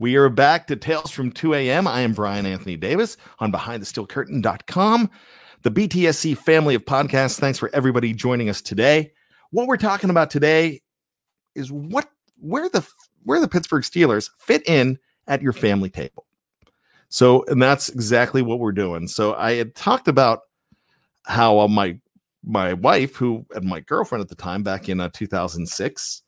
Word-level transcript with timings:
We 0.00 0.14
are 0.14 0.28
back 0.28 0.68
to 0.68 0.76
Tales 0.76 1.10
from 1.10 1.32
2 1.32 1.54
a.m. 1.54 1.88
I 1.88 2.02
am 2.02 2.12
Brian 2.12 2.46
Anthony 2.46 2.76
Davis 2.76 3.16
on 3.40 3.50
BehindTheSteelCurtain.com, 3.50 5.10
the 5.62 5.70
BTSC 5.72 6.38
family 6.38 6.76
of 6.76 6.84
podcasts. 6.84 7.40
Thanks 7.40 7.58
for 7.58 7.68
everybody 7.74 8.12
joining 8.12 8.48
us 8.48 8.62
today. 8.62 9.10
What 9.50 9.66
we're 9.66 9.76
talking 9.76 10.08
about 10.08 10.30
today 10.30 10.82
is 11.56 11.72
what 11.72 12.08
where 12.38 12.68
the 12.68 12.86
where 13.24 13.40
the 13.40 13.48
Pittsburgh 13.48 13.82
Steelers 13.82 14.30
fit 14.38 14.62
in 14.68 15.00
at 15.26 15.42
your 15.42 15.52
family 15.52 15.90
table. 15.90 16.26
So, 17.08 17.44
and 17.48 17.60
that's 17.60 17.88
exactly 17.88 18.40
what 18.40 18.60
we're 18.60 18.70
doing. 18.70 19.08
So, 19.08 19.34
I 19.34 19.54
had 19.54 19.74
talked 19.74 20.06
about 20.06 20.42
how 21.24 21.58
uh, 21.58 21.66
my 21.66 21.98
my 22.44 22.72
wife, 22.74 23.16
who 23.16 23.44
and 23.52 23.64
my 23.64 23.80
girlfriend 23.80 24.22
at 24.22 24.28
the 24.28 24.36
time, 24.36 24.62
back 24.62 24.88
in 24.88 25.00
uh, 25.00 25.08
2006, 25.12 26.22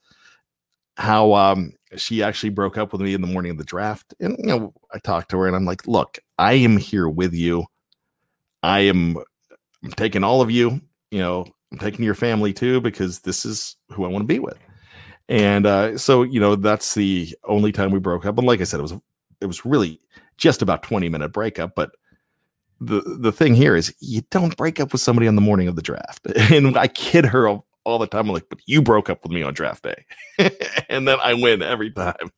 how 0.97 1.35
um, 1.35 1.73
she 1.97 2.23
actually 2.23 2.51
broke 2.51 2.79
up 2.79 2.93
with 2.93 3.01
me 3.01 3.15
in 3.15 3.21
the 3.21 3.27
morning 3.27 3.51
of 3.51 3.59
the 3.59 3.65
draft. 3.65 4.15
And 4.21 4.37
you 4.39 4.47
know, 4.47 4.73
I 4.93 4.99
talked 4.99 5.31
to 5.31 5.39
her 5.39 5.47
and 5.47 5.57
I'm 5.57 5.65
like, 5.65 5.87
look, 5.87 6.19
I 6.39 6.55
am 6.55 6.77
here 6.77 7.09
with 7.09 7.35
you. 7.35 7.67
I 8.63 8.81
am 8.81 9.17
I'm 9.83 9.93
taking 9.93 10.25
all 10.25 10.43
of 10.43 10.51
you, 10.51 10.81
you 11.11 11.19
know, 11.19 11.47
I'm 11.73 11.79
taking 11.79 12.05
your 12.05 12.15
family 12.15 12.53
too, 12.53 12.81
because 12.81 13.21
this 13.21 13.45
is 13.45 13.77
who 13.91 14.05
I 14.05 14.09
want 14.09 14.23
to 14.23 14.27
be 14.27 14.39
with. 14.39 14.59
And 15.29 15.65
uh, 15.65 15.97
so, 15.97 16.23
you 16.23 16.41
know, 16.41 16.57
that's 16.57 16.95
the 16.95 17.35
only 17.45 17.73
time 17.73 17.91
we 17.91 18.01
broke 18.01 18.27
up. 18.27 18.37
And 18.37 18.47
like 18.47 18.61
I 18.61 18.65
said, 18.65 18.81
it 18.81 18.83
was 18.83 18.95
it 19.41 19.47
was 19.47 19.65
really 19.65 20.01
just 20.37 20.61
about 20.61 20.83
20 20.83 21.09
minute 21.09 21.33
breakup, 21.33 21.75
but 21.75 21.93
the 22.81 23.03
the 23.21 23.33
thing 23.33 23.55
here 23.55 23.77
is 23.77 23.95
you 24.01 24.23
don't 24.31 24.57
break 24.57 24.81
up 24.81 24.93
with 24.93 25.01
somebody 25.01 25.29
on 25.29 25.35
the 25.35 25.41
morning 25.41 25.69
of 25.69 25.77
the 25.77 25.83
draft. 25.83 26.27
And 26.51 26.77
I 26.77 26.89
kid 26.89 27.25
her 27.27 27.61
all 27.91 27.99
the 27.99 28.07
time. 28.07 28.29
I'm 28.29 28.35
like, 28.35 28.49
but 28.49 28.61
you 28.67 28.83
broke 28.83 29.11
up 29.11 29.23
with 29.23 29.33
me 29.33 29.43
on 29.43 29.55
draft 29.55 29.83
day. 29.83 30.05
and 30.89 31.07
then 31.07 31.19
I 31.23 31.35
win 31.35 31.63
every 31.63 31.91
time. 31.91 32.31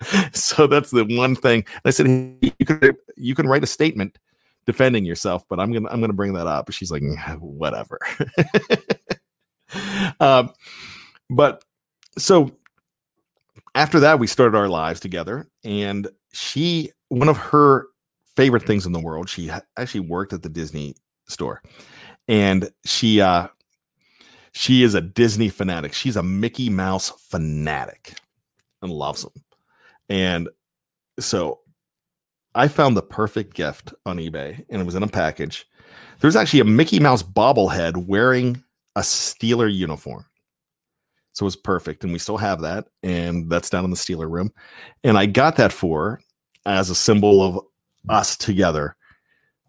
So 0.34 0.66
that's 0.66 0.90
the 0.90 1.04
one 1.04 1.34
thing. 1.34 1.64
I 1.86 1.90
said, 1.90 2.06
you 2.06 2.66
can 2.66 2.92
you 3.16 3.34
can 3.34 3.48
write 3.48 3.64
a 3.64 3.66
statement 3.66 4.18
defending 4.66 5.06
yourself, 5.06 5.44
but 5.48 5.58
I'm 5.58 5.72
gonna 5.72 5.88
I'm 5.88 6.02
gonna 6.02 6.12
bring 6.12 6.34
that 6.34 6.46
up. 6.46 6.70
She's 6.70 6.90
like, 6.90 7.02
whatever. 7.40 7.98
um, 10.20 10.52
but 11.30 11.64
so 12.18 12.50
after 13.74 14.00
that, 14.00 14.18
we 14.18 14.26
started 14.26 14.56
our 14.56 14.68
lives 14.68 15.00
together, 15.00 15.48
and 15.64 16.08
she 16.32 16.90
one 17.08 17.30
of 17.30 17.38
her 17.38 17.86
favorite 18.36 18.64
things 18.64 18.84
in 18.84 18.92
the 18.92 19.00
world. 19.00 19.28
She 19.28 19.50
actually 19.78 20.00
worked 20.00 20.32
at 20.32 20.42
the 20.42 20.48
Disney 20.48 20.94
store, 21.28 21.62
and 22.28 22.70
she 22.84 23.20
uh 23.20 23.48
she 24.56 24.82
is 24.82 24.94
a 24.94 25.02
Disney 25.02 25.50
fanatic. 25.50 25.92
She's 25.92 26.16
a 26.16 26.22
Mickey 26.22 26.70
Mouse 26.70 27.10
fanatic 27.28 28.14
and 28.80 28.90
loves 28.90 29.22
them. 29.22 29.44
And 30.08 30.48
so 31.20 31.60
I 32.54 32.66
found 32.66 32.96
the 32.96 33.02
perfect 33.02 33.52
gift 33.52 33.92
on 34.06 34.16
eBay 34.16 34.64
and 34.70 34.80
it 34.80 34.86
was 34.86 34.94
in 34.94 35.02
a 35.02 35.08
package. 35.08 35.68
There's 36.20 36.36
actually 36.36 36.60
a 36.60 36.64
Mickey 36.64 36.98
Mouse 36.98 37.22
bobblehead 37.22 38.06
wearing 38.06 38.64
a 38.96 39.00
Steeler 39.00 39.70
uniform. 39.70 40.24
So 41.34 41.44
it 41.44 41.48
was 41.48 41.56
perfect. 41.56 42.02
And 42.02 42.14
we 42.14 42.18
still 42.18 42.38
have 42.38 42.62
that. 42.62 42.86
And 43.02 43.50
that's 43.50 43.68
down 43.68 43.84
in 43.84 43.90
the 43.90 43.96
Steeler 43.96 44.30
room. 44.30 44.50
And 45.04 45.18
I 45.18 45.26
got 45.26 45.56
that 45.56 45.70
for 45.70 46.18
as 46.64 46.88
a 46.88 46.94
symbol 46.94 47.42
of 47.42 47.62
us 48.08 48.38
together, 48.38 48.96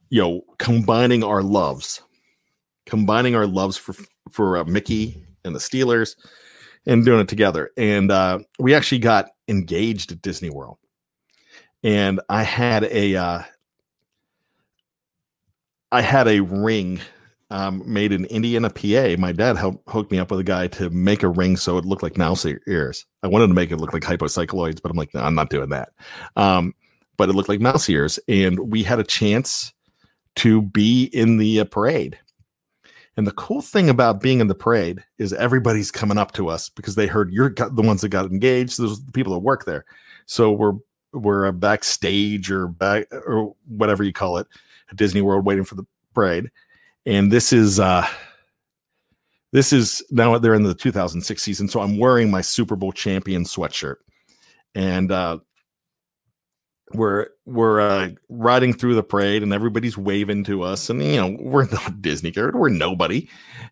you 0.09 0.21
know, 0.21 0.41
combining 0.59 1.25
our 1.25 1.43
loves, 1.43 2.03
combining 2.87 3.35
our 3.35 3.45
loves 3.45 3.77
for 3.77 3.93
for 4.31 4.57
uh, 4.57 4.63
Mickey 4.63 5.23
and 5.45 5.53
the 5.53 5.59
Steelers 5.59 6.15
and 6.87 7.05
doing 7.05 7.19
it 7.19 7.27
together. 7.27 7.69
And 7.77 8.11
uh, 8.11 8.39
we 8.57 8.73
actually 8.73 8.99
got 8.99 9.29
engaged 9.47 10.11
at 10.11 10.21
Disney 10.21 10.49
World. 10.49 10.77
And 11.83 12.19
I 12.29 12.43
had 12.43 12.85
a 12.85 13.15
uh, 13.15 13.43
I 15.91 16.01
had 16.01 16.27
a 16.27 16.39
ring 16.39 16.99
um, 17.49 17.81
made 17.85 18.11
in 18.11 18.25
Indiana, 18.25 18.69
PA. 18.69 19.15
My 19.19 19.31
dad 19.31 19.57
helped 19.57 19.87
hooked 19.89 20.11
me 20.11 20.19
up 20.19 20.31
with 20.31 20.39
a 20.39 20.43
guy 20.43 20.67
to 20.67 20.89
make 20.89 21.23
a 21.23 21.29
ring 21.29 21.55
so 21.55 21.77
it 21.77 21.85
looked 21.85 22.03
like 22.03 22.17
mouse 22.17 22.45
ears. 22.45 23.05
I 23.21 23.27
wanted 23.27 23.47
to 23.47 23.53
make 23.53 23.71
it 23.71 23.77
look 23.77 23.93
like 23.93 24.03
hypocycloids, 24.03 24.81
but 24.81 24.89
I'm 24.89 24.97
like, 24.97 25.13
no, 25.13 25.21
I'm 25.21 25.35
not 25.35 25.49
doing 25.49 25.69
that. 25.69 25.89
Um, 26.35 26.73
but 27.15 27.29
it 27.29 27.33
looked 27.33 27.49
like 27.49 27.61
mouse 27.61 27.89
ears, 27.89 28.19
and 28.27 28.59
we 28.71 28.83
had 28.83 28.99
a 28.99 29.03
chance 29.03 29.73
to 30.37 30.61
be 30.61 31.05
in 31.05 31.37
the 31.37 31.61
uh, 31.61 31.65
parade 31.65 32.19
and 33.17 33.25
the 33.25 33.31
cool 33.31 33.63
thing 33.63 33.89
about 33.89 34.21
being 34.21 34.39
in 34.39 34.47
the 34.47 34.55
parade 34.55 35.03
is 35.17 35.33
everybody's 35.33 35.89
coming 35.89 36.19
up 36.19 36.33
to 36.33 36.49
us 36.49 36.69
because 36.69 36.93
they 36.93 37.07
heard 37.07 37.33
you're 37.33 37.49
the 37.49 37.81
ones 37.81 38.01
that 38.01 38.09
got 38.09 38.29
engaged. 38.31 38.77
Those 38.77 39.03
the 39.03 39.11
people 39.11 39.33
that 39.33 39.39
work 39.39 39.65
there. 39.65 39.85
So 40.27 40.51
we're 40.51 40.73
we're 41.13 41.51
backstage 41.51 42.51
or 42.51 42.67
back 42.67 43.07
or 43.11 43.55
whatever 43.67 44.03
you 44.03 44.13
call 44.13 44.37
it 44.37 44.47
at 44.91 44.97
Disney 44.97 45.21
World 45.21 45.45
waiting 45.45 45.63
for 45.63 45.73
the 45.73 45.85
parade. 46.13 46.51
And 47.07 47.31
this 47.31 47.51
is 47.51 47.79
uh 47.79 48.07
this 49.51 49.73
is 49.73 50.05
now 50.11 50.37
they're 50.37 50.53
in 50.53 50.61
the 50.63 50.75
2006 50.75 51.41
season. 51.41 51.67
So 51.67 51.81
I'm 51.81 51.97
wearing 51.97 52.29
my 52.29 52.41
Super 52.41 52.75
Bowl 52.75 52.91
champion 52.91 53.45
sweatshirt. 53.45 53.95
And 54.75 55.11
uh 55.11 55.39
we're 56.93 57.27
we're 57.45 57.81
uh, 57.81 58.09
riding 58.29 58.73
through 58.73 58.95
the 58.95 59.03
parade 59.03 59.43
and 59.43 59.53
everybody's 59.53 59.97
waving 59.97 60.43
to 60.45 60.63
us 60.63 60.89
and 60.89 61.03
you 61.03 61.17
know 61.17 61.37
we're 61.39 61.67
not 61.69 62.01
disney 62.01 62.31
kid 62.31 62.55
we're 62.55 62.69
nobody. 62.69 63.27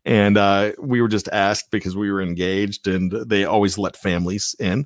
And 0.05 0.37
uh, 0.37 0.73
we 0.79 1.01
were 1.01 1.07
just 1.07 1.27
asked 1.29 1.71
because 1.71 1.95
we 1.95 2.11
were 2.11 2.21
engaged 2.21 2.87
and 2.87 3.11
they 3.11 3.45
always 3.45 3.77
let 3.77 3.97
families 3.97 4.55
in. 4.59 4.85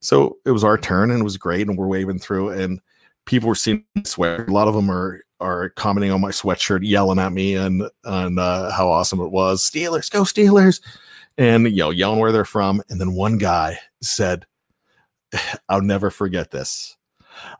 So 0.00 0.38
it 0.44 0.52
was 0.52 0.64
our 0.64 0.78
turn 0.78 1.10
and 1.10 1.20
it 1.20 1.24
was 1.24 1.36
great 1.36 1.68
and 1.68 1.76
we're 1.76 1.86
waving 1.86 2.18
through 2.18 2.50
and 2.50 2.80
people 3.24 3.48
were 3.48 3.54
seeing 3.54 3.84
me 3.94 4.02
sweat 4.04 4.48
a 4.48 4.52
lot 4.52 4.68
of 4.68 4.74
them 4.74 4.90
are 4.90 5.22
are 5.40 5.70
commenting 5.70 6.12
on 6.12 6.20
my 6.20 6.30
sweatshirt 6.30 6.80
yelling 6.82 7.18
at 7.18 7.32
me 7.32 7.56
and 7.56 7.82
on 8.04 8.38
uh, 8.38 8.70
how 8.70 8.88
awesome 8.88 9.20
it 9.20 9.30
was. 9.30 9.68
Steelers 9.68 10.10
go 10.10 10.22
steelers! 10.22 10.80
And 11.36 11.64
you 11.64 11.78
know 11.78 11.90
yelling 11.90 12.20
where 12.20 12.30
they're 12.32 12.44
from. 12.44 12.82
And 12.88 13.00
then 13.00 13.14
one 13.14 13.38
guy 13.38 13.78
said 14.00 14.46
i'll 15.68 15.80
never 15.80 16.10
forget 16.10 16.50
this 16.50 16.96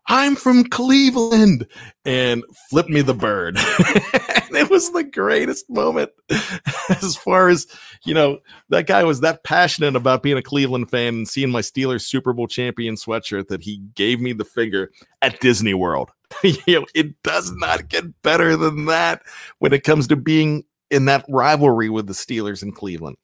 I'm 0.09 0.37
from 0.37 0.65
Cleveland 0.65 1.67
and 2.05 2.43
flip 2.71 2.89
me 2.89 3.03
the 3.03 3.15
bird. 3.15 3.57
it 3.59 4.71
was 4.71 4.91
the 4.93 5.05
greatest 5.05 5.69
moment 5.71 6.11
as 6.89 7.17
far 7.17 7.49
as, 7.49 7.67
you 8.05 8.15
know, 8.15 8.39
that 8.69 8.87
guy 8.87 9.05
was 9.05 9.21
that 9.21 9.45
passionate 9.45 9.97
about 9.97 10.23
being 10.23 10.37
a 10.37 10.43
Cleveland 10.43 10.91
fan 10.91 11.15
and 11.15 11.29
seeing 11.29 11.51
my 11.51 11.61
Steelers 11.61 12.03
Super 12.03 12.33
Bowl 12.33 12.49
champion 12.49 12.97
sweatshirt 12.97 13.49
that 13.49 13.63
he 13.63 13.79
gave 13.95 14.21
me 14.21 14.33
the 14.33 14.45
finger 14.45 14.91
at 15.21 15.41
Disney 15.41 15.75
World. 15.75 16.11
you 16.43 16.81
know, 16.81 16.87
it 16.95 17.23
does 17.23 17.53
not 17.53 17.89
get 17.89 18.23
better 18.23 18.57
than 18.57 18.87
that 18.87 19.23
when 19.59 19.73
it 19.73 19.85
comes 19.85 20.09
to 20.09 20.17
being 20.17 20.65
in 20.91 21.07
that 21.07 21.25
rivalry 21.29 21.89
with 21.89 22.07
the 22.07 22.13
Steelers 22.13 22.63
in 22.63 22.73
Cleveland. 22.73 23.17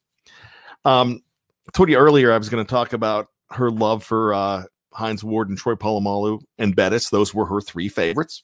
Um, 0.85 1.21
I 1.67 1.71
told 1.73 1.89
you 1.89 1.97
earlier 1.97 2.31
I 2.31 2.37
was 2.37 2.49
going 2.49 2.65
to 2.65 2.69
talk 2.69 2.93
about 2.93 3.27
her 3.51 3.69
love 3.69 4.03
for 4.03 4.33
uh, 4.33 4.63
Hines 4.99 5.23
Ward 5.23 5.49
and 5.49 5.57
Troy 5.57 5.73
Polamalu 5.73 6.41
and 6.57 6.75
Bettis. 6.75 7.09
Those 7.09 7.33
were 7.33 7.45
her 7.45 7.61
three 7.61 7.89
favorites. 7.89 8.43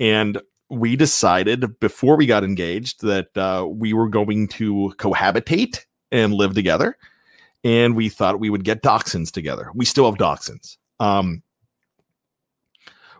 And 0.00 0.40
we 0.68 0.96
decided 0.96 1.78
before 1.80 2.16
we 2.16 2.26
got 2.26 2.44
engaged 2.44 3.02
that 3.02 3.36
uh, 3.36 3.66
we 3.68 3.92
were 3.92 4.08
going 4.08 4.48
to 4.48 4.94
cohabitate 4.96 5.84
and 6.10 6.32
live 6.34 6.54
together. 6.54 6.96
And 7.64 7.96
we 7.96 8.08
thought 8.08 8.40
we 8.40 8.50
would 8.50 8.64
get 8.64 8.82
dachshunds 8.82 9.30
together. 9.30 9.70
We 9.74 9.84
still 9.84 10.06
have 10.06 10.18
dachshunds. 10.18 10.76
Um, 11.00 11.42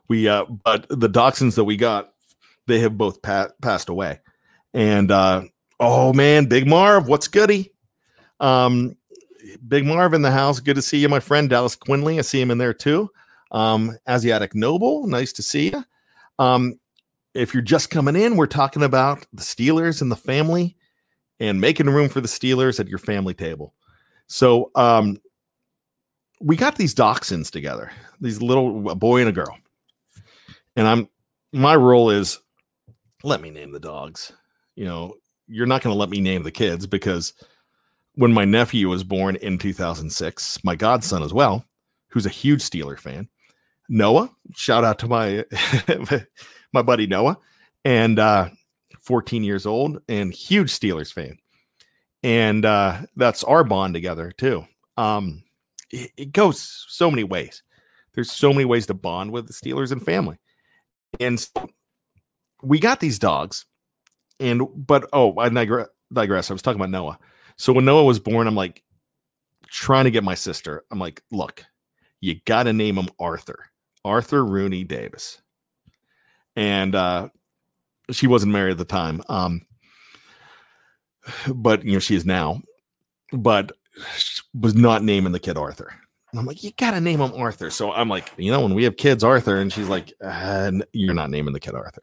we, 0.09 0.29
uh, 0.29 0.45
but 0.45 0.87
the 0.89 1.09
dachshunds 1.09 1.57
that 1.57 1.65
we 1.65 1.77
got, 1.77 2.13
they 2.67 2.79
have 2.81 2.97
both 2.97 3.23
pa- 3.23 3.51
passed 3.61 3.89
away. 3.89 4.21
And 4.73 5.11
uh, 5.11 5.43
oh 5.81 6.13
man, 6.13 6.47
Big 6.47 6.67
Marv, 6.67 7.09
what's 7.09 7.29
goody? 7.29 7.73
Um, 8.41 8.97
Big 9.69 9.85
Marv 9.85 10.15
in 10.15 10.23
the 10.23 10.31
house. 10.31 10.61
Good 10.61 10.77
to 10.77 10.83
see 10.83 10.99
you, 10.99 11.09
my 11.09 11.21
friend 11.21 11.49
Dallas 11.49 11.77
Quinley. 11.77 12.19
I 12.19 12.23
see 12.23 12.41
him 12.41 12.51
in 12.51 12.59
there 12.59 12.75
too. 12.75 13.11
Um, 13.53 13.97
Asiatic 14.09 14.55
Noble, 14.55 15.07
nice 15.07 15.33
to 15.35 15.43
see 15.43 15.71
you. 15.71 15.85
Um, 16.39 16.79
if 17.35 17.55
you're 17.55 17.63
just 17.63 17.91
coming 17.91 18.17
in, 18.17 18.37
we're 18.37 18.47
talking 18.47 18.83
about 18.83 19.27
the 19.33 19.43
Steelers 19.43 20.03
and 20.03 20.11
the 20.11 20.17
family 20.17 20.77
and 21.39 21.61
making 21.61 21.87
room 21.87 22.09
for 22.09 22.21
the 22.21 22.29
Steelers 22.29 22.81
at 22.81 22.89
your 22.89 22.99
family 22.99 23.35
table. 23.35 23.75
So 24.27 24.71
um, 24.75 25.19
we 26.41 26.57
got 26.57 26.77
these 26.77 26.95
dachshunds 26.95 27.51
together, 27.51 27.93
these 28.21 28.43
little 28.43 28.91
a 28.91 28.95
boy 28.95 29.21
and 29.21 29.29
a 29.29 29.33
girl. 29.33 29.57
And 30.77 30.87
I'm 30.87 31.09
my 31.53 31.77
role 31.77 32.11
is 32.11 32.39
let 33.23 33.41
me 33.41 33.51
name 33.51 33.73
the 33.73 33.81
dogs. 33.81 34.33
You 34.75 34.85
know, 34.85 35.15
you're 35.47 35.67
not 35.67 35.83
going 35.83 35.95
to 35.95 35.99
let 35.99 36.11
me 36.11 36.21
name 36.21 36.43
the 36.43 36.51
kids 36.51 36.87
because 36.87 37.33
when 38.17 38.33
my 38.33 38.45
nephew 38.45 38.89
was 38.89 39.05
born 39.05 39.37
in 39.37 39.59
2006, 39.59 40.65
my 40.65 40.75
godson 40.75 41.23
as 41.23 41.33
well, 41.33 41.65
who's 42.09 42.27
a 42.27 42.31
huge 42.31 42.63
Steeler 42.63 42.99
fan, 42.99 43.29
Noah, 43.89 44.31
shout 44.55 44.85
out 44.85 44.99
to 45.01 45.07
my 45.07 45.45
my 46.73 46.83
buddy 46.83 47.07
Noah, 47.07 47.39
and 47.85 48.19
uh, 48.19 48.49
14 49.03 49.45
years 49.45 49.65
old 49.65 50.01
and 50.09 50.33
huge 50.33 50.71
Steelers 50.71 51.13
fan, 51.13 51.39
and 52.23 52.65
uh, 52.65 53.03
that's 53.15 53.45
our 53.45 53.63
bond 53.63 53.95
together 53.95 54.33
too. 54.33 54.67
Um, 54.97 55.45
it, 55.91 56.11
it 56.17 56.33
goes 56.33 56.85
so 56.89 57.11
many 57.11 57.23
ways. 57.23 57.63
There's 58.15 58.33
so 58.33 58.53
many 58.53 58.65
ways 58.65 58.87
to 58.87 58.95
bond 58.95 59.31
with 59.31 59.47
the 59.47 59.53
Steelers 59.53 59.93
and 59.93 60.03
family, 60.03 60.39
and 61.21 61.39
so 61.39 61.69
we 62.63 62.81
got 62.81 62.99
these 62.99 63.19
dogs, 63.19 63.67
and 64.41 64.63
but 64.75 65.09
oh, 65.13 65.39
I 65.39 65.51
digress. 65.51 66.51
I 66.51 66.55
was 66.55 66.63
talking 66.63 66.81
about 66.81 66.91
Noah 66.91 67.19
so 67.57 67.73
when 67.73 67.85
Noah 67.85 68.05
was 68.05 68.19
born, 68.19 68.47
I'm 68.47 68.55
like 68.55 68.83
trying 69.69 70.05
to 70.05 70.11
get 70.11 70.25
my 70.25 70.35
sister. 70.35 70.85
I'm 70.91 70.99
like, 70.99 71.23
look, 71.31 71.65
you 72.21 72.41
got 72.47 72.65
to 72.65 72.73
name 72.73 72.97
him 72.97 73.09
Arthur, 73.19 73.67
Arthur 74.05 74.45
Rooney 74.45 74.85
Davis. 74.85 75.41
And 76.55 76.95
uh, 76.95 77.29
she 78.11 78.27
wasn't 78.27 78.53
married 78.53 78.73
at 78.73 78.79
the 78.79 78.85
time. 78.85 79.23
Um, 79.29 79.67
but 81.49 81.85
you 81.85 81.95
know, 81.95 81.99
she 81.99 82.15
is 82.15 82.25
now, 82.25 82.63
but 83.33 83.73
was 84.55 84.75
not 84.75 85.03
naming 85.03 85.33
the 85.33 85.41
kid 85.41 85.57
Arthur. 85.57 85.93
And 86.33 86.41
I'm 86.41 86.47
like, 86.47 86.63
you 86.63 86.73
got 86.73 86.91
to 86.93 87.01
name 87.01 87.21
him 87.21 87.33
Arthur. 87.35 87.71
So 87.71 87.93
I'm 87.93 88.09
like, 88.09 88.31
you 88.37 88.51
know, 88.51 88.61
when 88.61 88.75
we 88.75 88.85
have 88.85 88.97
kids, 88.97 89.25
Arthur, 89.25 89.59
and 89.59 89.73
she's 89.73 89.89
like, 89.89 90.13
uh, 90.23 90.71
you're 90.93 91.15
not 91.15 91.31
naming 91.31 91.55
the 91.55 91.61
kid 91.61 91.75
Arthur. 91.75 92.03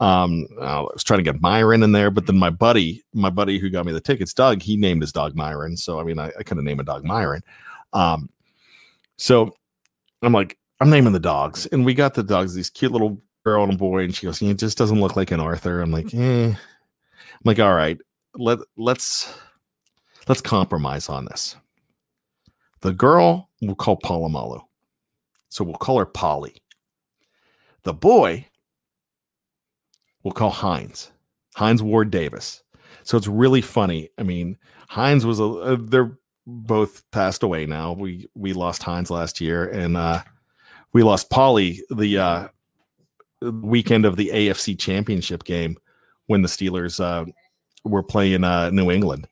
Um, 0.00 0.46
I 0.60 0.80
was 0.80 1.02
trying 1.02 1.18
to 1.18 1.24
get 1.24 1.40
Myron 1.40 1.82
in 1.82 1.92
there, 1.92 2.10
but 2.10 2.26
then 2.26 2.38
my 2.38 2.50
buddy, 2.50 3.02
my 3.12 3.30
buddy 3.30 3.58
who 3.58 3.68
got 3.68 3.84
me 3.84 3.92
the 3.92 4.00
tickets, 4.00 4.32
Doug, 4.32 4.62
he 4.62 4.76
named 4.76 5.02
his 5.02 5.12
dog 5.12 5.34
Myron. 5.34 5.76
So 5.76 5.98
I 5.98 6.04
mean, 6.04 6.18
I, 6.18 6.30
I 6.38 6.42
couldn't 6.44 6.64
name 6.64 6.80
a 6.80 6.84
dog 6.84 7.04
Myron. 7.04 7.42
Um, 7.92 8.30
so 9.16 9.54
I'm 10.22 10.32
like, 10.32 10.56
I'm 10.80 10.90
naming 10.90 11.12
the 11.12 11.18
dogs, 11.18 11.66
and 11.66 11.84
we 11.84 11.94
got 11.94 12.14
the 12.14 12.22
dogs, 12.22 12.54
these 12.54 12.70
cute 12.70 12.92
little 12.92 13.20
girl 13.44 13.64
and 13.64 13.72
a 13.72 13.76
boy, 13.76 14.04
and 14.04 14.14
she 14.14 14.26
goes, 14.26 14.40
"It 14.40 14.58
just 14.58 14.78
doesn't 14.78 15.00
look 15.00 15.16
like 15.16 15.32
an 15.32 15.40
Arthur." 15.40 15.80
I'm 15.80 15.90
like, 15.90 16.14
eh. 16.14 16.48
I'm 16.50 16.56
like, 17.44 17.58
all 17.58 17.74
right, 17.74 17.98
let 18.34 18.58
let's 18.76 19.32
let's 20.28 20.40
compromise 20.40 21.08
on 21.08 21.24
this. 21.24 21.56
The 22.80 22.92
girl 22.92 23.48
we'll 23.60 23.74
call 23.74 23.98
Polamalu, 23.98 24.62
so 25.48 25.64
we'll 25.64 25.74
call 25.74 25.98
her 25.98 26.06
Polly. 26.06 26.62
The 27.82 27.94
boy 27.94 28.46
we'll 30.28 30.34
call 30.34 30.50
Hines, 30.50 31.10
Hines 31.54 31.82
Ward 31.82 32.10
Davis. 32.10 32.62
So 33.02 33.16
it's 33.16 33.26
really 33.26 33.62
funny. 33.62 34.10
I 34.18 34.24
mean, 34.24 34.58
Hines 34.88 35.24
was 35.24 35.40
a 35.40 35.44
uh, 35.46 35.76
they're 35.80 36.18
both 36.46 37.02
passed 37.12 37.42
away 37.42 37.64
now. 37.64 37.92
We 37.92 38.28
we 38.34 38.52
lost 38.52 38.82
Hines 38.82 39.10
last 39.10 39.40
year, 39.40 39.70
and 39.70 39.96
uh, 39.96 40.22
we 40.92 41.02
lost 41.02 41.30
Polly 41.30 41.80
the 41.88 42.18
uh, 42.18 42.48
weekend 43.40 44.04
of 44.04 44.16
the 44.16 44.28
AFC 44.28 44.78
Championship 44.78 45.44
game 45.44 45.78
when 46.26 46.42
the 46.42 46.48
Steelers 46.48 47.00
uh, 47.00 47.24
were 47.84 48.02
playing 48.02 48.44
uh, 48.44 48.68
New 48.68 48.90
England 48.90 49.26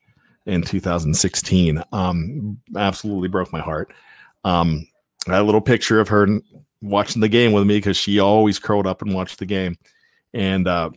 in 0.47 0.63
2016. 0.63 1.83
Um, 1.91 2.59
absolutely 2.75 3.27
broke 3.27 3.53
my 3.53 3.61
heart. 3.61 3.93
Um, 4.43 4.87
a 5.27 5.43
little 5.43 5.61
picture 5.61 5.99
of 5.99 6.07
her 6.07 6.39
watching 6.81 7.21
the 7.21 7.29
game 7.29 7.51
with 7.51 7.67
me 7.67 7.77
because 7.77 7.97
she 7.97 8.19
always 8.19 8.57
curled 8.57 8.87
up 8.87 9.03
and 9.03 9.13
watched 9.13 9.37
the 9.37 9.45
game 9.45 9.77
and 10.33 10.67
uh, 10.67 10.89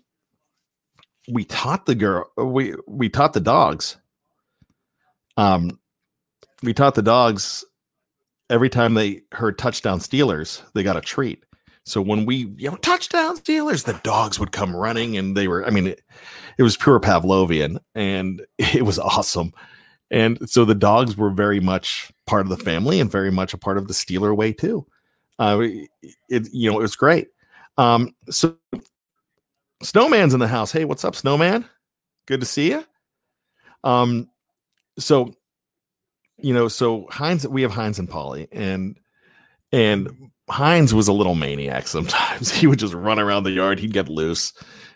we 1.31 1.45
taught 1.45 1.87
the 1.87 1.95
girl 1.95 2.31
we 2.37 2.75
we 2.87 3.09
taught 3.09 3.33
the 3.33 3.41
dogs. 3.41 3.97
Um 5.37 5.79
we 6.63 6.75
taught 6.75 6.95
the 6.95 7.03
dogs 7.03 7.65
every 8.51 8.69
time 8.69 8.95
they 8.95 9.23
heard 9.33 9.59
touchdown 9.59 9.99
steelers 10.01 10.63
they 10.75 10.83
got 10.83 10.97
a 10.97 11.01
treat. 11.01 11.45
So 11.85 12.03
when 12.03 12.27
we 12.27 12.53
you 12.57 12.71
know 12.71 12.77
touchdown 12.77 13.37
steelers 13.37 13.85
the 13.85 13.99
dogs 14.03 14.39
would 14.39 14.53
come 14.53 14.75
running 14.75 15.17
and 15.17 15.37
they 15.37 15.49
were 15.49 15.67
i 15.67 15.71
mean 15.71 15.89
it, 15.89 16.03
it 16.59 16.63
was 16.63 16.77
pure 16.77 17.01
pavlovian 17.01 17.79
and 17.95 18.43
it 18.59 18.85
was 18.85 18.99
awesome. 18.99 19.53
And 20.13 20.39
so 20.51 20.65
the 20.65 20.75
dogs 20.75 21.17
were 21.17 21.31
very 21.31 21.61
much 21.61 22.11
part 22.27 22.43
of 22.43 22.49
the 22.49 22.57
family 22.57 22.99
and 22.99 23.11
very 23.11 23.31
much 23.31 23.55
a 23.55 23.59
part 23.59 23.79
of 23.79 23.87
the 23.87 23.95
steeler 23.95 24.37
way 24.37 24.53
too. 24.53 24.87
Uh 25.39 25.61
it 26.29 26.49
you 26.53 26.71
know 26.71 26.79
it 26.79 26.83
was 26.83 26.97
great. 26.97 27.29
Um 27.79 28.15
so 28.29 28.57
Snowman's 29.83 30.35
in 30.35 30.41
the 30.41 30.49
house. 30.49 30.73
Hey, 30.73 30.85
what's 30.85 31.05
up, 31.05 31.17
Snowman? 31.17 31.65
Good 32.27 32.41
to 32.41 32.47
see 32.47 32.71
you. 32.71 32.85
Um, 33.83 34.29
so 34.99 35.35
you 36.43 36.55
know, 36.55 36.69
so 36.69 37.07
Hines, 37.11 37.47
we 37.47 37.63
have 37.63 37.71
Hines 37.71 37.99
and 37.99 38.09
Polly, 38.09 38.49
and 38.53 38.99
and 39.73 40.31
Hines 40.49 40.95
was 40.95 41.09
a 41.09 41.13
little 41.13 41.35
maniac 41.35 41.87
sometimes. 41.87 42.51
He 42.51 42.67
would 42.67 42.79
just 42.79 42.95
run 42.95 43.19
around 43.19 43.45
the 43.45 43.53
yard, 43.53 43.79
he'd 43.79 43.93
get 43.93 44.09
loose, 44.09 44.53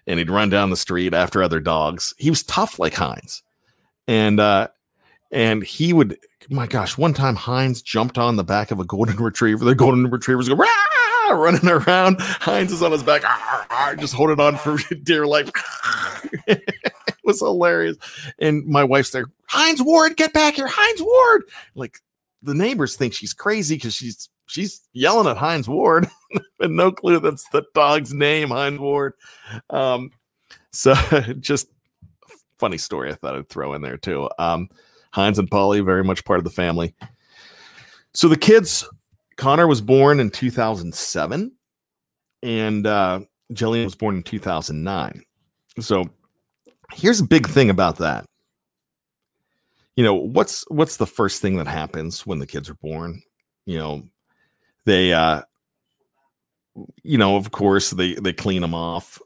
and 0.06 0.18
he'd 0.18 0.30
run 0.30 0.50
down 0.50 0.70
the 0.70 0.76
street 0.76 1.14
after 1.14 1.42
other 1.42 1.60
dogs. 1.60 2.14
He 2.18 2.30
was 2.30 2.42
tough 2.42 2.78
like 2.78 2.94
Hines. 2.94 3.42
And 4.06 4.38
uh 4.38 4.68
and 5.30 5.62
he 5.64 5.92
would 5.92 6.18
my 6.50 6.66
gosh, 6.66 6.98
one 6.98 7.14
time 7.14 7.36
Hines 7.36 7.80
jumped 7.80 8.18
on 8.18 8.36
the 8.36 8.44
back 8.44 8.70
of 8.70 8.80
a 8.80 8.84
golden 8.84 9.16
retriever. 9.22 9.64
The 9.64 9.74
golden 9.74 10.10
retrievers 10.10 10.48
go 10.48 10.56
Rah! 10.56 10.68
running 11.32 11.68
around. 11.68 12.20
Hines 12.20 12.72
is 12.72 12.82
on 12.82 12.92
his 12.92 13.02
back, 13.02 13.22
just 13.98 14.14
holding 14.14 14.40
on 14.40 14.56
for 14.56 14.78
dear 15.02 15.26
life. 15.26 15.50
it 16.46 16.74
was 17.24 17.40
hilarious. 17.40 17.96
And 18.38 18.64
my 18.66 18.84
wife's 18.84 19.10
there, 19.10 19.26
Hines 19.46 19.82
Ward, 19.82 20.16
get 20.16 20.32
back 20.32 20.54
here, 20.54 20.68
Hines 20.68 21.02
Ward. 21.02 21.44
Like 21.74 22.00
the 22.42 22.54
neighbors 22.54 22.96
think 22.96 23.14
she's 23.14 23.32
crazy 23.32 23.76
because 23.76 23.94
she's 23.94 24.28
she's 24.46 24.82
yelling 24.92 25.28
at 25.28 25.36
Hines 25.36 25.68
Ward 25.68 26.06
and 26.60 26.76
no 26.76 26.92
clue 26.92 27.20
that's 27.20 27.48
the 27.50 27.64
dog's 27.74 28.12
name, 28.12 28.48
Hines 28.48 28.78
Ward. 28.78 29.14
Um, 29.70 30.10
so 30.72 30.94
just 31.40 31.68
funny 32.58 32.78
story 32.78 33.10
I 33.10 33.14
thought 33.14 33.34
I'd 33.34 33.48
throw 33.48 33.74
in 33.74 33.82
there 33.82 33.96
too. 33.96 34.28
Um, 34.38 34.68
Hines 35.12 35.38
and 35.38 35.50
Polly, 35.50 35.80
very 35.80 36.04
much 36.04 36.24
part 36.24 36.38
of 36.38 36.44
the 36.44 36.50
family. 36.50 36.94
So 38.14 38.28
the 38.28 38.36
kids, 38.36 38.88
Connor 39.36 39.66
was 39.66 39.80
born 39.80 40.20
in 40.20 40.30
2007 40.30 41.52
and 42.42 42.86
uh, 42.86 43.20
Jillian 43.52 43.84
was 43.84 43.94
born 43.94 44.16
in 44.16 44.22
2009. 44.22 45.22
So 45.80 46.04
here's 46.92 47.20
a 47.20 47.24
big 47.24 47.48
thing 47.48 47.70
about 47.70 47.98
that. 47.98 48.24
You 49.96 50.04
know, 50.04 50.14
what's 50.14 50.64
what's 50.68 50.96
the 50.96 51.06
first 51.06 51.40
thing 51.40 51.56
that 51.56 51.68
happens 51.68 52.26
when 52.26 52.40
the 52.40 52.46
kids 52.46 52.68
are 52.68 52.74
born? 52.74 53.22
You 53.64 53.78
know, 53.78 54.02
they 54.84 55.12
uh 55.12 55.42
you 57.02 57.18
know, 57.18 57.36
of 57.36 57.52
course 57.52 57.90
they 57.90 58.14
they 58.14 58.32
clean 58.32 58.62
them 58.62 58.74
off 58.74 59.20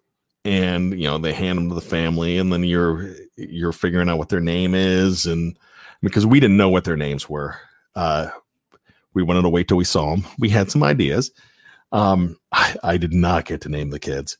and 0.45 0.93
you 0.99 1.09
know, 1.09 1.19
they 1.19 1.33
hand 1.33 1.59
them 1.59 1.69
to 1.71 1.75
the 1.75 1.81
family 1.81 2.37
and 2.37 2.53
then 2.53 2.65
you're 2.65 3.15
you're 3.37 3.73
figuring 3.73 4.11
out 4.11 4.19
what 4.19 4.29
their 4.29 4.41
name 4.41 4.75
is 4.75 5.27
and 5.27 5.59
because 6.03 6.27
we 6.27 6.38
didn't 6.38 6.59
know 6.59 6.69
what 6.69 6.85
their 6.85 6.97
names 6.97 7.29
were. 7.29 7.57
Uh 7.95 8.29
we 9.19 9.25
wanted 9.25 9.43
to 9.43 9.49
wait 9.49 9.69
till 9.69 9.77
we 9.77 9.85
saw 9.85 10.15
them. 10.15 10.25
We 10.39 10.49
had 10.49 10.71
some 10.71 10.83
ideas. 10.83 11.31
Um 11.93 12.39
I, 12.53 12.77
I 12.83 12.97
did 12.97 13.13
not 13.13 13.45
get 13.45 13.61
to 13.63 13.69
name 13.69 13.91
the 13.91 13.99
kids. 13.99 14.39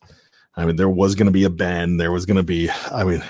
I 0.59 0.67
mean, 0.67 0.75
there 0.75 0.89
was 0.89 1.15
going 1.15 1.27
to 1.27 1.33
be 1.33 1.45
a 1.45 1.51
Ben. 1.51 1.99
There 1.99 2.11
was 2.11 2.27
going 2.27 2.37
to 2.37 2.43
be, 2.43 2.69
I 2.91 3.05
mean, 3.05 3.23
I'm 3.23 3.29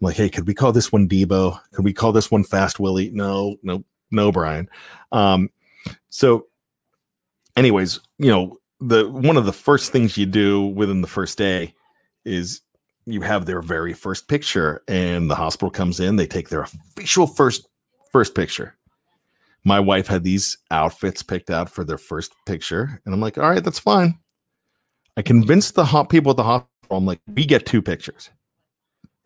like, 0.00 0.14
hey, 0.14 0.28
could 0.28 0.46
we 0.46 0.54
call 0.54 0.70
this 0.70 0.92
one 0.92 1.08
Debo? 1.08 1.58
Could 1.72 1.84
we 1.84 1.92
call 1.92 2.12
this 2.12 2.30
one 2.30 2.44
Fast 2.44 2.78
Willie? 2.78 3.10
No, 3.10 3.56
no, 3.64 3.84
no, 4.12 4.30
Brian. 4.30 4.68
Um, 5.10 5.50
so, 6.08 6.46
anyways, 7.56 7.98
you 8.18 8.30
know, 8.30 8.56
the 8.78 9.08
one 9.08 9.36
of 9.36 9.44
the 9.44 9.52
first 9.52 9.90
things 9.90 10.16
you 10.16 10.24
do 10.24 10.66
within 10.66 11.00
the 11.00 11.08
first 11.08 11.36
day 11.36 11.74
is 12.24 12.60
you 13.06 13.22
have 13.22 13.44
their 13.44 13.60
very 13.60 13.92
first 13.92 14.28
picture, 14.28 14.84
and 14.86 15.28
the 15.28 15.34
hospital 15.34 15.70
comes 15.70 15.98
in. 15.98 16.14
They 16.14 16.28
take 16.28 16.48
their 16.48 16.62
official 16.62 17.26
first 17.26 17.66
first 18.12 18.36
picture. 18.36 18.77
My 19.68 19.80
wife 19.80 20.06
had 20.06 20.24
these 20.24 20.56
outfits 20.70 21.22
picked 21.22 21.50
out 21.50 21.68
for 21.68 21.84
their 21.84 21.98
first 21.98 22.32
picture, 22.46 23.02
and 23.04 23.12
I'm 23.12 23.20
like, 23.20 23.36
all 23.36 23.50
right, 23.50 23.62
that's 23.62 23.78
fine. 23.78 24.18
I 25.18 25.20
convinced 25.20 25.74
the 25.74 25.84
hot 25.84 26.08
people 26.08 26.30
at 26.30 26.38
the 26.38 26.42
hospital. 26.42 26.96
I'm 26.96 27.04
like, 27.04 27.20
we 27.34 27.44
get 27.44 27.66
two 27.66 27.82
pictures. 27.82 28.30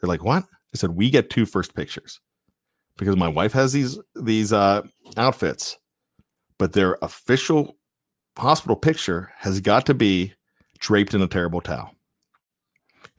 They're 0.01 0.09
like, 0.09 0.25
what? 0.25 0.43
I 0.43 0.77
said, 0.79 0.97
we 0.97 1.11
get 1.11 1.31
two 1.31 1.47
first 1.47 1.77
pictures 1.77 2.19
because 2.99 3.17
my 3.17 3.29
wife 3.29 3.53
has 3.53 3.73
these 3.73 4.01
these 4.17 4.53
uh, 4.53 4.83
outfits, 5.17 5.79
but 6.59 6.73
their 6.73 6.99
official 7.03 7.77
hospital 8.37 8.75
picture 8.75 9.31
has 9.37 9.61
got 9.61 9.87
to 9.87 9.95
be 9.95 10.35
draped 10.81 11.15
in 11.15 11.23
a 11.23 11.29
terrible 11.29 11.61
towel, 11.61 11.95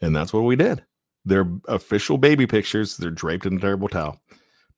and 0.01 0.13
that's 0.13 0.33
what 0.33 0.43
we 0.43 0.57
did. 0.57 0.83
Their 1.23 1.49
official 1.69 2.17
baby 2.17 2.47
pictures, 2.47 2.97
they're 2.97 3.11
draped 3.11 3.45
in 3.45 3.55
a 3.55 3.61
terrible 3.61 3.87
towel. 3.87 4.19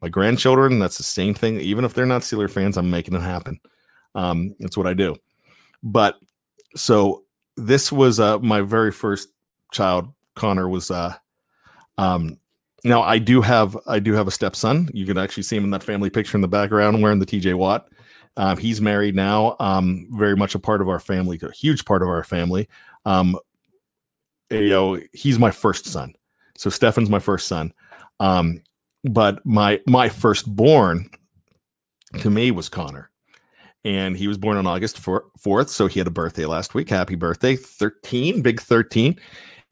My 0.01 0.09
grandchildren, 0.09 0.79
that's 0.79 0.97
the 0.97 1.03
same 1.03 1.33
thing. 1.33 1.59
Even 1.59 1.85
if 1.85 1.93
they're 1.93 2.05
not 2.05 2.21
Steeler 2.21 2.49
fans, 2.49 2.77
I'm 2.77 2.89
making 2.89 3.15
it 3.15 3.21
happen. 3.21 3.59
Um, 4.13 4.55
that's 4.59 4.77
what 4.77 4.87
I 4.87 4.93
do. 4.93 5.15
But 5.83 6.17
so 6.75 7.23
this 7.57 7.91
was 7.91 8.19
uh, 8.19 8.39
my 8.39 8.61
very 8.61 8.91
first 8.91 9.29
child. 9.71 10.11
Connor 10.35 10.67
was. 10.67 10.91
Uh, 10.91 11.15
um, 11.97 12.37
now 12.83 13.01
I 13.01 13.17
do 13.17 13.41
have 13.41 13.77
I 13.87 13.99
do 13.99 14.13
have 14.13 14.27
a 14.27 14.31
stepson. 14.31 14.89
You 14.93 15.05
can 15.05 15.17
actually 15.17 15.43
see 15.43 15.57
him 15.57 15.63
in 15.63 15.71
that 15.71 15.83
family 15.83 16.09
picture 16.09 16.37
in 16.37 16.41
the 16.41 16.47
background 16.47 17.01
wearing 17.01 17.19
the 17.19 17.25
TJ 17.25 17.55
Watt. 17.55 17.87
Um, 18.37 18.57
he's 18.57 18.81
married 18.81 19.15
now. 19.15 19.55
Um, 19.59 20.07
very 20.11 20.35
much 20.35 20.55
a 20.55 20.59
part 20.59 20.81
of 20.81 20.89
our 20.89 20.99
family, 20.99 21.39
a 21.41 21.51
huge 21.51 21.85
part 21.85 22.01
of 22.01 22.09
our 22.09 22.23
family. 22.23 22.67
Um, 23.05 23.37
you 24.51 24.69
know, 24.69 24.99
he's 25.13 25.39
my 25.39 25.51
first 25.51 25.85
son. 25.85 26.13
So 26.57 26.69
Stefan's 26.69 27.09
my 27.09 27.19
first 27.19 27.47
son. 27.47 27.73
Um, 28.19 28.61
but 29.09 29.45
my 29.45 29.79
my 29.88 30.09
firstborn 30.09 31.09
to 32.19 32.29
me 32.29 32.51
was 32.51 32.69
Connor 32.69 33.09
and 33.85 34.17
he 34.17 34.27
was 34.27 34.38
born 34.38 34.57
on 34.57 34.65
August 34.65 35.00
4th. 35.01 35.69
So 35.69 35.85
he 35.85 36.00
had 36.00 36.07
a 36.07 36.12
birthday 36.12 36.45
last 36.45 36.74
week. 36.74 36.89
Happy 36.89 37.13
birthday, 37.13 37.55
13, 37.55 38.41
big 38.41 38.59
13. 38.59 39.17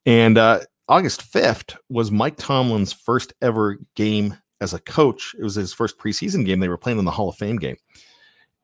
And 0.06 0.38
uh, 0.38 0.60
August 0.88 1.34
5th 1.34 1.76
was 1.90 2.12
Mike 2.12 2.38
Tomlin's 2.38 2.94
first 2.94 3.34
ever 3.42 3.80
game 3.96 4.38
as 4.62 4.74
a 4.74 4.80
coach. 4.80 5.34
It 5.38 5.44
was 5.44 5.56
his 5.56 5.74
first 5.74 5.98
preseason 5.98 6.46
game. 6.46 6.60
They 6.60 6.70
were 6.70 6.78
playing 6.78 7.00
in 7.00 7.06
the 7.06 7.12
Hall 7.12 7.30
of 7.30 7.36
Fame 7.36 7.58
game. 7.58 7.78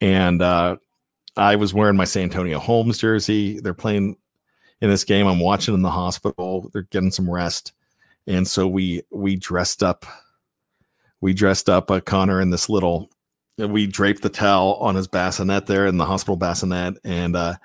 And 0.01 0.41
uh, 0.43 0.77
I 1.35 1.55
was 1.55 1.73
wearing 1.73 1.97
my 1.97 2.05
Santonio 2.05 2.59
Holmes 2.59 2.99
jersey. 2.99 3.59
They're 3.59 3.73
playing 3.73 4.17
in 4.81 4.89
this 4.89 5.03
game. 5.03 5.25
I'm 5.25 5.39
watching 5.39 5.73
in 5.73 5.81
the 5.81 5.89
hospital. 5.89 6.69
They're 6.71 6.83
getting 6.83 7.11
some 7.11 7.29
rest. 7.29 7.73
And 8.27 8.47
so 8.47 8.67
we 8.67 9.01
we 9.09 9.35
dressed 9.35 9.81
up. 9.81 10.05
We 11.21 11.33
dressed 11.33 11.69
up 11.69 11.91
uh, 11.91 11.99
Connor 11.99 12.41
in 12.41 12.49
this 12.49 12.69
little 12.69 13.09
we 13.67 13.87
draped 13.87 14.21
the 14.21 14.29
towel 14.29 14.75
on 14.75 14.95
his 14.95 15.07
bassinet 15.07 15.65
there 15.65 15.85
in 15.85 15.97
the 15.97 16.05
hospital 16.05 16.35
bassinet, 16.35 16.97
and 17.03 17.35
uh, 17.35 17.55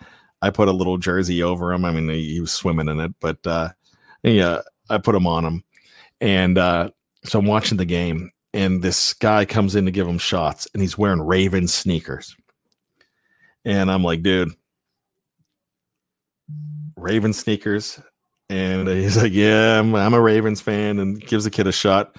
I 0.43 0.51
put 0.51 0.69
a 0.69 0.73
little 0.73 0.99
jersey 0.99 1.43
over 1.43 1.73
him. 1.73 1.85
I 1.85 1.93
mean, 1.93 2.09
he, 2.09 2.35
he 2.35 2.41
was 2.41 2.53
swimming 2.53 2.89
in 2.89 3.01
it, 3.01 3.15
but 3.21 3.39
uh, 3.47 3.71
yeah, 4.23 4.61
I 4.91 4.99
put 4.99 5.15
him 5.15 5.27
on 5.27 5.45
him, 5.45 5.65
and 6.21 6.59
uh, 6.59 6.91
so 7.25 7.39
I'm 7.39 7.47
watching 7.47 7.79
the 7.79 7.85
game, 7.85 8.31
and 8.53 8.83
this 8.83 9.13
guy 9.15 9.45
comes 9.45 9.77
in 9.77 9.85
to 9.85 9.91
give 9.91 10.09
him 10.09 10.19
shots, 10.19 10.67
and 10.75 10.83
he's 10.83 10.99
wearing 10.99 11.21
Raven 11.21 11.69
sneakers, 11.69 12.35
and 13.65 13.91
I'm 13.91 14.03
like, 14.03 14.23
dude, 14.23 14.53
Raven 16.97 17.33
sneakers, 17.33 18.01
and 18.51 18.89
he's 18.89 19.17
like, 19.17 19.33
yeah, 19.33 19.79
I'm, 19.79 19.95
I'm 19.95 20.15
a 20.15 20.21
Ravens 20.21 20.61
fan, 20.61 20.99
and 20.99 21.21
gives 21.21 21.45
the 21.45 21.51
kid 21.51 21.67
a 21.67 21.73
shot 21.73 22.17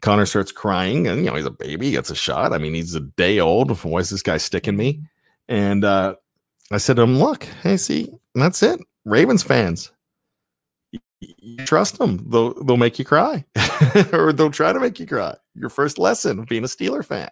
Connor 0.00 0.26
starts 0.26 0.52
crying, 0.52 1.06
and 1.06 1.24
you 1.24 1.30
know 1.30 1.36
he's 1.36 1.46
a 1.46 1.50
baby, 1.50 1.86
he 1.86 1.92
gets 1.92 2.10
a 2.10 2.14
shot. 2.14 2.52
I 2.52 2.58
mean, 2.58 2.74
he's 2.74 2.94
a 2.94 3.00
day 3.00 3.38
old. 3.38 3.70
Why 3.84 4.00
is 4.00 4.10
this 4.10 4.22
guy 4.22 4.38
sticking 4.38 4.76
me? 4.76 5.02
And 5.48 5.84
uh, 5.84 6.14
I 6.70 6.78
said 6.78 6.96
to 6.96 7.02
him, 7.02 7.18
"Look, 7.18 7.44
hey, 7.62 7.76
see, 7.76 8.10
that's 8.34 8.62
it. 8.62 8.80
Ravens 9.04 9.42
fans, 9.42 9.92
you, 11.20 11.56
trust 11.66 11.98
them; 11.98 12.24
they'll 12.30 12.54
they'll 12.64 12.76
make 12.76 12.98
you 12.98 13.04
cry, 13.04 13.44
or 14.12 14.32
they'll 14.32 14.50
try 14.50 14.72
to 14.72 14.80
make 14.80 14.98
you 14.98 15.06
cry. 15.06 15.34
Your 15.54 15.70
first 15.70 15.98
lesson 15.98 16.38
of 16.38 16.46
being 16.46 16.64
a 16.64 16.68
Steeler 16.68 17.04
fan. 17.04 17.28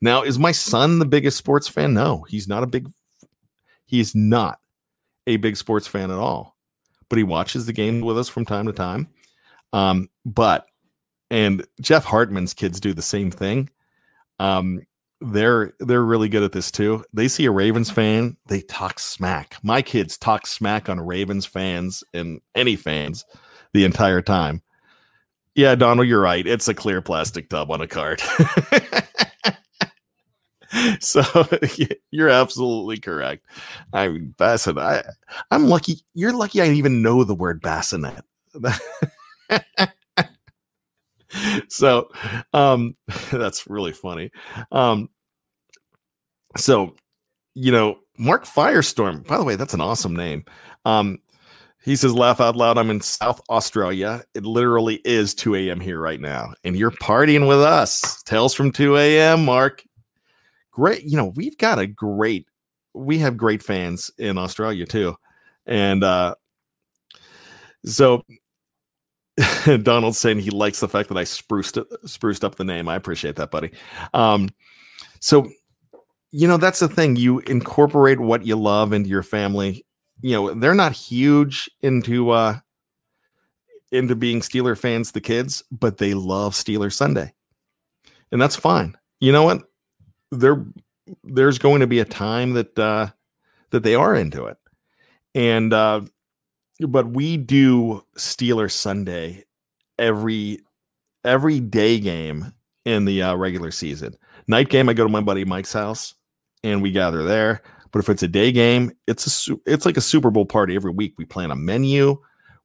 Now, 0.00 0.22
is 0.22 0.38
my 0.38 0.52
son 0.52 1.00
the 1.00 1.06
biggest 1.06 1.36
sports 1.36 1.66
fan? 1.66 1.94
No, 1.94 2.24
he's 2.28 2.46
not 2.46 2.62
a 2.62 2.66
big. 2.66 2.88
He's 3.86 4.14
not 4.14 4.60
a 5.26 5.36
big 5.38 5.56
sports 5.56 5.86
fan 5.86 6.10
at 6.10 6.18
all, 6.18 6.56
but 7.08 7.16
he 7.16 7.24
watches 7.24 7.66
the 7.66 7.72
game 7.72 8.02
with 8.02 8.18
us 8.18 8.28
from 8.28 8.44
time 8.44 8.66
to 8.66 8.72
time. 8.72 9.08
Um, 9.72 10.08
but 10.24 10.66
and 11.30 11.66
Jeff 11.80 12.04
Hartman's 12.04 12.54
kids 12.54 12.80
do 12.80 12.92
the 12.92 13.02
same 13.02 13.30
thing. 13.30 13.70
Um, 14.38 14.80
they're 15.20 15.72
they're 15.80 16.04
really 16.04 16.28
good 16.28 16.42
at 16.44 16.52
this 16.52 16.70
too. 16.70 17.04
They 17.12 17.28
see 17.28 17.44
a 17.46 17.50
Ravens 17.50 17.90
fan, 17.90 18.36
they 18.46 18.60
talk 18.62 19.00
smack. 19.00 19.56
My 19.62 19.82
kids 19.82 20.16
talk 20.16 20.46
smack 20.46 20.88
on 20.88 21.00
Ravens 21.00 21.44
fans 21.46 22.04
and 22.14 22.40
any 22.54 22.76
fans 22.76 23.24
the 23.72 23.84
entire 23.84 24.22
time. 24.22 24.62
Yeah, 25.54 25.74
Donald, 25.74 26.06
you're 26.06 26.20
right. 26.20 26.46
It's 26.46 26.68
a 26.68 26.74
clear 26.74 27.02
plastic 27.02 27.50
tub 27.50 27.72
on 27.72 27.80
a 27.80 27.88
cart. 27.88 28.22
so 31.00 31.22
you're 32.10 32.28
absolutely 32.28 32.98
correct. 32.98 33.44
I 33.92 34.08
mean, 34.08 34.34
bassinet. 34.38 34.78
I, 34.78 35.02
I'm 35.50 35.68
lucky. 35.68 36.00
You're 36.14 36.32
lucky. 36.32 36.62
I 36.62 36.66
even 36.66 37.02
know 37.02 37.24
the 37.24 37.34
word 37.34 37.60
bassinet. 37.60 38.24
so 41.68 42.10
um 42.52 42.96
that's 43.32 43.68
really 43.68 43.92
funny. 43.92 44.30
Um 44.72 45.08
so 46.56 46.94
you 47.54 47.72
know 47.72 47.98
mark 48.18 48.44
firestorm 48.44 49.26
by 49.26 49.38
the 49.38 49.44
way 49.44 49.56
that's 49.56 49.74
an 49.74 49.80
awesome 49.80 50.14
name. 50.14 50.44
Um 50.84 51.18
he 51.84 51.94
says 51.96 52.12
laugh 52.12 52.40
out 52.40 52.56
loud 52.56 52.76
i'm 52.78 52.90
in 52.90 53.00
south 53.00 53.40
australia. 53.50 54.22
It 54.34 54.44
literally 54.44 55.00
is 55.04 55.34
2 55.34 55.54
a.m 55.54 55.80
here 55.80 56.00
right 56.00 56.20
now 56.20 56.52
and 56.64 56.76
you're 56.76 56.90
partying 56.90 57.46
with 57.48 57.60
us. 57.60 58.22
Tales 58.24 58.54
from 58.54 58.72
2 58.72 58.96
a.m 58.96 59.44
mark. 59.44 59.82
Great 60.72 61.04
you 61.04 61.16
know 61.16 61.32
we've 61.36 61.58
got 61.58 61.78
a 61.78 61.86
great 61.86 62.46
we 62.94 63.18
have 63.18 63.36
great 63.36 63.62
fans 63.62 64.10
in 64.18 64.38
australia 64.38 64.86
too 64.86 65.14
and 65.66 66.02
uh 66.02 66.34
so 67.84 68.22
Donald's 69.82 70.18
saying 70.18 70.40
he 70.40 70.50
likes 70.50 70.80
the 70.80 70.88
fact 70.88 71.08
that 71.08 71.18
I 71.18 71.24
spruced 71.24 71.78
spruced 72.04 72.44
up 72.44 72.56
the 72.56 72.64
name. 72.64 72.88
I 72.88 72.96
appreciate 72.96 73.36
that, 73.36 73.50
buddy. 73.50 73.70
Um, 74.14 74.48
so 75.20 75.48
you 76.30 76.48
know 76.48 76.56
that's 76.56 76.80
the 76.80 76.88
thing. 76.88 77.16
You 77.16 77.40
incorporate 77.40 78.20
what 78.20 78.44
you 78.44 78.56
love 78.56 78.92
into 78.92 79.08
your 79.08 79.22
family. 79.22 79.84
You 80.20 80.32
know 80.32 80.54
they're 80.54 80.74
not 80.74 80.92
huge 80.92 81.70
into 81.82 82.30
uh 82.30 82.58
into 83.92 84.14
being 84.14 84.40
Steeler 84.40 84.76
fans, 84.76 85.12
the 85.12 85.20
kids, 85.20 85.62
but 85.70 85.98
they 85.98 86.14
love 86.14 86.52
Steeler 86.54 86.92
Sunday, 86.92 87.32
and 88.32 88.40
that's 88.40 88.56
fine. 88.56 88.96
You 89.20 89.32
know 89.32 89.44
what? 89.44 89.62
They're 90.30 90.64
there's 91.24 91.58
going 91.58 91.80
to 91.80 91.86
be 91.86 92.00
a 92.00 92.04
time 92.04 92.54
that 92.54 92.78
uh, 92.78 93.08
that 93.70 93.82
they 93.82 93.94
are 93.94 94.14
into 94.14 94.46
it, 94.46 94.58
and 95.34 95.72
uh, 95.72 96.02
but 96.80 97.08
we 97.08 97.36
do 97.36 98.04
Steeler 98.16 98.70
Sunday 98.70 99.44
every 99.98 100.60
every 101.24 101.60
day 101.60 101.98
game 101.98 102.52
in 102.84 103.04
the 103.04 103.22
uh, 103.22 103.34
regular 103.34 103.70
season. 103.70 104.16
Night 104.46 104.68
game, 104.68 104.88
I 104.88 104.94
go 104.94 105.04
to 105.04 105.10
my 105.10 105.20
buddy 105.20 105.44
Mike's 105.44 105.72
house 105.72 106.14
and 106.62 106.82
we 106.82 106.90
gather 106.90 107.22
there. 107.22 107.62
But 107.90 108.00
if 108.00 108.08
it's 108.08 108.22
a 108.22 108.28
day 108.28 108.52
game, 108.52 108.92
it's 109.06 109.48
a 109.48 109.56
it's 109.66 109.86
like 109.86 109.96
a 109.96 110.02
Super 110.02 110.30
Bowl 110.30 110.46
party 110.46 110.76
every 110.76 110.90
week. 110.90 111.14
We 111.16 111.24
plan 111.24 111.50
a 111.50 111.56
menu. 111.56 112.18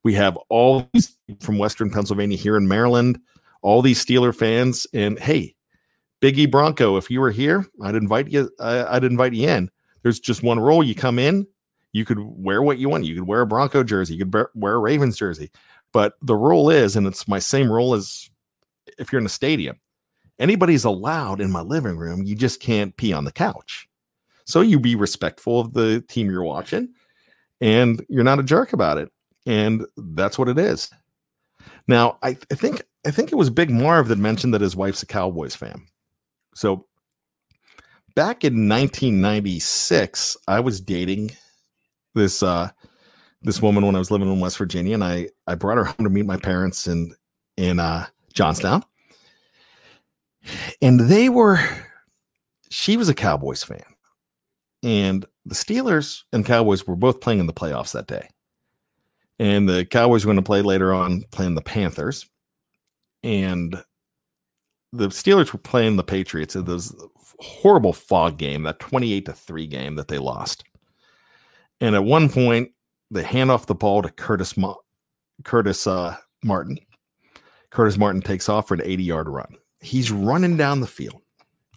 We 0.03 0.13
have 0.15 0.37
all 0.49 0.89
these 0.93 1.17
from 1.39 1.57
Western 1.57 1.89
Pennsylvania 1.89 2.37
here 2.37 2.57
in 2.57 2.67
Maryland, 2.67 3.19
all 3.61 3.81
these 3.81 4.03
Steeler 4.03 4.35
fans, 4.35 4.85
and 4.93 5.17
hey, 5.17 5.55
Biggie 6.21 6.51
Bronco, 6.51 6.97
if 6.97 7.09
you 7.09 7.21
were 7.21 7.31
here, 7.31 7.65
I'd 7.81 7.95
invite 7.95 8.29
you. 8.29 8.49
I, 8.59 8.95
I'd 8.95 9.05
invite 9.05 9.33
you 9.33 9.47
in. 9.47 9.69
There's 10.01 10.19
just 10.19 10.43
one 10.43 10.59
rule: 10.59 10.83
you 10.83 10.93
come 10.93 11.19
in, 11.19 11.47
you 11.93 12.03
could 12.03 12.19
wear 12.19 12.61
what 12.61 12.79
you 12.79 12.89
want. 12.89 13.05
You 13.05 13.15
could 13.15 13.27
wear 13.27 13.41
a 13.41 13.47
Bronco 13.47 13.83
jersey, 13.83 14.15
you 14.15 14.25
could 14.25 14.47
wear 14.53 14.75
a 14.75 14.79
Ravens 14.79 15.15
jersey, 15.15 15.51
but 15.93 16.15
the 16.21 16.35
rule 16.35 16.69
is, 16.69 16.95
and 16.95 17.07
it's 17.07 17.27
my 17.27 17.39
same 17.39 17.71
rule 17.71 17.93
as 17.93 18.29
if 18.97 19.11
you're 19.11 19.21
in 19.21 19.25
a 19.25 19.29
stadium. 19.29 19.79
Anybody's 20.39 20.83
allowed 20.83 21.39
in 21.39 21.51
my 21.51 21.61
living 21.61 21.95
room. 21.95 22.23
You 22.23 22.35
just 22.35 22.59
can't 22.59 22.97
pee 22.97 23.13
on 23.13 23.23
the 23.23 23.31
couch. 23.31 23.87
So 24.45 24.61
you 24.61 24.79
be 24.79 24.95
respectful 24.95 25.59
of 25.59 25.73
the 25.73 26.01
team 26.01 26.29
you're 26.29 26.43
watching 26.43 26.89
and 27.61 28.03
you're 28.09 28.23
not 28.23 28.39
a 28.39 28.43
jerk 28.43 28.73
about 28.73 28.97
it. 28.97 29.09
And 29.45 29.85
that's 29.95 30.37
what 30.37 30.49
it 30.49 30.57
is. 30.57 30.89
Now, 31.87 32.17
I, 32.23 32.37
I 32.51 32.55
think 32.55 32.83
I 33.05 33.11
think 33.11 33.31
it 33.31 33.35
was 33.35 33.49
Big 33.49 33.69
Marv 33.69 34.07
that 34.07 34.17
mentioned 34.17 34.53
that 34.53 34.61
his 34.61 34.75
wife's 34.75 35.03
a 35.03 35.05
Cowboys 35.05 35.55
fan. 35.55 35.85
So 36.55 36.87
back 38.15 38.43
in 38.43 38.69
1996, 38.69 40.37
I 40.47 40.59
was 40.59 40.79
dating 40.79 41.31
this 42.13 42.43
uh 42.43 42.69
this 43.41 43.61
woman 43.61 43.85
when 43.85 43.95
I 43.95 43.99
was 43.99 44.11
living 44.11 44.31
in 44.31 44.39
West 44.39 44.57
Virginia, 44.57 44.93
and 44.93 45.03
I 45.03 45.29
I 45.47 45.55
brought 45.55 45.77
her 45.77 45.83
home 45.85 46.03
to 46.03 46.09
meet 46.09 46.25
my 46.25 46.37
parents 46.37 46.87
in 46.87 47.15
in 47.57 47.79
uh 47.79 48.07
Johnstown. 48.33 48.83
And 50.81 50.99
they 50.99 51.29
were 51.29 51.59
she 52.69 52.97
was 52.97 53.09
a 53.09 53.13
Cowboys 53.13 53.63
fan. 53.63 53.83
And 54.81 55.25
the 55.45 55.55
Steelers 55.55 56.23
and 56.33 56.45
Cowboys 56.45 56.85
were 56.85 56.95
both 56.95 57.21
playing 57.21 57.39
in 57.39 57.47
the 57.47 57.53
playoffs 57.53 57.93
that 57.93 58.07
day. 58.07 58.27
And 59.39 59.69
the 59.69 59.85
Cowboys 59.85 60.25
were 60.25 60.29
going 60.29 60.43
to 60.43 60.47
play 60.47 60.61
later 60.61 60.93
on 60.93 61.23
playing 61.31 61.55
the 61.55 61.61
Panthers. 61.61 62.25
And 63.23 63.81
the 64.91 65.07
Steelers 65.07 65.53
were 65.53 65.59
playing 65.59 65.95
the 65.95 66.03
Patriots 66.03 66.55
in 66.55 66.65
this 66.65 66.93
horrible 67.39 67.93
fog 67.93 68.37
game, 68.37 68.63
that 68.63 68.79
28 68.79 69.25
to 69.25 69.33
3 69.33 69.67
game 69.67 69.95
that 69.95 70.07
they 70.07 70.17
lost. 70.17 70.63
And 71.83 71.95
at 71.95 72.05
one 72.05 72.29
point, 72.29 72.71
they 73.11 73.23
hand 73.23 73.51
off 73.51 73.65
the 73.65 73.75
ball 73.75 74.01
to 74.03 74.09
Curtis 74.09 74.55
Ma- 74.55 74.77
Curtis 75.43 75.85
uh, 75.85 76.15
Martin. 76.41 76.79
Curtis 77.71 77.97
Martin 77.97 78.21
takes 78.21 78.47
off 78.47 78.69
for 78.69 78.75
an 78.75 78.81
80 78.81 79.03
yard 79.03 79.27
run. 79.27 79.57
He's 79.81 80.09
running 80.09 80.55
down 80.55 80.79
the 80.79 80.87
field. 80.87 81.21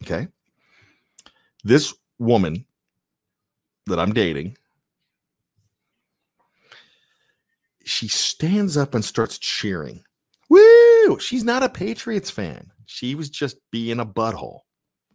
Okay. 0.04 0.28
This 1.64 1.92
woman 2.20 2.66
that 3.86 3.98
I'm 3.98 4.12
dating, 4.12 4.56
she 7.84 8.06
stands 8.06 8.76
up 8.76 8.94
and 8.94 9.04
starts 9.04 9.38
cheering. 9.38 10.04
Woo! 10.48 11.18
She's 11.18 11.42
not 11.42 11.64
a 11.64 11.68
Patriots 11.68 12.30
fan. 12.30 12.70
She 12.84 13.16
was 13.16 13.28
just 13.28 13.56
being 13.72 13.98
a 13.98 14.06
butthole. 14.06 14.60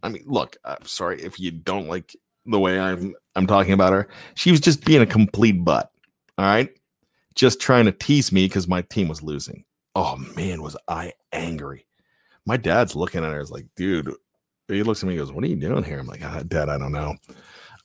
I 0.03 0.09
mean, 0.09 0.25
look, 0.25 0.57
I'm 0.65 0.83
sorry 0.83 1.21
if 1.21 1.39
you 1.39 1.51
don't 1.51 1.87
like 1.87 2.13
the 2.45 2.59
way 2.59 2.79
I'm 2.79 3.13
I'm 3.35 3.47
talking 3.47 3.73
about 3.73 3.93
her. 3.93 4.07
She 4.35 4.51
was 4.51 4.59
just 4.59 4.83
being 4.85 5.01
a 5.01 5.05
complete 5.05 5.63
butt. 5.63 5.91
All 6.37 6.45
right. 6.45 6.69
Just 7.35 7.61
trying 7.61 7.85
to 7.85 7.91
tease 7.91 8.31
me 8.31 8.45
because 8.45 8.67
my 8.67 8.81
team 8.83 9.07
was 9.07 9.23
losing. 9.23 9.63
Oh 9.95 10.17
man, 10.35 10.61
was 10.61 10.77
I 10.87 11.13
angry. 11.31 11.85
My 12.45 12.57
dad's 12.57 12.95
looking 12.95 13.23
at 13.23 13.31
her 13.31 13.39
as 13.39 13.51
like, 13.51 13.65
dude, 13.75 14.13
he 14.67 14.83
looks 14.83 15.03
at 15.03 15.07
me 15.07 15.13
and 15.13 15.21
goes, 15.21 15.31
What 15.31 15.43
are 15.43 15.47
you 15.47 15.55
doing 15.55 15.83
here? 15.83 15.99
I'm 15.99 16.07
like, 16.07 16.23
ah, 16.23 16.43
Dad, 16.47 16.69
I 16.69 16.77
don't 16.77 16.91
know. 16.91 17.15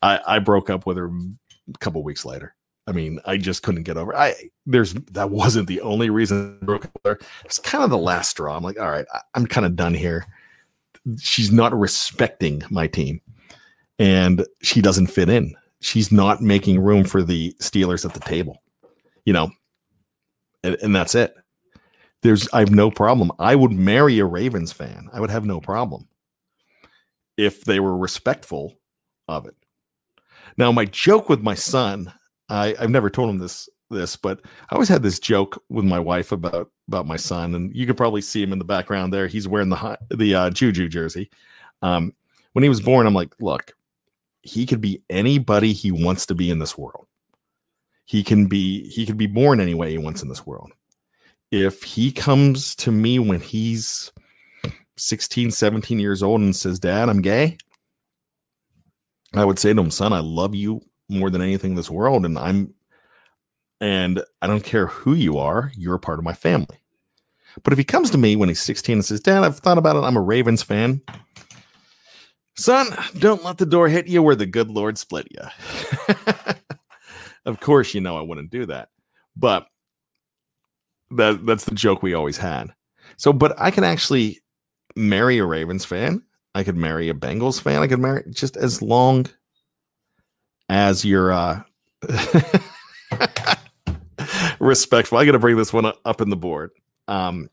I, 0.03 0.21
I 0.27 0.39
broke 0.39 0.71
up 0.71 0.87
with 0.87 0.97
her 0.97 1.07
a 1.09 1.79
couple 1.79 2.03
weeks 2.03 2.25
later. 2.25 2.55
I 2.87 2.93
mean, 2.93 3.19
I 3.25 3.37
just 3.37 3.63
couldn't 3.63 3.83
get 3.83 3.97
over. 3.97 4.13
It. 4.13 4.17
I 4.17 4.35
there's 4.65 4.95
that 4.95 5.31
wasn't 5.31 5.67
the 5.67 5.81
only 5.81 6.11
reason 6.11 6.59
I 6.63 6.65
broke 6.65 6.85
up 6.85 6.93
with 6.95 7.13
her. 7.13 7.27
It's 7.45 7.59
kind 7.59 7.83
of 7.83 7.91
the 7.91 7.99
last 7.99 8.31
straw. 8.31 8.57
I'm 8.57 8.63
like, 8.63 8.79
all 8.79 8.91
right, 8.91 9.07
I, 9.13 9.21
I'm 9.35 9.47
kind 9.47 9.67
of 9.67 9.75
done 9.77 9.95
here. 9.95 10.27
She's 11.19 11.51
not 11.53 11.77
respecting 11.77 12.63
my 12.71 12.87
team, 12.87 13.21
and 13.99 14.47
she 14.63 14.81
doesn't 14.81 15.09
fit 15.09 15.29
in. 15.29 15.55
She's 15.81 16.11
not 16.11 16.43
making 16.43 16.81
room 16.81 17.05
for 17.05 17.23
the 17.23 17.55
Steelers 17.61 18.05
at 18.05 18.15
the 18.15 18.21
table, 18.21 18.63
you 19.25 19.33
know, 19.33 19.51
and, 20.63 20.77
and 20.83 20.95
that's 20.95 21.15
it. 21.15 21.35
There's 22.23 22.49
I 22.53 22.61
have 22.61 22.71
no 22.71 22.91
problem. 22.91 23.31
I 23.39 23.55
would 23.55 23.73
marry 23.73 24.19
a 24.19 24.25
Ravens 24.25 24.73
fan. 24.73 25.09
I 25.13 25.21
would 25.21 25.31
have 25.31 25.45
no 25.45 25.61
problem 25.61 26.09
if 27.37 27.65
they 27.65 27.81
were 27.81 27.97
respectful 27.97 28.75
of 29.29 29.47
it. 29.47 29.55
Now, 30.57 30.73
my 30.73 30.87
joke 30.87 31.29
with 31.29 31.43
my 31.43 31.55
son, 31.55 32.13
I, 32.49 32.75
I've 32.81 32.91
never 32.91 33.11
told 33.11 33.31
him 33.31 33.39
this 33.39 33.69
this, 33.91 34.17
but 34.17 34.41
I 34.69 34.75
always 34.75 34.89
had 34.89 35.03
this 35.03 35.21
joke 35.21 35.63
with 35.69 35.85
my 35.85 35.99
wife 36.01 36.33
about 36.33 36.71
about 36.89 37.07
my 37.07 37.17
son, 37.17 37.55
and 37.55 37.75
you 37.75 37.87
could 37.87 37.97
probably 37.97 38.23
see 38.23 38.43
him 38.43 38.53
in 38.53 38.59
the 38.59 38.65
background 38.65 39.13
there. 39.13 39.27
He's 39.27 39.47
wearing 39.47 39.69
the 39.69 39.99
the 40.11 40.35
uh, 40.35 40.51
Juju 40.51 40.89
jersey. 40.89 41.31
Um, 41.83 42.15
when 42.55 42.63
he 42.63 42.69
was 42.69 42.81
born, 42.81 43.07
I'm 43.07 43.15
like, 43.15 43.35
look, 43.39 43.73
he 44.47 44.67
could 44.67 44.81
be 44.81 45.03
anybody 45.11 45.73
he 45.73 45.91
wants 45.91 46.27
to 46.27 46.35
be 46.35 46.51
in 46.51 46.59
this 46.59 46.77
world. 46.79 47.07
He 48.05 48.23
can 48.23 48.47
be 48.47 48.89
he 48.89 49.05
could 49.05 49.19
be 49.19 49.27
born 49.27 49.61
any 49.61 49.75
way 49.75 49.91
he 49.91 49.99
wants 49.99 50.23
in 50.23 50.29
this 50.29 50.47
world. 50.47 50.73
If 51.51 51.83
he 51.83 52.13
comes 52.13 52.75
to 52.77 52.91
me 52.91 53.19
when 53.19 53.41
he's 53.41 54.13
16, 54.97 55.51
17 55.51 55.99
years 55.99 56.23
old 56.23 56.41
and 56.41 56.55
says, 56.55 56.79
Dad, 56.79 57.09
I'm 57.09 57.23
gay, 57.23 57.59
I 59.35 59.45
would 59.45 59.59
say 59.59 59.73
to 59.73 59.81
him, 59.81 59.91
son, 59.91 60.13
I 60.13 60.21
love 60.21 60.55
you 60.55 60.81
more 61.09 61.31
than 61.31 61.43
anything 61.43 61.73
in 61.73 61.77
this 61.77 61.91
world. 61.91 62.25
And 62.25 62.39
I'm, 62.39 62.75
and 63.81 64.23
I 64.41 64.47
don't 64.47 64.65
care 64.65 64.87
who 64.87 65.15
you 65.15 65.39
are, 65.39 65.71
you're 65.77 65.95
a 65.95 66.01
part 66.01 66.19
of 66.19 66.25
my 66.25 66.33
family. 66.33 66.79
But 67.63 67.73
if 67.73 67.79
he 67.79 67.85
comes 67.85 68.11
to 68.11 68.19
me 68.19 68.37
when 68.37 68.49
he's 68.49 68.61
16 68.61 68.95
and 68.95 69.05
says, 69.05 69.21
Dad, 69.21 69.45
I've 69.45 69.59
thought 69.59 69.79
about 69.79 69.97
it, 69.97 70.01
I'm 70.01 70.17
a 70.17 70.23
Ravens 70.23 70.63
fan. 70.63 71.01
Son, 72.59 72.89
don't 73.19 73.45
let 73.45 73.59
the 73.59 73.67
door 73.67 73.89
hit 73.89 74.07
you 74.07 74.23
where 74.23 74.35
the 74.35 74.47
good 74.47 74.71
Lord 74.71 74.97
split 74.97 75.29
you. 75.31 76.15
of 77.45 77.61
course, 77.61 77.95
you 77.95 78.01
know 78.01 78.17
I 78.17 78.23
wouldn't 78.23 78.51
do 78.51 78.65
that. 78.67 78.89
But 79.37 79.67
that 81.11 81.45
that's 81.45 81.65
the 81.65 81.75
joke 81.75 82.03
we 82.03 82.15
always 82.15 82.39
had. 82.39 82.73
So, 83.17 83.33
but 83.33 83.55
I 83.59 83.71
can 83.71 83.85
actually 83.85 84.41
marry 84.97 85.39
a 85.39 85.45
Ravens 85.45 85.85
fan. 85.85 86.23
I 86.55 86.65
could 86.65 86.77
marry 86.77 87.11
a 87.11 87.15
Bengals 87.15 87.61
fan. 87.61 87.83
I 87.83 87.87
could 87.87 88.01
marry 88.01 88.25
just 88.31 88.57
as 88.57 88.81
long 88.81 89.27
as 90.69 91.05
you're 91.05 91.33
uh 91.33 91.63
respectful. 94.59 95.19
I 95.19 95.27
got 95.27 95.33
to 95.33 95.39
bring 95.39 95.57
this 95.57 95.73
one 95.73 95.93
up 96.05 96.21
in 96.21 96.31
the 96.31 96.37
board. 96.37 96.71
Um, 97.09 97.51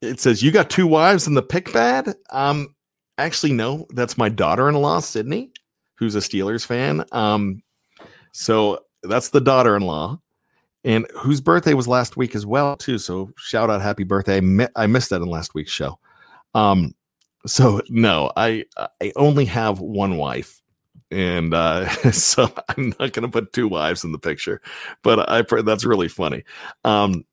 it 0.00 0.20
says 0.20 0.42
you 0.42 0.52
got 0.52 0.70
two 0.70 0.86
wives 0.86 1.26
in 1.26 1.34
the 1.34 1.42
pick 1.42 1.72
bad. 1.72 2.14
Um, 2.30 2.74
actually, 3.18 3.52
no, 3.52 3.86
that's 3.90 4.18
my 4.18 4.28
daughter-in-law, 4.28 5.00
Sydney, 5.00 5.52
who's 5.96 6.14
a 6.14 6.20
Steelers 6.20 6.64
fan. 6.64 7.04
Um, 7.12 7.62
so 8.32 8.80
that's 9.02 9.30
the 9.30 9.40
daughter-in-law, 9.40 10.20
and 10.84 11.06
whose 11.14 11.40
birthday 11.40 11.74
was 11.74 11.88
last 11.88 12.16
week 12.16 12.34
as 12.34 12.46
well, 12.46 12.76
too. 12.76 12.98
So 12.98 13.30
shout 13.36 13.70
out, 13.70 13.82
happy 13.82 14.04
birthday! 14.04 14.40
I 14.76 14.86
missed 14.86 15.10
that 15.10 15.22
in 15.22 15.28
last 15.28 15.54
week's 15.54 15.72
show. 15.72 15.98
Um, 16.54 16.94
so 17.46 17.80
no, 17.88 18.30
I 18.36 18.64
I 19.00 19.12
only 19.16 19.44
have 19.46 19.80
one 19.80 20.16
wife, 20.16 20.60
and 21.10 21.54
uh, 21.54 21.88
so 22.12 22.52
I'm 22.68 22.94
not 22.98 23.12
going 23.12 23.22
to 23.22 23.28
put 23.28 23.52
two 23.52 23.68
wives 23.68 24.04
in 24.04 24.12
the 24.12 24.18
picture. 24.18 24.60
But 25.02 25.28
I 25.28 25.42
that's 25.62 25.84
really 25.84 26.08
funny. 26.08 26.44
Um, 26.84 27.24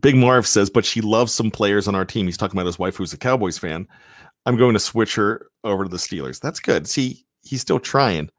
Big 0.00 0.16
Marv 0.16 0.46
says, 0.46 0.68
but 0.68 0.84
she 0.84 1.00
loves 1.00 1.32
some 1.32 1.50
players 1.50 1.88
on 1.88 1.94
our 1.94 2.04
team. 2.04 2.26
He's 2.26 2.36
talking 2.36 2.58
about 2.58 2.66
his 2.66 2.78
wife, 2.78 2.96
who's 2.96 3.12
a 3.12 3.18
Cowboys 3.18 3.56
fan. 3.56 3.88
I'm 4.48 4.56
going 4.56 4.74
to 4.74 4.80
switch 4.80 5.14
her 5.16 5.46
over 5.62 5.84
to 5.84 5.90
the 5.90 5.96
Steelers. 5.96 6.40
That's 6.40 6.60
good. 6.60 6.88
See, 6.88 7.24
he's 7.42 7.60
still 7.60 7.78
trying. 7.78 8.30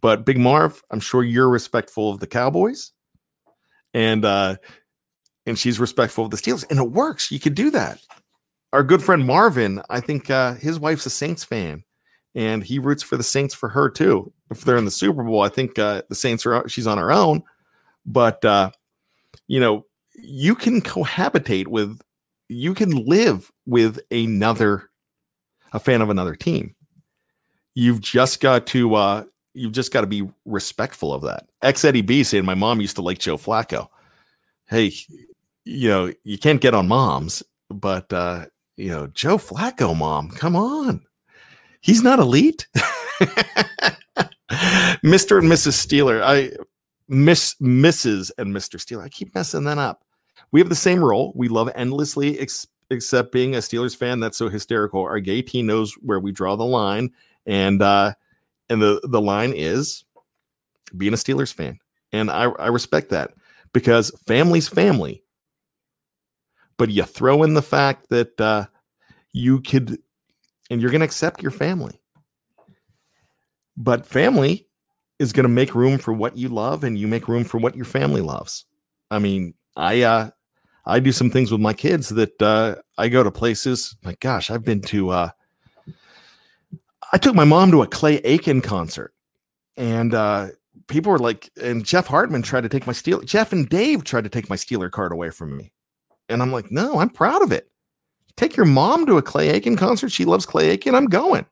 But 0.00 0.24
Big 0.24 0.38
Marv, 0.38 0.82
I'm 0.90 1.00
sure 1.00 1.24
you're 1.24 1.48
respectful 1.48 2.10
of 2.10 2.20
the 2.20 2.26
Cowboys, 2.26 2.92
and 3.92 4.24
uh, 4.24 4.56
and 5.46 5.58
she's 5.58 5.80
respectful 5.80 6.24
of 6.24 6.30
the 6.30 6.36
Steelers, 6.36 6.64
and 6.70 6.78
it 6.78 6.90
works. 6.90 7.30
You 7.30 7.40
could 7.40 7.54
do 7.54 7.70
that 7.70 8.00
our 8.72 8.82
good 8.82 9.02
friend 9.02 9.26
Marvin, 9.26 9.80
I 9.88 10.00
think 10.00 10.28
uh, 10.28 10.54
his 10.54 10.78
wife's 10.78 11.06
a 11.06 11.10
Saints 11.10 11.44
fan, 11.44 11.82
and 12.34 12.62
he 12.62 12.78
roots 12.78 13.02
for 13.02 13.16
the 13.16 13.22
Saints 13.22 13.54
for 13.54 13.70
her 13.70 13.88
too. 13.88 14.32
If 14.50 14.62
they're 14.62 14.76
in 14.76 14.84
the 14.84 14.90
Super 14.90 15.22
Bowl, 15.24 15.40
I 15.40 15.48
think 15.48 15.78
uh, 15.78 16.02
the 16.10 16.14
Saints 16.14 16.44
are 16.44 16.68
she's 16.68 16.86
on 16.86 16.98
her 16.98 17.10
own, 17.10 17.42
but 18.04 18.44
uh, 18.44 18.70
you 19.48 19.60
know 19.60 19.86
you 20.14 20.54
can 20.54 20.80
cohabitate 20.82 21.68
with, 21.68 21.98
you 22.48 22.74
can 22.74 22.90
live 22.90 23.50
with 23.66 23.98
another, 24.10 24.90
a 25.72 25.80
fan 25.80 26.00
of 26.02 26.10
another 26.10 26.34
team. 26.34 26.74
you've 27.74 28.00
just 28.00 28.40
got 28.40 28.66
to 28.68 28.94
uh 28.94 29.24
you've 29.54 29.72
just 29.72 29.92
got 29.92 30.02
to 30.02 30.06
be 30.06 30.28
respectful 30.44 31.12
of 31.12 31.22
that. 31.22 31.48
Ex 31.62 31.84
Eddie 31.84 32.02
B 32.02 32.22
saying 32.22 32.44
my 32.44 32.54
mom 32.54 32.80
used 32.80 32.96
to 32.96 33.02
like 33.02 33.18
Joe 33.18 33.36
Flacco. 33.36 33.88
Hey, 34.68 34.92
you 35.64 35.88
know, 35.88 36.12
you 36.24 36.38
can't 36.38 36.60
get 36.60 36.74
on 36.74 36.88
moms, 36.88 37.42
but 37.70 38.12
uh, 38.12 38.46
you 38.76 38.90
know, 38.90 39.06
Joe 39.08 39.38
Flacco 39.38 39.96
mom, 39.96 40.30
come 40.30 40.56
on. 40.56 41.02
He's 41.80 42.02
not 42.02 42.18
elite. 42.18 42.66
Mr. 45.02 45.38
and 45.38 45.50
Mrs. 45.50 45.74
Steeler. 45.74 46.22
I 46.22 46.52
miss 47.08 47.54
Mrs. 47.60 48.30
and 48.38 48.54
Mr. 48.54 48.78
Steeler. 48.78 49.02
I 49.02 49.08
keep 49.08 49.34
messing 49.34 49.64
that 49.64 49.78
up. 49.78 50.04
We 50.52 50.60
have 50.60 50.68
the 50.68 50.74
same 50.74 51.02
role. 51.04 51.32
We 51.34 51.48
love 51.48 51.70
endlessly 51.74 52.38
except 52.90 53.32
being 53.32 53.54
a 53.54 53.58
Steelers 53.58 53.96
fan 53.96 54.20
that's 54.20 54.38
so 54.38 54.48
hysterical. 54.48 55.02
Our 55.02 55.20
gay 55.20 55.42
team 55.42 55.66
knows 55.66 55.94
where 55.94 56.20
we 56.20 56.32
draw 56.32 56.56
the 56.56 56.64
line, 56.64 57.10
and 57.46 57.82
uh, 57.82 58.14
and 58.68 58.80
the 58.80 59.00
the 59.04 59.20
line 59.20 59.52
is 59.54 60.04
being 60.96 61.12
a 61.12 61.16
Steelers 61.16 61.52
fan, 61.52 61.78
and 62.12 62.30
I 62.30 62.44
I 62.44 62.68
respect 62.68 63.10
that 63.10 63.32
because 63.72 64.10
family's 64.26 64.68
family. 64.68 65.22
But 66.78 66.90
you 66.90 67.04
throw 67.04 67.42
in 67.42 67.54
the 67.54 67.62
fact 67.62 68.10
that 68.10 68.38
uh, 68.38 68.66
you 69.32 69.60
could, 69.60 69.98
and 70.70 70.80
you're 70.80 70.90
going 70.90 71.00
to 71.00 71.06
accept 71.06 71.40
your 71.40 71.50
family. 71.50 72.00
But 73.78 74.06
family 74.06 74.68
is 75.18 75.32
going 75.32 75.44
to 75.44 75.48
make 75.48 75.74
room 75.74 75.96
for 75.96 76.12
what 76.12 76.36
you 76.36 76.48
love, 76.48 76.84
and 76.84 76.98
you 76.98 77.08
make 77.08 77.28
room 77.28 77.44
for 77.44 77.56
what 77.56 77.76
your 77.76 77.86
family 77.86 78.20
loves. 78.20 78.66
I 79.10 79.18
mean, 79.18 79.54
I 79.74 80.02
uh, 80.02 80.30
I 80.86 81.00
do 81.00 81.10
some 81.10 81.30
things 81.30 81.50
with 81.50 81.60
my 81.60 81.72
kids 81.72 82.10
that 82.10 82.40
uh, 82.40 82.76
I 82.96 83.08
go 83.08 83.22
to 83.22 83.30
places. 83.30 83.96
My 84.04 84.16
gosh, 84.20 84.50
I've 84.50 84.64
been 84.64 84.80
to. 84.82 85.10
Uh, 85.10 85.30
I 87.12 87.18
took 87.18 87.34
my 87.34 87.44
mom 87.44 87.70
to 87.72 87.82
a 87.82 87.86
Clay 87.86 88.18
Aiken 88.18 88.60
concert, 88.60 89.12
and 89.76 90.14
uh, 90.14 90.48
people 90.86 91.10
were 91.10 91.18
like, 91.18 91.50
and 91.60 91.84
Jeff 91.84 92.06
Hartman 92.06 92.42
tried 92.42 92.62
to 92.62 92.68
take 92.68 92.86
my 92.86 92.92
Steeler. 92.92 93.24
Jeff 93.24 93.52
and 93.52 93.68
Dave 93.68 94.04
tried 94.04 94.24
to 94.24 94.30
take 94.30 94.48
my 94.48 94.56
Steeler 94.56 94.90
card 94.90 95.12
away 95.12 95.30
from 95.30 95.56
me, 95.56 95.72
and 96.28 96.40
I'm 96.40 96.52
like, 96.52 96.70
no, 96.70 97.00
I'm 97.00 97.10
proud 97.10 97.42
of 97.42 97.50
it. 97.50 97.68
Take 98.36 98.56
your 98.56 98.66
mom 98.66 99.06
to 99.06 99.16
a 99.16 99.22
Clay 99.22 99.50
Aiken 99.50 99.76
concert. 99.76 100.10
She 100.10 100.24
loves 100.24 100.46
Clay 100.46 100.70
Aiken. 100.70 100.94
I'm 100.94 101.06
going. 101.06 101.46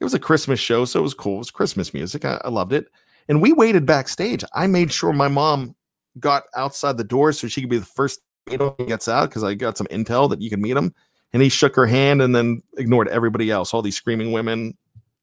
It 0.00 0.04
was 0.04 0.14
a 0.14 0.18
Christmas 0.18 0.60
show, 0.60 0.84
so 0.84 1.00
it 1.00 1.04
was 1.04 1.14
cool. 1.14 1.36
It 1.36 1.38
was 1.38 1.50
Christmas 1.50 1.94
music. 1.94 2.24
I, 2.24 2.40
I 2.44 2.48
loved 2.48 2.72
it. 2.72 2.88
And 3.28 3.40
we 3.40 3.52
waited 3.52 3.86
backstage. 3.86 4.44
I 4.52 4.66
made 4.66 4.92
sure 4.92 5.12
my 5.12 5.28
mom 5.28 5.74
got 6.20 6.44
outside 6.56 6.96
the 6.96 7.04
door 7.04 7.32
so 7.32 7.48
she 7.48 7.60
could 7.60 7.70
be 7.70 7.78
the 7.78 7.86
first 7.86 8.20
meet 8.48 8.60
him 8.60 8.72
he 8.78 8.86
gets 8.86 9.08
out 9.08 9.28
because 9.28 9.44
I 9.44 9.54
got 9.54 9.78
some 9.78 9.86
intel 9.88 10.28
that 10.30 10.42
you 10.42 10.50
can 10.50 10.60
meet 10.60 10.76
him. 10.76 10.94
And 11.32 11.42
he 11.42 11.48
shook 11.48 11.74
her 11.74 11.86
hand 11.86 12.22
and 12.22 12.34
then 12.34 12.62
ignored 12.76 13.08
everybody 13.08 13.50
else, 13.50 13.74
all 13.74 13.82
these 13.82 13.96
screaming 13.96 14.30
women 14.30 14.76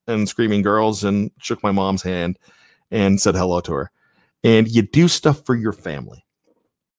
and 0.08 0.28
screaming 0.28 0.62
girls, 0.62 1.04
and 1.06 1.32
shook 1.40 1.64
my 1.64 1.72
mom's 1.72 2.04
hand 2.04 2.38
and 2.90 3.22
said 3.22 3.36
hello 3.36 3.62
to 3.62 3.72
her. 3.74 3.92
And 4.44 4.68
you 4.68 4.82
do 4.82 5.08
stuff 5.08 5.46
for 5.46 5.56
your 5.56 5.72
family. 5.72 6.26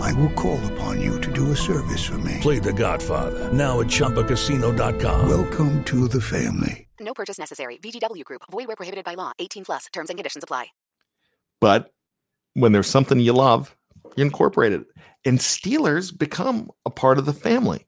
I 0.00 0.12
will 0.14 0.30
call 0.30 0.64
upon 0.72 1.00
you 1.00 1.20
to 1.20 1.32
do 1.32 1.52
a 1.52 1.56
service 1.56 2.04
for 2.04 2.18
me. 2.18 2.38
Play 2.40 2.58
The 2.58 2.72
Godfather 2.72 3.52
now 3.52 3.80
at 3.80 3.86
ChumbaCasino.com. 3.86 5.28
Welcome 5.28 5.84
to 5.84 6.08
the 6.08 6.20
family. 6.20 6.88
No 7.00 7.14
purchase 7.14 7.38
necessary. 7.38 7.78
VGW 7.78 8.24
Group. 8.24 8.42
Void 8.50 8.68
where 8.68 8.76
prohibited 8.76 9.04
by 9.04 9.14
law. 9.14 9.32
18 9.38 9.64
plus. 9.64 9.86
Terms 9.92 10.10
and 10.10 10.18
conditions 10.18 10.44
apply. 10.44 10.66
But 11.60 11.92
when 12.54 12.72
there's 12.72 12.86
something 12.86 13.18
you 13.18 13.32
love, 13.32 13.76
you 14.16 14.24
incorporate 14.24 14.72
it. 14.72 14.84
And 15.24 15.38
Steelers 15.38 16.16
become 16.16 16.70
a 16.84 16.90
part 16.90 17.18
of 17.18 17.26
the 17.26 17.32
family. 17.32 17.86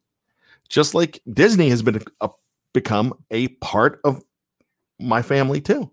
Just 0.68 0.94
like 0.94 1.20
Disney 1.32 1.68
has 1.70 1.82
been 1.82 2.02
a, 2.20 2.30
become 2.72 3.14
a 3.30 3.48
part 3.48 4.00
of 4.04 4.22
my 4.98 5.22
family 5.22 5.60
too. 5.60 5.90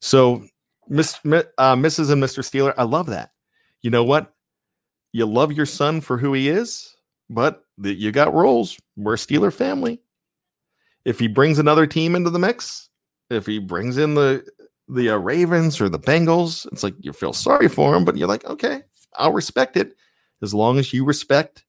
So, 0.00 0.44
Miss, 0.88 1.14
uh, 1.24 1.76
Mrs. 1.76 2.10
and 2.10 2.22
Mr. 2.22 2.42
Steeler, 2.42 2.74
I 2.76 2.84
love 2.84 3.06
that. 3.06 3.30
You 3.82 3.90
know 3.90 4.04
what? 4.04 4.32
You 5.12 5.26
love 5.26 5.52
your 5.52 5.66
son 5.66 6.00
for 6.00 6.18
who 6.18 6.32
he 6.32 6.48
is, 6.48 6.94
but 7.28 7.64
you 7.82 8.12
got 8.12 8.34
rules. 8.34 8.78
We're 8.96 9.14
a 9.14 9.16
Steeler 9.16 9.52
family. 9.52 10.00
If 11.04 11.18
he 11.18 11.26
brings 11.28 11.58
another 11.58 11.86
team 11.86 12.14
into 12.14 12.30
the 12.30 12.38
mix, 12.38 12.88
if 13.30 13.46
he 13.46 13.58
brings 13.58 13.96
in 13.96 14.14
the 14.14 14.44
the 14.88 15.10
uh, 15.10 15.16
Ravens 15.16 15.80
or 15.80 15.88
the 15.88 15.98
Bengals, 15.98 16.66
it's 16.72 16.82
like 16.82 16.94
you 16.98 17.12
feel 17.12 17.32
sorry 17.32 17.68
for 17.68 17.94
him, 17.94 18.04
but 18.04 18.16
you're 18.16 18.28
like, 18.28 18.44
okay, 18.44 18.82
I'll 19.16 19.32
respect 19.32 19.76
it 19.76 19.94
as 20.42 20.52
long 20.52 20.78
as 20.78 20.92
you 20.92 21.04
respect 21.04 21.64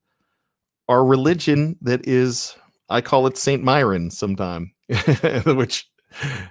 our 0.89 1.05
religion 1.05 1.77
that 1.81 2.07
is 2.07 2.55
I 2.89 3.01
call 3.01 3.27
it 3.27 3.37
Saint 3.37 3.63
Myron 3.63 4.11
sometime, 4.11 4.73
which 5.45 5.87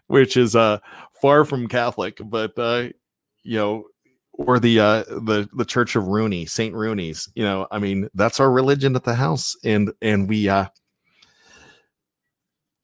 which 0.07 0.37
is 0.37 0.57
uh 0.57 0.79
far 1.21 1.45
from 1.45 1.69
Catholic, 1.69 2.19
but 2.25 2.59
uh 2.59 2.89
you 3.43 3.57
know, 3.59 3.85
or 4.47 4.59
the 4.59 4.81
uh 4.81 5.03
the 5.05 5.49
the 5.53 5.65
Church 5.65 5.97
of 5.97 6.07
Rooney, 6.07 6.47
Saint 6.47 6.75
Rooney's, 6.75 7.29
you 7.35 7.45
know, 7.45 7.67
I 7.71 7.79
mean, 7.79 8.09
that's 8.15 8.41
our 8.41 8.51
religion 8.51 8.97
at 8.97 9.05
the 9.05 9.15
house 9.15 9.57
and 9.65 9.93
and 10.01 10.29
we 10.29 10.49
uh 10.49 10.67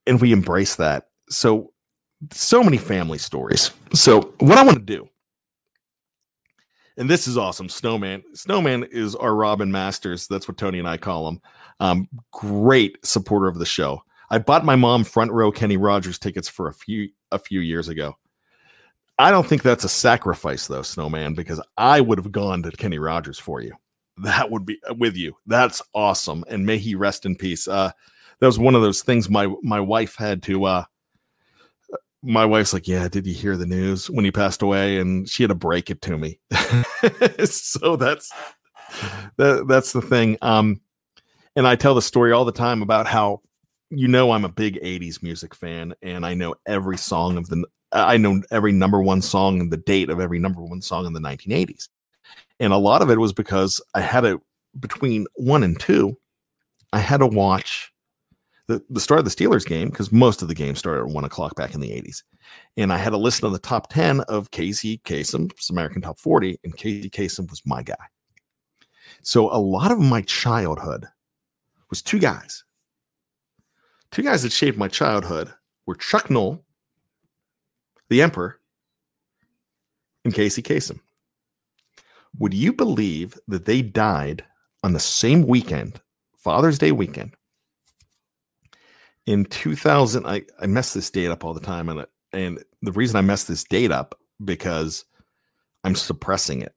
and 0.06 0.20
we 0.20 0.32
embrace 0.32 0.76
that. 0.76 1.08
So 1.30 1.72
so 2.32 2.62
many 2.62 2.78
family 2.78 3.18
stories. 3.18 3.70
So 3.94 4.34
what 4.38 4.58
I 4.58 4.64
want 4.64 4.78
to 4.78 4.84
do 4.84 5.08
and 6.96 7.10
this 7.10 7.28
is 7.28 7.36
awesome. 7.36 7.68
Snowman. 7.68 8.22
Snowman 8.34 8.84
is 8.84 9.14
our 9.14 9.34
Robin 9.34 9.70
Masters. 9.70 10.26
That's 10.26 10.48
what 10.48 10.56
Tony 10.56 10.78
and 10.78 10.88
I 10.88 10.96
call 10.96 11.28
him. 11.28 11.40
Um, 11.78 12.08
great 12.32 13.04
supporter 13.04 13.48
of 13.48 13.58
the 13.58 13.66
show. 13.66 14.02
I 14.30 14.38
bought 14.38 14.64
my 14.64 14.76
mom 14.76 15.04
front 15.04 15.30
row 15.30 15.52
Kenny 15.52 15.76
Rogers 15.76 16.18
tickets 16.18 16.48
for 16.48 16.68
a 16.68 16.72
few 16.72 17.08
a 17.32 17.38
few 17.38 17.60
years 17.60 17.88
ago. 17.88 18.16
I 19.18 19.30
don't 19.30 19.46
think 19.46 19.62
that's 19.62 19.84
a 19.84 19.88
sacrifice 19.88 20.66
though, 20.66 20.82
Snowman, 20.82 21.34
because 21.34 21.60
I 21.76 22.00
would 22.00 22.18
have 22.18 22.32
gone 22.32 22.62
to 22.62 22.70
Kenny 22.72 22.98
Rogers 22.98 23.38
for 23.38 23.60
you. 23.60 23.72
That 24.18 24.50
would 24.50 24.66
be 24.66 24.78
with 24.96 25.16
you. 25.16 25.34
That's 25.46 25.82
awesome. 25.94 26.44
And 26.48 26.66
may 26.66 26.78
he 26.78 26.94
rest 26.94 27.26
in 27.26 27.36
peace. 27.36 27.68
Uh 27.68 27.92
that 28.40 28.46
was 28.46 28.58
one 28.58 28.74
of 28.74 28.82
those 28.82 29.02
things 29.02 29.30
my 29.30 29.52
my 29.62 29.80
wife 29.80 30.16
had 30.16 30.42
to 30.44 30.64
uh 30.64 30.84
my 32.26 32.44
wife's 32.44 32.72
like, 32.72 32.88
"Yeah, 32.88 33.08
did 33.08 33.26
you 33.26 33.34
hear 33.34 33.56
the 33.56 33.66
news 33.66 34.10
when 34.10 34.24
he 34.24 34.32
passed 34.32 34.60
away?" 34.62 34.98
And 34.98 35.28
she 35.28 35.42
had 35.42 35.50
to 35.50 35.54
break 35.54 35.90
it 35.90 36.02
to 36.02 36.18
me. 36.18 36.40
so 37.44 37.96
that's 37.96 38.32
that, 39.36 39.66
that's 39.68 39.92
the 39.92 40.02
thing. 40.02 40.36
Um, 40.42 40.80
and 41.54 41.66
I 41.66 41.76
tell 41.76 41.94
the 41.94 42.02
story 42.02 42.32
all 42.32 42.44
the 42.44 42.52
time 42.52 42.82
about 42.82 43.06
how 43.06 43.42
you 43.90 44.08
know 44.08 44.32
I'm 44.32 44.44
a 44.44 44.50
big 44.50 44.80
'80s 44.82 45.22
music 45.22 45.54
fan, 45.54 45.94
and 46.02 46.26
I 46.26 46.34
know 46.34 46.56
every 46.66 46.98
song 46.98 47.36
of 47.36 47.48
the 47.48 47.64
I 48.04 48.16
know 48.16 48.42
every 48.50 48.72
number 48.72 49.02
one 49.02 49.22
song 49.22 49.60
and 49.60 49.72
the 49.72 49.76
date 49.76 50.10
of 50.10 50.20
every 50.20 50.38
number 50.38 50.62
one 50.62 50.82
song 50.82 51.06
in 51.06 51.12
the 51.12 51.20
1980s. 51.20 51.88
And 52.60 52.72
a 52.72 52.78
lot 52.78 53.02
of 53.02 53.10
it 53.10 53.18
was 53.18 53.32
because 53.32 53.80
I 53.94 54.00
had 54.00 54.24
a 54.24 54.40
between 54.78 55.26
one 55.34 55.62
and 55.62 55.78
two, 55.78 56.16
I 56.92 56.98
had 56.98 57.18
to 57.18 57.26
watch 57.26 57.92
the, 58.68 58.82
the 58.90 59.00
start 59.00 59.20
of 59.20 59.24
the 59.24 59.30
Steelers 59.30 59.66
game 59.66 59.90
because 59.90 60.10
most 60.10 60.42
of 60.42 60.48
the 60.48 60.54
game 60.54 60.74
started 60.74 61.02
at 61.02 61.14
one 61.14 61.24
o'clock 61.24 61.54
back 61.56 61.74
in 61.74 61.80
the 61.80 61.90
80s. 61.90 62.22
And 62.76 62.92
I 62.92 62.96
had 62.96 63.10
to 63.10 63.16
listen 63.16 63.42
to 63.42 63.50
the 63.50 63.58
top 63.58 63.88
10 63.90 64.20
of 64.22 64.50
Casey 64.50 64.98
Kasem's 64.98 65.70
American 65.70 66.02
Top 66.02 66.18
40, 66.18 66.58
and 66.64 66.76
Casey 66.76 67.10
Kasem 67.10 67.48
was 67.50 67.62
my 67.64 67.82
guy. 67.82 67.94
So 69.22 69.52
a 69.54 69.58
lot 69.58 69.92
of 69.92 69.98
my 69.98 70.22
childhood 70.22 71.06
was 71.90 72.02
two 72.02 72.18
guys. 72.18 72.64
Two 74.10 74.22
guys 74.22 74.42
that 74.42 74.52
shaped 74.52 74.78
my 74.78 74.88
childhood 74.88 75.52
were 75.86 75.94
Chuck 75.94 76.30
Noll, 76.30 76.64
the 78.08 78.22
Emperor, 78.22 78.58
and 80.24 80.34
Casey 80.34 80.62
Kasem. 80.62 81.00
Would 82.38 82.52
you 82.52 82.72
believe 82.72 83.38
that 83.48 83.64
they 83.64 83.82
died 83.82 84.44
on 84.82 84.92
the 84.92 85.00
same 85.00 85.46
weekend, 85.46 86.00
Father's 86.36 86.78
Day 86.78 86.92
weekend? 86.92 87.34
In 89.24 89.44
2000, 89.46 90.26
I, 90.26 90.42
I 90.60 90.66
mess 90.66 90.92
this 90.92 91.10
date 91.10 91.30
up 91.30 91.44
all 91.44 91.54
the 91.54 91.60
time. 91.60 91.88
And, 91.88 92.06
and 92.32 92.62
the 92.82 92.92
reason 92.92 93.16
I 93.16 93.22
mess 93.22 93.44
this 93.44 93.64
date 93.64 93.90
up 93.90 94.18
because 94.44 95.04
I'm 95.82 95.94
suppressing 95.94 96.62
it. 96.62 96.74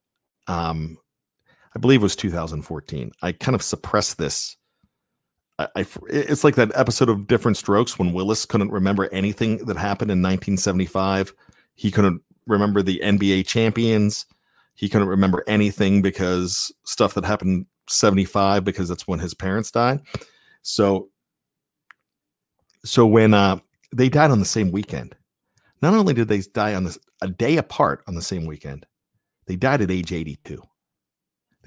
Um, 0.48 0.98
I 1.76 1.80
believe 1.80 2.02
it 2.02 2.04
was 2.04 2.16
2014. 2.16 3.12
I 3.22 3.32
kind 3.34 3.56
of 3.56 3.62
suppressed 3.62 4.18
this. 4.18 4.56
I, 5.60 5.68
I, 5.76 5.86
it's 6.10 6.46
like 6.46 6.56
that 6.56 6.72
episode 6.74 7.10
of 7.10 7.28
Diff'rent 7.28 7.58
Strokes 7.58 8.00
when 8.00 8.14
Willis 8.14 8.46
couldn't 8.46 8.72
remember 8.72 9.10
anything 9.12 9.58
that 9.66 9.76
happened 9.76 10.10
in 10.10 10.20
1975. 10.20 11.34
He 11.76 11.92
couldn't 11.92 12.22
remember 12.48 12.82
the 12.82 13.02
NBA 13.04 13.46
champions. 13.46 14.26
He 14.76 14.88
couldn't 14.88 15.10
remember 15.10 15.44
anything 15.48 16.02
because 16.02 16.72
stuff 16.86 17.14
that 17.16 17.26
happened 17.26 17.66
75 17.90 18.64
because 18.64 18.88
that's 18.88 19.06
when 19.06 19.20
his 19.20 19.34
parents 19.34 19.70
died. 19.70 20.02
So 20.62 21.10
so 22.86 23.06
when 23.06 23.34
uh 23.34 23.60
they 23.94 24.08
died 24.08 24.32
on 24.32 24.40
the 24.40 24.46
same 24.46 24.72
weekend, 24.72 25.14
not 25.82 25.94
only 25.94 26.14
did 26.14 26.30
they 26.30 26.40
die 26.40 26.76
on 26.76 26.86
this 26.86 26.98
a 27.22 27.28
day 27.28 27.58
apart 27.58 28.02
on 28.08 28.16
the 28.16 28.22
same 28.22 28.46
weekend, 28.46 28.86
they 29.48 29.58
died 29.58 29.82
at 29.82 29.92
age 29.92 30.14
82. 30.14 30.62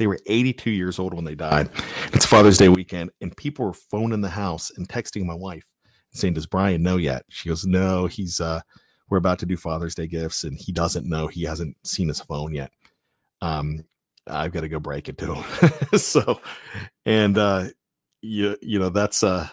They 0.02 0.08
were 0.08 0.18
82 0.26 0.68
years 0.68 0.98
old 0.98 1.14
when 1.14 1.24
they 1.24 1.36
died. 1.36 1.70
It's 2.12 2.26
Father's 2.26 2.58
Day 2.58 2.68
weekend, 2.68 3.12
and 3.20 3.36
people 3.36 3.66
were 3.66 3.72
phoning 3.72 4.20
the 4.20 4.28
house 4.28 4.72
and 4.76 4.88
texting 4.88 5.24
my 5.24 5.34
wife 5.34 5.64
saying, 6.10 6.34
Does 6.34 6.44
Brian 6.44 6.82
know 6.82 6.96
yet? 6.96 7.22
She 7.28 7.48
goes, 7.48 7.64
No, 7.64 8.06
he's 8.06 8.40
uh 8.40 8.62
we're 9.08 9.18
about 9.18 9.38
to 9.38 9.46
do 9.46 9.56
Father's 9.56 9.94
Day 9.94 10.08
gifts, 10.08 10.42
and 10.42 10.58
he 10.58 10.72
doesn't 10.72 11.08
know. 11.08 11.28
He 11.28 11.44
hasn't 11.44 11.76
seen 11.86 12.08
his 12.08 12.18
phone 12.18 12.52
yet. 12.52 12.72
Um, 13.42 13.84
I've 14.26 14.50
got 14.50 14.62
to 14.62 14.68
go 14.68 14.80
break 14.80 15.08
it 15.08 15.18
to 15.18 15.36
him. 15.36 15.98
so, 16.00 16.40
and 17.06 17.38
uh, 17.38 17.66
you 18.22 18.56
you 18.60 18.80
know 18.80 18.88
that's 18.88 19.22
uh, 19.22 19.46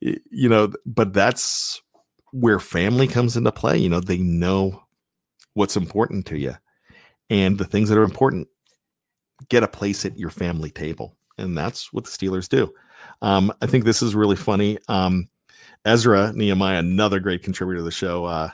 you 0.00 0.48
know, 0.48 0.72
but 0.86 1.12
that's 1.12 1.82
where 2.30 2.60
family 2.60 3.08
comes 3.08 3.36
into 3.36 3.50
play. 3.50 3.78
You 3.78 3.88
know, 3.88 3.98
they 3.98 4.18
know 4.18 4.84
what's 5.54 5.76
important 5.76 6.26
to 6.26 6.38
you, 6.38 6.54
and 7.30 7.58
the 7.58 7.64
things 7.64 7.88
that 7.88 7.98
are 7.98 8.04
important 8.04 8.46
get 9.48 9.62
a 9.62 9.68
place 9.68 10.04
at 10.04 10.18
your 10.18 10.30
family 10.30 10.70
table, 10.70 11.16
and 11.36 11.56
that's 11.56 11.92
what 11.92 12.04
the 12.04 12.10
Steelers 12.10 12.48
do. 12.48 12.72
Um, 13.22 13.52
I 13.62 13.66
think 13.66 13.84
this 13.84 14.02
is 14.02 14.14
really 14.14 14.36
funny. 14.36 14.78
Um, 14.88 15.28
Ezra 15.84 16.32
Nehemiah, 16.34 16.78
another 16.78 17.20
great 17.20 17.42
contributor 17.42 17.78
to 17.78 17.84
the 17.84 17.90
show. 17.90 18.24
Uh, 18.24 18.50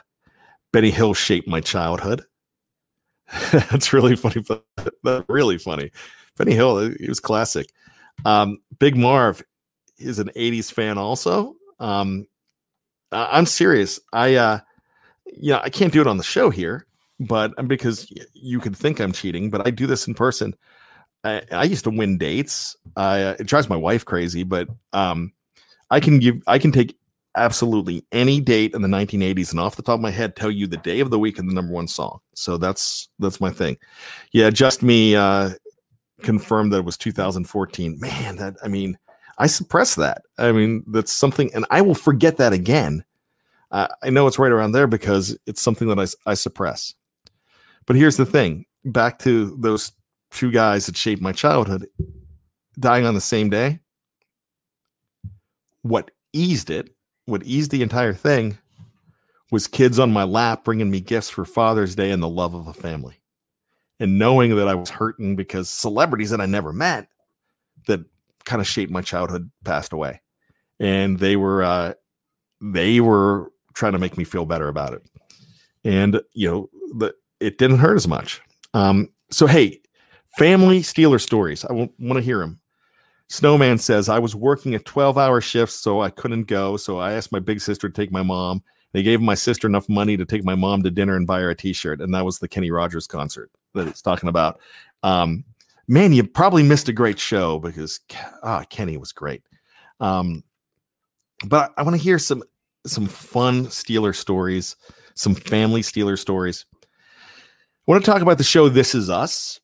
Benny 0.71 0.91
Hill 0.91 1.13
shaped 1.13 1.47
my 1.47 1.61
childhood. 1.61 2.23
That's 3.51 3.93
really 3.93 4.15
funny, 4.15 4.43
but 4.47 5.25
really 5.29 5.57
funny. 5.57 5.91
Benny 6.37 6.53
Hill, 6.53 6.89
he 6.99 7.07
was 7.07 7.19
classic. 7.19 7.71
Um, 8.23 8.59
Big 8.79 8.95
Marv 8.95 9.43
is 9.97 10.19
an 10.19 10.29
80s 10.35 10.71
fan 10.71 10.97
also. 10.97 11.55
Um, 11.79 12.27
I'm 13.11 13.45
serious. 13.45 13.99
I, 14.13 14.35
uh, 14.35 14.59
you 15.25 15.53
know, 15.53 15.61
I 15.63 15.69
can't 15.69 15.93
do 15.93 16.01
it 16.01 16.07
on 16.07 16.17
the 16.17 16.23
show 16.23 16.49
here, 16.49 16.85
but 17.19 17.53
um, 17.57 17.67
because 17.67 18.11
you 18.33 18.59
could 18.59 18.75
think 18.75 18.99
I'm 18.99 19.11
cheating, 19.11 19.49
but 19.49 19.65
I 19.65 19.71
do 19.71 19.87
this 19.87 20.07
in 20.07 20.13
person. 20.13 20.55
I, 21.25 21.41
I 21.51 21.63
used 21.63 21.83
to 21.85 21.89
win 21.89 22.17
dates. 22.17 22.77
Uh, 22.95 23.33
it 23.39 23.47
drives 23.47 23.69
my 23.69 23.75
wife 23.75 24.05
crazy, 24.05 24.43
but 24.43 24.69
um, 24.93 25.33
I 25.89 25.99
can 25.99 26.19
give, 26.19 26.41
I 26.47 26.59
can 26.59 26.71
take 26.71 26.95
absolutely 27.35 28.05
any 28.11 28.39
date 28.39 28.73
in 28.73 28.81
the 28.81 28.87
1980s 28.87 29.51
and 29.51 29.59
off 29.59 29.75
the 29.75 29.81
top 29.81 29.95
of 29.95 30.01
my 30.01 30.11
head 30.11 30.35
tell 30.35 30.51
you 30.51 30.67
the 30.67 30.77
day 30.77 30.99
of 30.99 31.09
the 31.09 31.19
week 31.19 31.37
and 31.37 31.49
the 31.49 31.53
number 31.53 31.73
one 31.73 31.87
song. 31.87 32.19
So 32.33 32.57
that's 32.57 33.09
that's 33.19 33.41
my 33.41 33.49
thing. 33.49 33.77
Yeah 34.31 34.49
just 34.49 34.81
me 34.81 35.15
uh 35.15 35.49
confirmed 36.21 36.71
that 36.71 36.77
it 36.77 36.85
was 36.85 36.95
2014 36.97 37.99
man 37.99 38.37
that 38.37 38.55
i 38.63 38.69
mean 38.69 38.97
i 39.37 39.47
suppress 39.47 39.95
that. 39.95 40.21
I 40.37 40.53
mean 40.53 40.85
that's 40.87 41.11
something 41.11 41.53
and 41.53 41.65
i 41.69 41.81
will 41.81 41.93
forget 41.93 42.37
that 42.37 42.53
again. 42.53 43.03
I 43.71 44.09
know 44.09 44.25
it's 44.25 44.39
right 44.39 44.53
around 44.53 44.71
there 44.71 44.87
because 44.87 45.37
it's 45.45 45.61
something 45.61 45.89
that 45.89 45.99
I, 45.99 46.31
I 46.31 46.33
suppress. 46.35 46.93
But 47.85 47.97
here's 47.97 48.15
the 48.15 48.25
thing 48.25 48.65
back 48.85 49.19
to 49.19 49.57
those 49.59 49.91
two 50.35 50.51
guys 50.51 50.85
that 50.85 50.97
shaped 50.97 51.21
my 51.21 51.31
childhood 51.31 51.87
dying 52.79 53.05
on 53.05 53.13
the 53.13 53.21
same 53.21 53.49
day 53.49 53.79
what 55.81 56.11
eased 56.33 56.69
it 56.69 56.89
what 57.25 57.43
eased 57.43 57.71
the 57.71 57.81
entire 57.81 58.13
thing 58.13 58.57
was 59.51 59.67
kids 59.67 59.99
on 59.99 60.11
my 60.11 60.23
lap 60.23 60.63
bringing 60.63 60.89
me 60.89 60.99
gifts 60.99 61.29
for 61.29 61.45
Father's 61.45 61.95
Day 61.95 62.11
and 62.11 62.21
the 62.21 62.29
love 62.29 62.53
of 62.53 62.67
a 62.67 62.73
family. 62.73 63.21
And 63.99 64.19
knowing 64.19 64.55
that 64.55 64.67
I 64.67 64.75
was 64.75 64.89
hurting 64.89 65.35
because 65.35 65.69
celebrities 65.69 66.31
that 66.31 66.41
I 66.41 66.45
never 66.45 66.73
met 66.73 67.07
that 67.87 68.01
kind 68.43 68.61
of 68.61 68.67
shaped 68.67 68.91
my 68.91 69.01
childhood 69.01 69.49
passed 69.63 69.93
away. 69.93 70.21
And 70.79 71.19
they 71.19 71.37
were 71.37 71.63
uh 71.63 71.93
they 72.61 72.99
were 72.99 73.51
trying 73.73 73.93
to 73.93 73.99
make 73.99 74.17
me 74.17 74.23
feel 74.23 74.45
better 74.45 74.67
about 74.67 74.93
it. 74.93 75.03
And 75.85 76.21
you 76.33 76.49
know, 76.49 76.69
the 76.97 77.13
it 77.39 77.57
didn't 77.57 77.77
hurt 77.77 77.95
as 77.95 78.07
much. 78.07 78.41
Um 78.73 79.09
so 79.31 79.47
hey, 79.47 79.79
family 80.37 80.81
Steeler 80.81 81.21
stories. 81.21 81.65
I 81.65 81.73
want 81.73 81.91
to 81.99 82.21
hear 82.21 82.39
them. 82.39 82.59
Snowman 83.27 83.77
says, 83.79 84.07
I 84.07 84.19
was 84.19 84.35
working 84.35 84.75
a 84.75 84.79
12 84.79 85.17
hour 85.17 85.41
shift, 85.41 85.71
so 85.71 86.01
I 86.01 86.09
couldn't 86.09 86.43
go. 86.43 86.77
So 86.77 86.99
I 86.99 87.13
asked 87.13 87.31
my 87.31 87.39
big 87.39 87.59
sister 87.59 87.89
to 87.89 87.93
take 87.93 88.11
my 88.11 88.21
mom. 88.21 88.63
They 88.91 89.03
gave 89.03 89.19
my 89.19 89.33
sister 89.33 89.67
enough 89.67 89.89
money 89.89 90.15
to 90.15 90.25
take 90.25 90.45
my 90.45 90.55
mom 90.55 90.83
to 90.83 90.91
dinner 90.91 91.15
and 91.15 91.27
buy 91.27 91.41
her 91.41 91.49
a 91.49 91.55
t 91.55 91.73
shirt. 91.73 92.01
And 92.01 92.13
that 92.13 92.23
was 92.23 92.39
the 92.39 92.47
Kenny 92.47 92.71
Rogers 92.71 93.07
concert 93.07 93.51
that 93.73 93.87
it's 93.87 94.01
talking 94.01 94.29
about. 94.29 94.59
Um, 95.03 95.43
man, 95.87 96.13
you 96.13 96.23
probably 96.23 96.63
missed 96.63 96.87
a 96.87 96.93
great 96.93 97.19
show 97.19 97.59
because 97.59 97.99
ah, 98.43 98.63
Kenny 98.69 98.97
was 98.97 99.11
great. 99.11 99.43
Um, 99.99 100.43
but 101.45 101.73
I, 101.77 101.81
I 101.81 101.83
want 101.83 101.95
to 101.95 102.01
hear 102.01 102.19
some 102.19 102.43
some 102.85 103.07
fun 103.07 103.65
Steeler 103.65 104.15
stories, 104.15 104.75
some 105.15 105.33
family 105.33 105.81
Steeler 105.81 106.17
stories. 106.17 106.65
I 106.83 107.91
want 107.91 108.05
to 108.05 108.09
talk 108.09 108.21
about 108.21 108.37
the 108.37 108.43
show 108.43 108.69
This 108.69 108.95
Is 108.95 109.09
Us. 109.09 109.59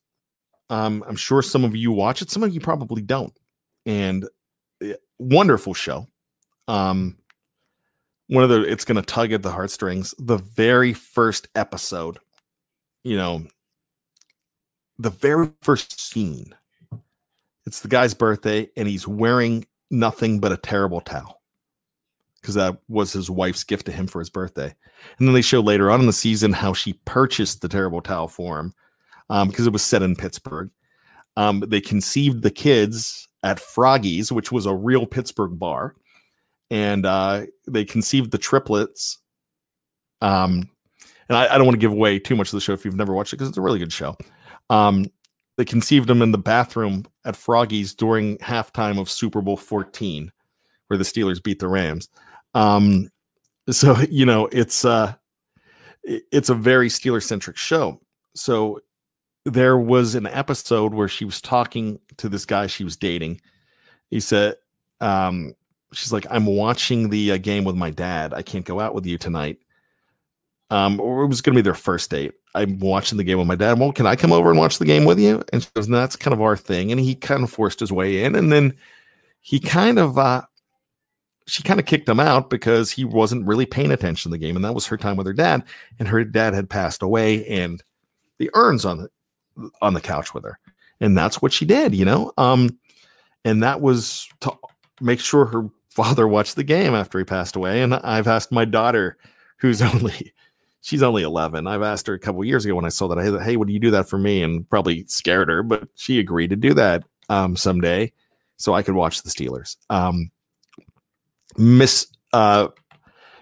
Um, 0.72 1.04
I'm 1.06 1.16
sure 1.16 1.42
some 1.42 1.64
of 1.64 1.76
you 1.76 1.92
watch 1.92 2.22
it, 2.22 2.30
some 2.30 2.42
of 2.42 2.54
you 2.54 2.58
probably 2.58 3.02
don't 3.02 3.38
and 3.84 4.26
eh, 4.82 4.94
wonderful 5.18 5.74
show. 5.74 6.08
Um, 6.66 7.18
one 8.28 8.42
of 8.42 8.48
the 8.48 8.62
it's 8.62 8.86
going 8.86 8.96
to 8.96 9.02
tug 9.02 9.32
at 9.32 9.42
the 9.42 9.50
heartstrings. 9.50 10.14
The 10.18 10.38
very 10.38 10.94
first 10.94 11.48
episode, 11.54 12.18
you 13.04 13.18
know, 13.18 13.46
the 14.98 15.10
very 15.10 15.50
first 15.60 16.00
scene. 16.00 16.54
It's 17.66 17.80
the 17.80 17.88
guy's 17.88 18.14
birthday, 18.14 18.70
and 18.74 18.88
he's 18.88 19.06
wearing 19.06 19.66
nothing 19.90 20.40
but 20.40 20.52
a 20.52 20.56
terrible 20.56 21.02
towel 21.02 21.42
because 22.40 22.54
that 22.54 22.78
was 22.88 23.12
his 23.12 23.28
wife's 23.30 23.62
gift 23.62 23.84
to 23.86 23.92
him 23.92 24.06
for 24.06 24.20
his 24.20 24.30
birthday. 24.30 24.74
And 25.18 25.28
then 25.28 25.34
they 25.34 25.42
show 25.42 25.60
later 25.60 25.90
on 25.90 26.00
in 26.00 26.06
the 26.06 26.14
season 26.14 26.54
how 26.54 26.72
she 26.72 26.94
purchased 27.04 27.60
the 27.60 27.68
terrible 27.68 28.00
towel 28.00 28.26
for 28.26 28.58
him 28.58 28.74
because 29.46 29.60
um, 29.60 29.66
it 29.66 29.72
was 29.72 29.82
set 29.82 30.02
in 30.02 30.14
Pittsburgh. 30.14 30.70
Um, 31.36 31.60
they 31.66 31.80
conceived 31.80 32.42
the 32.42 32.50
kids 32.50 33.28
at 33.42 33.58
Froggy's, 33.58 34.30
which 34.30 34.52
was 34.52 34.66
a 34.66 34.74
real 34.74 35.06
Pittsburgh 35.06 35.58
bar, 35.58 35.94
and 36.70 37.06
uh, 37.06 37.46
they 37.66 37.84
conceived 37.84 38.30
the 38.30 38.38
triplets. 38.38 39.18
Um, 40.20 40.68
and 41.28 41.38
I, 41.38 41.54
I 41.54 41.56
don't 41.56 41.66
want 41.66 41.74
to 41.74 41.80
give 41.80 41.92
away 41.92 42.18
too 42.18 42.36
much 42.36 42.48
of 42.48 42.52
the 42.52 42.60
show 42.60 42.74
if 42.74 42.84
you've 42.84 42.96
never 42.96 43.14
watched 43.14 43.32
it 43.32 43.36
because 43.36 43.48
it's 43.48 43.58
a 43.58 43.62
really 43.62 43.78
good 43.78 43.92
show. 43.92 44.16
Um, 44.68 45.06
they 45.56 45.64
conceived 45.64 46.08
them 46.08 46.22
in 46.22 46.32
the 46.32 46.38
bathroom 46.38 47.04
at 47.24 47.36
Froggy's 47.36 47.94
during 47.94 48.36
halftime 48.38 49.00
of 49.00 49.10
Super 49.10 49.40
Bowl 49.40 49.56
14, 49.56 50.30
where 50.88 50.98
the 50.98 51.04
Steelers 51.04 51.42
beat 51.42 51.58
the 51.58 51.68
Rams. 51.68 52.08
Um, 52.54 53.10
so 53.70 53.98
you 54.10 54.26
know 54.26 54.48
it's 54.52 54.84
uh, 54.84 55.14
it's 56.04 56.50
a 56.50 56.54
very 56.54 56.88
Steeler 56.88 57.22
centric 57.22 57.56
show. 57.56 58.00
So 58.34 58.80
there 59.44 59.76
was 59.76 60.14
an 60.14 60.26
episode 60.26 60.94
where 60.94 61.08
she 61.08 61.24
was 61.24 61.40
talking 61.40 61.98
to 62.18 62.28
this 62.28 62.44
guy 62.44 62.66
she 62.66 62.84
was 62.84 62.96
dating. 62.96 63.40
He 64.10 64.20
said, 64.20 64.56
um, 65.00 65.54
she's 65.92 66.12
like, 66.12 66.26
I'm 66.30 66.46
watching 66.46 67.08
the 67.08 67.32
uh, 67.32 67.36
game 67.38 67.64
with 67.64 67.76
my 67.76 67.90
dad. 67.90 68.34
I 68.34 68.42
can't 68.42 68.64
go 68.64 68.80
out 68.80 68.94
with 68.94 69.06
you 69.06 69.18
tonight. 69.18 69.58
Um, 70.70 71.00
or 71.00 71.24
it 71.24 71.28
was 71.28 71.42
going 71.42 71.54
to 71.54 71.58
be 71.58 71.64
their 71.64 71.74
first 71.74 72.10
date. 72.10 72.32
I'm 72.54 72.78
watching 72.78 73.18
the 73.18 73.24
game 73.24 73.38
with 73.38 73.46
my 73.46 73.56
dad. 73.56 73.78
Well, 73.78 73.92
can 73.92 74.06
I 74.06 74.16
come 74.16 74.32
over 74.32 74.50
and 74.50 74.58
watch 74.58 74.78
the 74.78 74.84
game 74.84 75.04
with 75.04 75.18
you? 75.18 75.42
And 75.52 75.62
she 75.62 75.68
goes, 75.74 75.88
that's 75.88 76.16
kind 76.16 76.32
of 76.32 76.40
our 76.40 76.56
thing. 76.56 76.90
And 76.92 77.00
he 77.00 77.14
kind 77.14 77.42
of 77.42 77.50
forced 77.50 77.80
his 77.80 77.92
way 77.92 78.24
in. 78.24 78.34
And 78.34 78.50
then 78.50 78.74
he 79.40 79.58
kind 79.58 79.98
of, 79.98 80.18
uh, 80.18 80.42
she 81.46 81.62
kind 81.62 81.80
of 81.80 81.86
kicked 81.86 82.08
him 82.08 82.20
out 82.20 82.48
because 82.48 82.90
he 82.90 83.04
wasn't 83.04 83.46
really 83.46 83.66
paying 83.66 83.90
attention 83.90 84.30
to 84.30 84.34
the 84.34 84.38
game. 84.38 84.56
And 84.56 84.64
that 84.64 84.74
was 84.74 84.86
her 84.86 84.96
time 84.96 85.16
with 85.16 85.26
her 85.26 85.32
dad. 85.32 85.62
And 85.98 86.08
her 86.08 86.24
dad 86.24 86.54
had 86.54 86.70
passed 86.70 87.02
away. 87.02 87.44
And 87.46 87.82
the 88.38 88.50
urns 88.54 88.84
on 88.84 89.08
on 89.80 89.94
the 89.94 90.00
couch 90.00 90.34
with 90.34 90.44
her. 90.44 90.58
And 91.00 91.16
that's 91.16 91.42
what 91.42 91.52
she 91.52 91.64
did, 91.64 91.94
you 91.94 92.04
know? 92.04 92.32
Um, 92.38 92.78
and 93.44 93.62
that 93.62 93.80
was 93.80 94.28
to 94.40 94.52
make 95.00 95.20
sure 95.20 95.46
her 95.46 95.68
father 95.90 96.28
watched 96.28 96.56
the 96.56 96.64
game 96.64 96.94
after 96.94 97.18
he 97.18 97.24
passed 97.24 97.56
away. 97.56 97.82
And 97.82 97.94
I've 97.94 98.28
asked 98.28 98.52
my 98.52 98.64
daughter, 98.64 99.16
who's 99.58 99.82
only, 99.82 100.32
she's 100.80 101.02
only 101.02 101.22
11. 101.22 101.66
I've 101.66 101.82
asked 101.82 102.06
her 102.06 102.14
a 102.14 102.18
couple 102.18 102.44
years 102.44 102.64
ago 102.64 102.74
when 102.74 102.84
I 102.84 102.90
saw 102.90 103.08
that. 103.08 103.18
I 103.18 103.24
said, 103.24 103.42
"Hey, 103.42 103.56
would 103.56 103.70
you 103.70 103.80
do 103.80 103.90
that 103.92 104.08
for 104.08 104.18
me?" 104.18 104.42
And 104.42 104.68
probably 104.68 105.04
scared 105.06 105.48
her, 105.48 105.62
but 105.62 105.88
she 105.94 106.18
agreed 106.18 106.50
to 106.50 106.56
do 106.56 106.74
that 106.74 107.04
um, 107.28 107.56
someday, 107.56 108.12
so 108.56 108.74
I 108.74 108.82
could 108.82 108.94
watch 108.94 109.22
the 109.22 109.30
Steelers. 109.30 109.76
Um, 109.90 110.30
Miss 111.56 112.06
uh, 112.32 112.68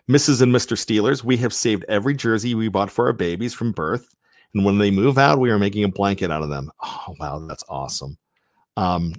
Mrs. 0.09 0.43
and 0.43 0.53
Mr. 0.53 0.77
Steelers, 0.77 1.23
we 1.23 1.37
have 1.39 1.55
saved 1.55 1.85
every 1.89 2.15
jersey 2.15 2.55
we 2.55 2.69
bought 2.69 2.91
for 2.91 3.07
our 3.07 3.13
babies 3.13 3.55
from 3.55 3.73
birth, 3.73 4.09
and 4.55 4.65
when 4.65 4.79
they 4.79 4.91
move 4.91 5.19
out, 5.19 5.39
we 5.39 5.51
are 5.51 5.59
making 5.59 5.85
a 5.85 5.89
blanket 5.89 6.31
out 6.31 6.43
of 6.43 6.49
them. 6.49 6.71
Oh 6.83 7.15
wow, 7.19 7.39
that's 7.47 7.65
awesome. 7.69 8.19
Um, 8.77 9.15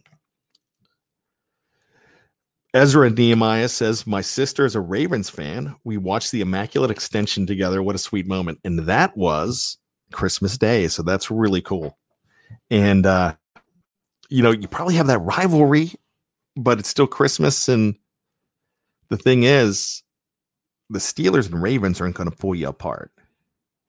Ezra 2.73 3.09
Nehemiah 3.09 3.67
says, 3.67 4.07
My 4.07 4.21
sister 4.21 4.65
is 4.65 4.75
a 4.75 4.81
Ravens 4.81 5.29
fan. 5.29 5.75
We 5.83 5.97
watched 5.97 6.31
the 6.31 6.41
Immaculate 6.41 6.91
Extension 6.91 7.45
together. 7.45 7.83
What 7.83 7.95
a 7.95 7.99
sweet 7.99 8.27
moment. 8.27 8.59
And 8.63 8.79
that 8.79 9.15
was 9.17 9.77
Christmas 10.13 10.57
Day. 10.57 10.87
So 10.87 11.03
that's 11.03 11.29
really 11.29 11.61
cool. 11.61 11.97
And, 12.69 13.05
uh, 13.05 13.35
you 14.29 14.41
know, 14.41 14.51
you 14.51 14.67
probably 14.69 14.95
have 14.95 15.07
that 15.07 15.19
rivalry, 15.19 15.91
but 16.55 16.79
it's 16.79 16.89
still 16.89 17.07
Christmas. 17.07 17.67
And 17.67 17.95
the 19.09 19.17
thing 19.17 19.43
is, 19.43 20.03
the 20.89 20.99
Steelers 20.99 21.51
and 21.51 21.61
Ravens 21.61 21.99
aren't 21.99 22.15
going 22.15 22.29
to 22.29 22.35
pull 22.35 22.55
you 22.55 22.69
apart. 22.69 23.11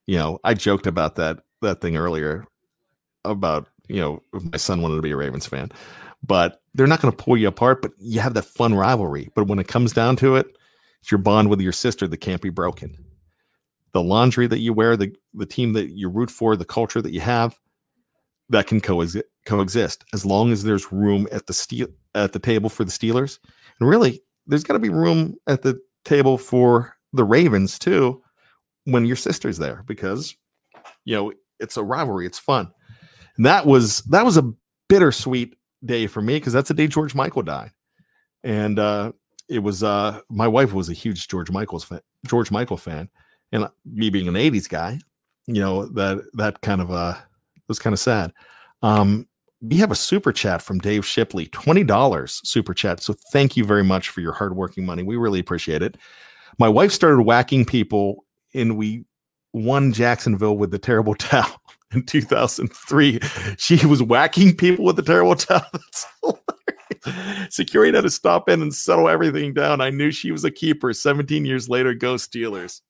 You 0.06 0.18
know, 0.18 0.38
I 0.44 0.54
joked 0.54 0.86
about 0.86 1.16
that 1.16 1.40
that 1.60 1.80
thing 1.80 1.96
earlier 1.96 2.44
about 3.24 3.68
you 3.88 4.00
know 4.00 4.20
if 4.34 4.42
my 4.42 4.56
son 4.56 4.82
wanted 4.82 4.96
to 4.96 5.02
be 5.02 5.12
a 5.12 5.16
Ravens 5.16 5.46
fan, 5.46 5.70
but 6.22 6.60
they're 6.74 6.86
not 6.86 7.00
going 7.00 7.14
to 7.14 7.24
pull 7.24 7.36
you 7.36 7.48
apart. 7.48 7.82
But 7.82 7.92
you 7.98 8.20
have 8.20 8.34
that 8.34 8.44
fun 8.44 8.74
rivalry. 8.74 9.30
But 9.34 9.46
when 9.46 9.58
it 9.58 9.68
comes 9.68 9.92
down 9.92 10.16
to 10.16 10.36
it, 10.36 10.56
it's 11.00 11.10
your 11.10 11.18
bond 11.18 11.50
with 11.50 11.60
your 11.60 11.72
sister 11.72 12.06
that 12.08 12.16
can't 12.18 12.42
be 12.42 12.50
broken. 12.50 12.96
The 13.92 14.02
laundry 14.02 14.46
that 14.46 14.60
you 14.60 14.72
wear, 14.72 14.96
the 14.96 15.14
the 15.34 15.46
team 15.46 15.72
that 15.74 15.90
you 15.90 16.08
root 16.08 16.30
for, 16.30 16.56
the 16.56 16.64
culture 16.64 17.02
that 17.02 17.12
you 17.12 17.20
have, 17.20 17.58
that 18.48 18.66
can 18.66 18.80
coexist 18.80 19.26
coexist 19.44 20.04
as 20.12 20.24
long 20.24 20.52
as 20.52 20.62
there's 20.62 20.92
room 20.92 21.26
at 21.32 21.46
the 21.46 21.52
steel 21.52 21.88
at 22.14 22.32
the 22.32 22.38
table 22.38 22.68
for 22.68 22.84
the 22.84 22.90
Steelers. 22.90 23.38
And 23.80 23.88
really, 23.88 24.22
there's 24.46 24.64
got 24.64 24.74
to 24.74 24.78
be 24.78 24.88
room 24.88 25.36
at 25.46 25.62
the 25.62 25.80
table 26.04 26.38
for 26.38 26.96
the 27.12 27.24
Ravens 27.24 27.78
too 27.78 28.21
when 28.84 29.06
your 29.06 29.16
sister's 29.16 29.58
there 29.58 29.84
because 29.86 30.34
you 31.04 31.14
know 31.14 31.32
it's 31.60 31.76
a 31.76 31.82
rivalry, 31.82 32.26
it's 32.26 32.38
fun. 32.38 32.70
And 33.36 33.46
that 33.46 33.66
was 33.66 34.02
that 34.02 34.24
was 34.24 34.36
a 34.36 34.52
bittersweet 34.88 35.54
day 35.84 36.06
for 36.06 36.20
me 36.20 36.36
because 36.36 36.52
that's 36.52 36.68
the 36.68 36.74
day 36.74 36.86
George 36.86 37.14
Michael 37.14 37.42
died. 37.42 37.70
And 38.44 38.78
uh 38.78 39.12
it 39.48 39.60
was 39.60 39.82
uh 39.82 40.20
my 40.28 40.48
wife 40.48 40.72
was 40.72 40.88
a 40.88 40.94
huge 40.94 41.28
George 41.28 41.50
Michael's 41.50 41.84
fan, 41.84 42.00
George 42.26 42.50
Michael 42.50 42.76
fan. 42.76 43.08
And 43.52 43.68
me 43.84 44.10
being 44.10 44.28
an 44.28 44.34
80s 44.34 44.68
guy, 44.68 44.98
you 45.46 45.60
know, 45.60 45.86
that 45.86 46.22
that 46.34 46.60
kind 46.60 46.80
of 46.80 46.90
uh 46.90 47.14
was 47.68 47.78
kind 47.78 47.94
of 47.94 48.00
sad. 48.00 48.32
Um 48.82 49.28
we 49.62 49.76
have 49.76 49.92
a 49.92 49.96
super 49.96 50.32
chat 50.32 50.60
from 50.60 50.80
Dave 50.80 51.06
Shipley, 51.06 51.46
$20 51.46 52.44
super 52.44 52.74
chat. 52.74 53.00
So 53.00 53.14
thank 53.32 53.56
you 53.56 53.64
very 53.64 53.84
much 53.84 54.08
for 54.08 54.20
your 54.20 54.32
hardworking 54.32 54.84
money. 54.84 55.04
We 55.04 55.16
really 55.16 55.38
appreciate 55.38 55.82
it. 55.82 55.96
My 56.58 56.68
wife 56.68 56.90
started 56.90 57.22
whacking 57.22 57.64
people 57.64 58.24
and 58.54 58.76
we 58.76 59.04
won 59.52 59.92
Jacksonville 59.92 60.56
with 60.56 60.70
the 60.70 60.78
terrible 60.78 61.14
towel 61.16 61.60
in 61.92 62.04
2003. 62.04 63.20
She 63.58 63.86
was 63.86 64.02
whacking 64.02 64.56
people 64.56 64.84
with 64.84 64.96
the 64.96 65.02
terrible 65.02 65.36
towel. 65.36 65.64
Security 67.50 67.94
had 67.96 68.04
to 68.04 68.10
stop 68.10 68.48
in 68.48 68.62
and 68.62 68.74
settle 68.74 69.08
everything 69.08 69.54
down. 69.54 69.80
I 69.80 69.90
knew 69.90 70.10
she 70.10 70.30
was 70.30 70.44
a 70.44 70.50
keeper. 70.50 70.92
17 70.92 71.44
years 71.44 71.68
later, 71.68 71.94
go 71.94 72.14
Steelers. 72.14 72.80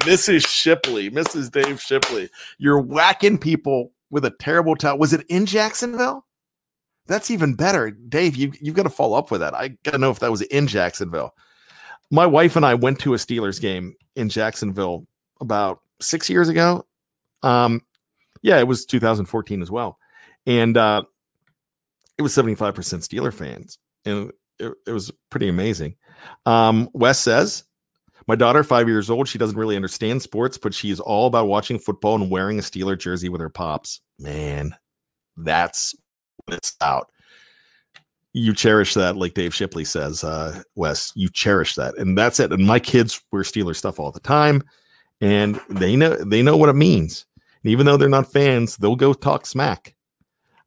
Mrs. 0.00 0.46
Shipley, 0.46 1.10
Mrs. 1.10 1.50
Dave 1.50 1.80
Shipley, 1.80 2.30
you're 2.58 2.80
whacking 2.80 3.36
people 3.36 3.92
with 4.10 4.24
a 4.24 4.30
terrible 4.30 4.74
towel. 4.74 4.98
Was 4.98 5.12
it 5.12 5.26
in 5.28 5.44
Jacksonville? 5.44 6.24
That's 7.06 7.30
even 7.30 7.54
better. 7.54 7.90
Dave, 7.90 8.36
you, 8.36 8.52
you've 8.60 8.76
got 8.76 8.84
to 8.84 8.90
follow 8.90 9.18
up 9.18 9.30
with 9.30 9.40
that. 9.40 9.54
I 9.54 9.76
got 9.84 9.90
to 9.92 9.98
know 9.98 10.10
if 10.10 10.20
that 10.20 10.30
was 10.30 10.42
in 10.42 10.66
Jacksonville. 10.66 11.34
My 12.12 12.26
wife 12.26 12.56
and 12.56 12.64
I 12.64 12.74
went 12.74 13.00
to 13.00 13.14
a 13.14 13.16
Steelers 13.16 13.58
game 13.58 13.94
in 14.16 14.28
Jacksonville 14.28 15.06
about 15.40 15.80
six 15.98 16.28
years 16.28 16.50
ago. 16.50 16.86
Um, 17.42 17.80
yeah, 18.42 18.58
it 18.58 18.68
was 18.68 18.84
2014 18.84 19.62
as 19.62 19.70
well. 19.70 19.98
And 20.46 20.76
uh, 20.76 21.04
it 22.18 22.22
was 22.22 22.36
75% 22.36 22.74
Steeler 22.74 23.32
fans. 23.32 23.78
And 24.04 24.30
it, 24.58 24.72
it 24.86 24.92
was 24.92 25.10
pretty 25.30 25.48
amazing. 25.48 25.96
Um, 26.44 26.90
Wes 26.92 27.18
says, 27.18 27.64
my 28.28 28.36
daughter, 28.36 28.62
five 28.62 28.88
years 28.88 29.08
old, 29.08 29.26
she 29.26 29.38
doesn't 29.38 29.56
really 29.56 29.76
understand 29.76 30.20
sports, 30.20 30.58
but 30.58 30.74
she 30.74 30.90
is 30.90 31.00
all 31.00 31.26
about 31.26 31.48
watching 31.48 31.78
football 31.78 32.16
and 32.16 32.30
wearing 32.30 32.58
a 32.58 32.62
Steeler 32.62 32.98
jersey 32.98 33.30
with 33.30 33.40
her 33.40 33.48
pops. 33.48 34.02
Man, 34.18 34.74
that's 35.38 35.94
when 36.44 36.58
it's 36.58 36.76
out. 36.82 37.10
You 38.34 38.54
cherish 38.54 38.94
that, 38.94 39.16
like 39.16 39.34
Dave 39.34 39.54
Shipley 39.54 39.84
says, 39.84 40.24
uh, 40.24 40.62
Wes. 40.74 41.12
You 41.14 41.28
cherish 41.28 41.74
that, 41.74 41.96
and 41.98 42.16
that's 42.16 42.40
it. 42.40 42.52
And 42.52 42.66
my 42.66 42.78
kids 42.78 43.20
wear 43.30 43.42
Steeler 43.42 43.76
stuff 43.76 44.00
all 44.00 44.10
the 44.10 44.20
time, 44.20 44.62
and 45.20 45.60
they 45.68 45.96
know 45.96 46.16
they 46.16 46.42
know 46.42 46.56
what 46.56 46.70
it 46.70 46.74
means. 46.74 47.26
And 47.62 47.70
even 47.70 47.84
though 47.86 47.96
they're 47.96 48.08
not 48.08 48.32
fans, 48.32 48.76
they'll 48.76 48.96
go 48.96 49.12
talk 49.12 49.44
smack. 49.44 49.94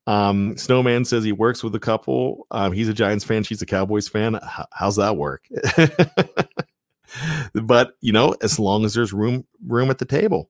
Um, 0.08 0.56
Snowman 0.58 1.06
says 1.06 1.24
he 1.24 1.32
works 1.32 1.64
with 1.64 1.74
a 1.74 1.80
couple. 1.80 2.46
Um, 2.52 2.72
he's 2.72 2.90
a 2.90 2.94
Giants 2.94 3.26
fan. 3.26 3.44
She's 3.44 3.62
a 3.62 3.66
Cowboys 3.66 4.08
fan. 4.08 4.36
H- 4.36 4.68
how's 4.72 4.98
that 4.98 5.18
work? 5.18 5.48
but 7.54 7.94
you 8.02 8.14
know, 8.14 8.36
as 8.42 8.60
long 8.60 8.86
as 8.86 8.94
there's 8.94 9.14
room 9.14 9.46
room 9.66 9.90
at 9.90 9.98
the 9.98 10.06
table. 10.06 10.50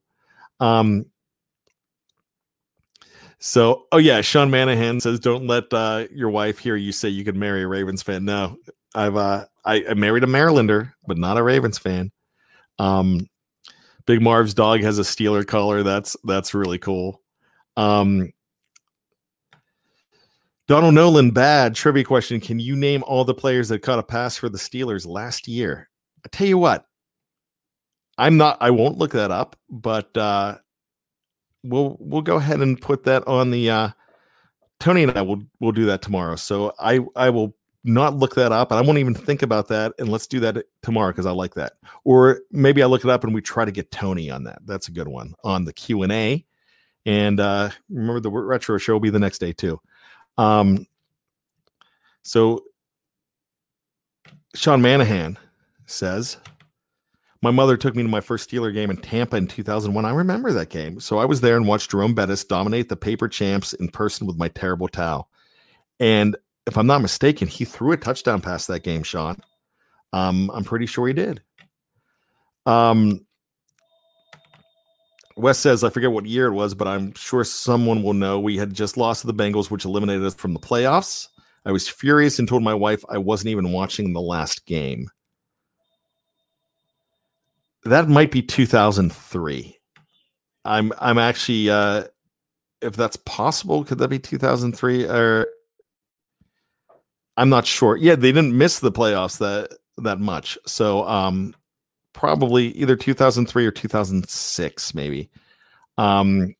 Um, 0.59 1.05
so, 3.39 3.85
oh 3.91 3.97
yeah, 3.97 4.21
Sean 4.21 4.49
Manahan 4.49 5.01
says, 5.01 5.19
"Don't 5.19 5.47
let 5.47 5.71
uh, 5.73 6.05
your 6.11 6.29
wife 6.29 6.59
hear 6.59 6.75
you 6.75 6.91
say 6.91 7.09
you 7.09 7.25
could 7.25 7.35
marry 7.35 7.63
a 7.63 7.67
Ravens 7.67 8.01
fan." 8.01 8.25
No, 8.25 8.57
I've 8.93 9.15
uh, 9.15 9.45
I, 9.63 9.85
I 9.89 9.93
married 9.93 10.23
a 10.23 10.27
Marylander, 10.27 10.93
but 11.07 11.17
not 11.17 11.37
a 11.37 11.43
Ravens 11.43 11.77
fan. 11.77 12.11
Um, 12.79 13.29
Big 14.05 14.21
Marv's 14.21 14.53
dog 14.53 14.81
has 14.81 14.99
a 14.99 15.03
Steeler 15.03 15.45
collar. 15.45 15.83
That's 15.83 16.15
that's 16.23 16.53
really 16.53 16.77
cool. 16.77 17.21
Um, 17.75 18.31
Donald 20.67 20.95
Nolan, 20.95 21.31
bad 21.31 21.75
trivia 21.75 22.03
question. 22.03 22.39
Can 22.39 22.59
you 22.59 22.75
name 22.75 23.03
all 23.05 23.23
the 23.23 23.33
players 23.33 23.69
that 23.69 23.83
caught 23.83 23.99
a 23.99 24.03
pass 24.03 24.37
for 24.37 24.49
the 24.49 24.57
Steelers 24.57 25.05
last 25.05 25.47
year? 25.47 25.89
I 26.25 26.29
tell 26.29 26.47
you 26.47 26.57
what, 26.57 26.85
I'm 28.17 28.37
not. 28.37 28.57
I 28.61 28.71
won't 28.71 28.97
look 28.97 29.11
that 29.11 29.31
up, 29.31 29.55
but 29.69 30.15
uh, 30.17 30.57
we'll 31.65 31.97
we'll 31.99 32.21
go 32.21 32.37
ahead 32.37 32.61
and 32.61 32.79
put 32.79 33.03
that 33.03 33.27
on 33.27 33.51
the. 33.51 33.69
Uh, 33.69 33.89
Tony 34.79 35.03
and 35.03 35.17
I 35.17 35.21
will 35.21 35.41
will 35.59 35.71
do 35.71 35.85
that 35.85 36.01
tomorrow. 36.01 36.35
So 36.35 36.73
I 36.79 36.99
I 37.15 37.29
will 37.29 37.55
not 37.85 38.15
look 38.15 38.35
that 38.35 38.51
up 38.51 38.71
and 38.71 38.79
I 38.79 38.81
won't 38.81 38.97
even 38.97 39.13
think 39.13 39.43
about 39.43 39.67
that. 39.67 39.93
And 39.99 40.09
let's 40.09 40.27
do 40.27 40.39
that 40.41 40.65
tomorrow 40.81 41.11
because 41.11 41.27
I 41.27 41.31
like 41.31 41.53
that. 41.53 41.73
Or 42.03 42.41
maybe 42.51 42.81
I 42.81 42.87
look 42.87 43.05
it 43.05 43.09
up 43.11 43.23
and 43.23 43.33
we 43.33 43.41
try 43.41 43.63
to 43.63 43.71
get 43.71 43.91
Tony 43.91 44.29
on 44.31 44.43
that. 44.45 44.59
That's 44.65 44.87
a 44.87 44.91
good 44.91 45.07
one 45.07 45.35
on 45.43 45.65
the 45.65 45.73
Q 45.73 46.03
and 46.03 46.11
A. 46.11 46.45
And 47.05 47.39
uh, 47.39 47.69
remember 47.89 48.19
the 48.19 48.31
retro 48.31 48.79
show 48.79 48.93
will 48.93 48.99
be 48.99 49.11
the 49.11 49.19
next 49.19 49.37
day 49.37 49.53
too. 49.53 49.79
Um, 50.37 50.87
so 52.23 52.63
Sean 54.55 54.81
Manahan 54.81 55.37
says, 55.85 56.37
My 57.45 57.51
mother 57.51 57.77
took 57.77 57.95
me 57.95 58.01
to 58.01 58.09
my 58.09 58.21
first 58.21 58.49
Steeler 58.49 58.73
game 58.73 58.89
in 58.89 58.97
Tampa 58.97 59.37
in 59.37 59.45
2001. 59.45 60.03
I 60.03 60.09
remember 60.09 60.51
that 60.51 60.71
game. 60.71 60.99
So 60.99 61.19
I 61.19 61.25
was 61.25 61.41
there 61.41 61.55
and 61.55 61.67
watched 61.67 61.91
Jerome 61.91 62.15
Bettis 62.15 62.43
dominate 62.43 62.89
the 62.89 62.95
paper 62.95 63.27
champs 63.27 63.73
in 63.73 63.89
person 63.89 64.25
with 64.25 64.35
my 64.35 64.47
terrible 64.47 64.87
towel. 64.87 65.29
And 65.99 66.35
if 66.65 66.75
I'm 66.75 66.87
not 66.87 67.03
mistaken, 67.03 67.47
he 67.47 67.63
threw 67.63 67.91
a 67.91 67.97
touchdown 67.97 68.41
pass 68.41 68.65
that 68.65 68.79
game, 68.79 69.03
Sean. 69.03 69.37
Um, 70.11 70.49
I'm 70.55 70.63
pretty 70.63 70.87
sure 70.87 71.05
he 71.05 71.13
did. 71.13 71.43
Um, 72.65 73.23
Wes 75.37 75.59
says, 75.59 75.83
I 75.83 75.91
forget 75.91 76.11
what 76.11 76.25
year 76.25 76.47
it 76.47 76.53
was, 76.53 76.73
but 76.73 76.87
I'm 76.87 77.13
sure 77.13 77.43
someone 77.43 78.01
will 78.01 78.15
know. 78.15 78.39
We 78.39 78.57
had 78.57 78.73
just 78.73 78.97
lost 78.97 79.21
to 79.21 79.27
the 79.27 79.35
Bengals, 79.35 79.69
which 79.69 79.85
eliminated 79.85 80.23
us 80.23 80.33
from 80.33 80.53
the 80.53 80.59
playoffs. 80.59 81.27
I 81.63 81.71
was 81.71 81.87
furious 81.87 82.39
and 82.39 82.47
told 82.47 82.63
my 82.63 82.73
wife 82.73 83.05
I 83.07 83.19
wasn't 83.19 83.49
even 83.49 83.71
watching 83.71 84.13
the 84.13 84.21
last 84.21 84.65
game. 84.65 85.11
That 87.85 88.09
might 88.09 88.31
be 88.31 88.41
2003. 88.41 89.77
I'm 90.65 90.91
I'm 90.99 91.19
actually 91.19 91.69
uh 91.69 92.05
if 92.81 92.95
that's 92.95 93.15
possible, 93.17 93.83
could 93.83 93.99
that 93.99 94.09
be 94.09 94.19
2003 94.19 95.05
or 95.05 95.47
I'm 97.37 97.49
not 97.49 97.65
sure. 97.65 97.95
Yeah, 97.97 98.15
they 98.15 98.31
didn't 98.31 98.57
miss 98.57 98.79
the 98.79 98.91
playoffs 98.91 99.37
that 99.37 99.77
that 99.97 100.19
much. 100.19 100.57
So 100.65 101.07
um 101.07 101.55
probably 102.13 102.67
either 102.69 102.95
2003 102.95 103.65
or 103.65 103.71
2006 103.71 104.95
maybe. 104.95 105.29
Um 105.97 106.55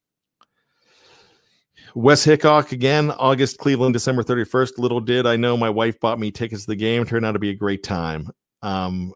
Wes 1.95 2.25
Hickok 2.25 2.73
again, 2.73 3.09
August, 3.11 3.57
Cleveland, 3.57 3.93
December 3.93 4.21
31st. 4.21 4.77
Little 4.77 4.99
did 4.99 5.25
I 5.25 5.37
know 5.37 5.57
my 5.57 5.69
wife 5.71 5.99
bought 5.99 6.19
me 6.19 6.29
tickets 6.29 6.63
to 6.63 6.67
the 6.67 6.75
game. 6.75 7.05
Turned 7.05 7.25
out 7.25 7.31
to 7.31 7.39
be 7.39 7.49
a 7.49 7.55
great 7.55 7.81
time. 7.81 8.29
Um 8.61 9.11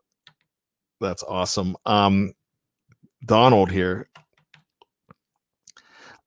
that's 1.00 1.24
awesome. 1.24 1.76
Um 1.86 2.34
Donald 3.26 3.72
here. 3.72 4.08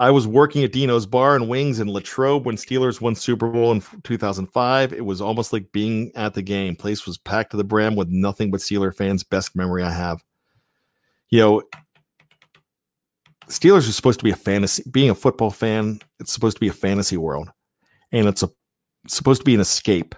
I 0.00 0.10
was 0.10 0.26
working 0.26 0.64
at 0.64 0.72
Dino's 0.72 1.06
Bar 1.06 1.36
and 1.36 1.48
Wings 1.48 1.78
in 1.78 1.88
Latrobe 1.88 2.44
when 2.44 2.56
Steelers 2.56 3.00
won 3.00 3.14
Super 3.14 3.48
Bowl 3.48 3.70
in 3.70 3.82
2005. 4.02 4.92
It 4.92 5.04
was 5.04 5.20
almost 5.20 5.52
like 5.52 5.70
being 5.70 6.10
at 6.16 6.34
the 6.34 6.42
game. 6.42 6.74
Place 6.74 7.06
was 7.06 7.18
packed 7.18 7.52
to 7.52 7.56
the 7.56 7.62
brim 7.62 7.94
with 7.94 8.08
nothing 8.08 8.50
but 8.50 8.60
Steeler 8.60 8.92
fans. 8.94 9.22
Best 9.22 9.54
memory 9.54 9.84
I 9.84 9.92
have. 9.92 10.20
You 11.30 11.38
know, 11.38 11.62
Steelers 13.46 13.88
are 13.88 13.92
supposed 13.92 14.18
to 14.18 14.24
be 14.24 14.32
a 14.32 14.36
fantasy. 14.36 14.82
Being 14.90 15.10
a 15.10 15.14
football 15.14 15.50
fan, 15.50 16.00
it's 16.18 16.32
supposed 16.32 16.56
to 16.56 16.60
be 16.60 16.68
a 16.68 16.72
fantasy 16.72 17.16
world, 17.16 17.50
and 18.10 18.26
it's 18.26 18.42
a 18.42 18.48
supposed 19.06 19.42
to 19.42 19.44
be 19.44 19.54
an 19.54 19.60
escape. 19.60 20.14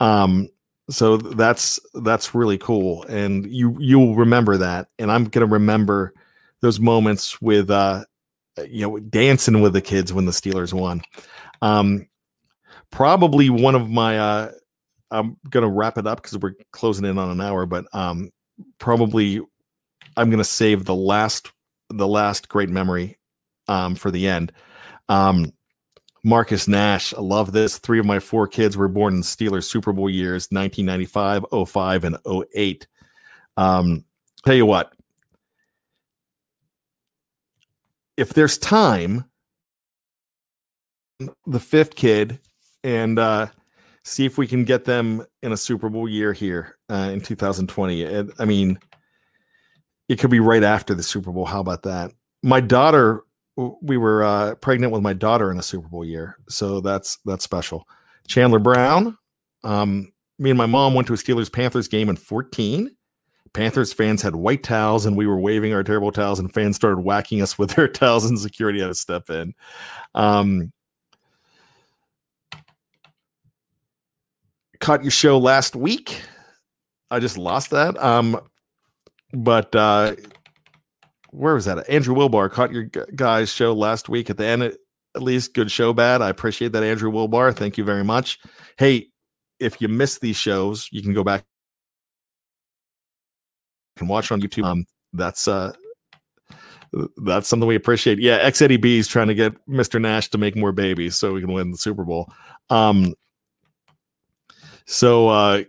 Um, 0.00 0.48
so 0.90 1.16
that's 1.16 1.78
that's 1.94 2.34
really 2.34 2.58
cool, 2.58 3.04
and 3.04 3.50
you 3.50 3.76
you'll 3.78 4.14
remember 4.14 4.56
that, 4.56 4.88
and 4.98 5.10
I'm 5.10 5.24
gonna 5.24 5.46
remember 5.46 6.14
those 6.60 6.80
moments 6.80 7.40
with 7.40 7.70
uh 7.70 8.04
you 8.66 8.82
know, 8.82 8.98
dancing 8.98 9.60
with 9.60 9.72
the 9.72 9.80
kids 9.80 10.12
when 10.12 10.24
the 10.24 10.32
Steelers 10.32 10.72
won. 10.72 11.02
Um, 11.62 12.06
probably 12.90 13.50
one 13.50 13.74
of 13.74 13.88
my, 13.90 14.18
uh, 14.18 14.52
I'm 15.10 15.36
gonna 15.48 15.68
wrap 15.68 15.98
it 15.98 16.06
up 16.06 16.22
because 16.22 16.38
we're 16.38 16.54
closing 16.72 17.04
in 17.04 17.18
on 17.18 17.30
an 17.30 17.40
hour, 17.40 17.66
but 17.66 17.86
um, 17.92 18.30
probably 18.78 19.40
I'm 20.16 20.30
gonna 20.30 20.44
save 20.44 20.84
the 20.84 20.94
last, 20.94 21.50
the 21.90 22.06
last 22.06 22.48
great 22.48 22.68
memory 22.68 23.18
um, 23.68 23.94
for 23.94 24.10
the 24.10 24.26
end. 24.28 24.52
Um, 25.08 25.52
Marcus 26.24 26.66
Nash, 26.68 27.14
I 27.14 27.20
love 27.20 27.52
this. 27.52 27.78
Three 27.78 27.98
of 27.98 28.06
my 28.06 28.18
four 28.18 28.46
kids 28.48 28.76
were 28.76 28.88
born 28.88 29.14
in 29.14 29.22
Steelers 29.22 29.64
Super 29.64 29.92
Bowl 29.92 30.10
years 30.10 30.48
1995, 30.50 31.44
05, 31.68 32.04
and 32.04 32.16
08. 32.54 32.86
Um, 33.56 34.04
tell 34.44 34.54
you 34.54 34.66
what, 34.66 34.92
if 38.16 38.34
there's 38.34 38.58
time, 38.58 39.24
the 41.46 41.60
fifth 41.60 41.94
kid, 41.94 42.40
and 42.82 43.18
uh, 43.18 43.46
see 44.04 44.24
if 44.24 44.38
we 44.38 44.46
can 44.46 44.64
get 44.64 44.84
them 44.84 45.24
in 45.42 45.52
a 45.52 45.56
Super 45.56 45.88
Bowl 45.88 46.08
year 46.08 46.32
here 46.32 46.78
uh, 46.90 47.10
in 47.12 47.20
2020. 47.20 48.04
And, 48.04 48.32
I 48.38 48.44
mean, 48.44 48.78
it 50.08 50.18
could 50.18 50.30
be 50.30 50.40
right 50.40 50.62
after 50.62 50.94
the 50.94 51.02
Super 51.02 51.30
Bowl. 51.30 51.44
How 51.44 51.60
about 51.60 51.82
that? 51.84 52.12
My 52.42 52.60
daughter, 52.60 53.24
we 53.58 53.96
were 53.96 54.22
uh, 54.22 54.54
pregnant 54.56 54.92
with 54.92 55.02
my 55.02 55.12
daughter 55.12 55.50
in 55.50 55.58
a 55.58 55.62
Super 55.62 55.88
Bowl 55.88 56.04
year, 56.04 56.36
so 56.48 56.80
that's 56.80 57.18
that's 57.24 57.44
special. 57.44 57.88
Chandler 58.28 58.58
Brown, 58.58 59.16
um, 59.64 60.12
me 60.38 60.50
and 60.50 60.58
my 60.58 60.66
mom 60.66 60.94
went 60.94 61.08
to 61.08 61.14
a 61.14 61.16
Steelers 61.16 61.52
Panthers 61.52 61.88
game 61.88 62.08
in 62.08 62.16
14. 62.16 62.94
Panthers 63.54 63.92
fans 63.92 64.20
had 64.20 64.36
white 64.36 64.62
towels 64.62 65.06
and 65.06 65.16
we 65.16 65.26
were 65.26 65.40
waving 65.40 65.72
our 65.72 65.82
terrible 65.82 66.12
towels, 66.12 66.38
and 66.38 66.52
fans 66.52 66.76
started 66.76 67.00
whacking 67.00 67.42
us 67.42 67.58
with 67.58 67.70
their 67.70 67.88
towels, 67.88 68.24
and 68.24 68.38
security 68.38 68.80
had 68.80 68.88
to 68.88 68.94
step 68.94 69.28
in. 69.30 69.54
Um, 70.14 70.72
caught 74.78 75.02
your 75.02 75.10
show 75.10 75.38
last 75.38 75.74
week. 75.74 76.22
I 77.10 77.18
just 77.18 77.38
lost 77.38 77.70
that. 77.70 78.00
Um, 78.02 78.38
but 79.32 79.74
uh, 79.74 80.14
where 81.30 81.54
was 81.54 81.64
that? 81.66 81.88
Andrew 81.88 82.14
Wilbar 82.14 82.50
caught 82.50 82.72
your 82.72 82.84
guys' 82.84 83.52
show 83.52 83.72
last 83.72 84.08
week 84.08 84.30
at 84.30 84.36
the 84.36 84.46
end. 84.46 84.62
At 84.62 84.78
least 85.22 85.54
good 85.54 85.70
show, 85.70 85.92
bad. 85.92 86.22
I 86.22 86.28
appreciate 86.28 86.72
that, 86.72 86.82
Andrew 86.82 87.10
Wilbar. 87.10 87.54
Thank 87.54 87.78
you 87.78 87.84
very 87.84 88.04
much. 88.04 88.38
Hey, 88.78 89.08
if 89.58 89.80
you 89.80 89.88
miss 89.88 90.18
these 90.18 90.36
shows, 90.36 90.88
you 90.92 91.02
can 91.02 91.14
go 91.14 91.24
back 91.24 91.44
can 93.98 94.08
watch 94.08 94.32
on 94.32 94.40
YouTube. 94.40 94.64
Um, 94.64 94.86
that's 95.12 95.46
uh, 95.46 95.72
that's 97.18 97.48
something 97.48 97.68
we 97.68 97.74
appreciate. 97.74 98.18
Yeah, 98.18 98.36
X 98.36 98.62
Eddie 98.62 98.78
B 98.78 98.98
is 98.98 99.08
trying 99.08 99.28
to 99.28 99.34
get 99.34 99.52
Mr. 99.68 100.00
Nash 100.00 100.28
to 100.30 100.38
make 100.38 100.56
more 100.56 100.72
babies 100.72 101.16
so 101.16 101.34
we 101.34 101.40
can 101.40 101.52
win 101.52 101.70
the 101.70 101.76
Super 101.76 102.04
Bowl. 102.04 102.32
Um, 102.70 103.14
so 104.86 105.28
uh, 105.28 105.62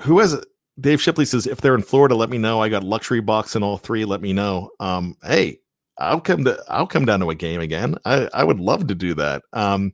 who 0.00 0.18
has 0.18 0.34
it? 0.34 0.44
Dave 0.80 1.00
Shipley 1.00 1.24
says, 1.24 1.46
if 1.46 1.60
they're 1.60 1.74
in 1.74 1.82
Florida, 1.82 2.14
let 2.14 2.30
me 2.30 2.38
know. 2.38 2.60
I 2.60 2.68
got 2.68 2.84
luxury 2.84 3.20
box 3.20 3.56
in 3.56 3.62
all 3.62 3.76
three. 3.76 4.04
Let 4.04 4.22
me 4.22 4.32
know. 4.32 4.70
Um, 4.80 5.16
hey, 5.22 5.60
I'll 5.98 6.20
come 6.20 6.44
to 6.44 6.62
I'll 6.68 6.86
come 6.86 7.04
down 7.04 7.20
to 7.20 7.30
a 7.30 7.34
game 7.34 7.60
again. 7.60 7.96
I, 8.04 8.28
I 8.32 8.44
would 8.44 8.58
love 8.58 8.86
to 8.88 8.94
do 8.94 9.14
that. 9.14 9.42
Um, 9.52 9.92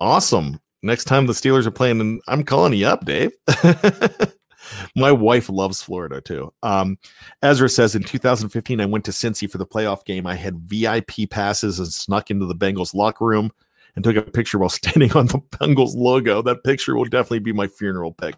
awesome. 0.00 0.60
Next 0.82 1.04
time 1.04 1.26
the 1.26 1.32
Steelers 1.32 1.66
are 1.66 1.72
playing, 1.72 2.00
and 2.00 2.20
I'm 2.28 2.44
calling 2.44 2.74
you 2.74 2.86
up, 2.86 3.04
Dave. 3.04 3.32
My 4.94 5.12
wife 5.12 5.48
loves 5.48 5.82
Florida 5.82 6.20
too. 6.20 6.52
Um, 6.62 6.98
Ezra 7.42 7.68
says 7.68 7.94
in 7.94 8.02
2015, 8.02 8.80
I 8.80 8.86
went 8.86 9.04
to 9.06 9.10
Cincy 9.10 9.50
for 9.50 9.58
the 9.58 9.66
playoff 9.66 10.04
game. 10.04 10.26
I 10.26 10.34
had 10.34 10.58
VIP 10.58 11.30
passes 11.30 11.78
and 11.78 11.88
snuck 11.88 12.30
into 12.30 12.46
the 12.46 12.54
Bengals 12.54 12.94
locker 12.94 13.24
room 13.24 13.52
and 13.94 14.04
took 14.04 14.16
a 14.16 14.22
picture 14.22 14.58
while 14.58 14.68
standing 14.68 15.12
on 15.12 15.26
the 15.26 15.38
Bengals 15.52 15.94
logo. 15.96 16.42
That 16.42 16.64
picture 16.64 16.96
will 16.96 17.04
definitely 17.04 17.40
be 17.40 17.52
my 17.52 17.66
funeral 17.68 18.12
pic. 18.12 18.36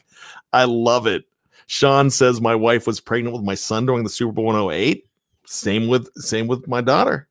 I 0.52 0.64
love 0.64 1.06
it. 1.06 1.24
Sean 1.68 2.08
says 2.08 2.40
my 2.40 2.54
wife 2.54 2.86
was 2.86 2.98
pregnant 2.98 3.36
with 3.36 3.44
my 3.44 3.54
son 3.54 3.84
during 3.84 4.02
the 4.02 4.10
Super 4.10 4.32
Bowl 4.32 4.56
in 4.56 4.74
08. 4.74 5.06
Same 5.44 5.86
with 5.86 6.10
same 6.16 6.46
with 6.46 6.66
my 6.66 6.80
daughter. 6.80 7.28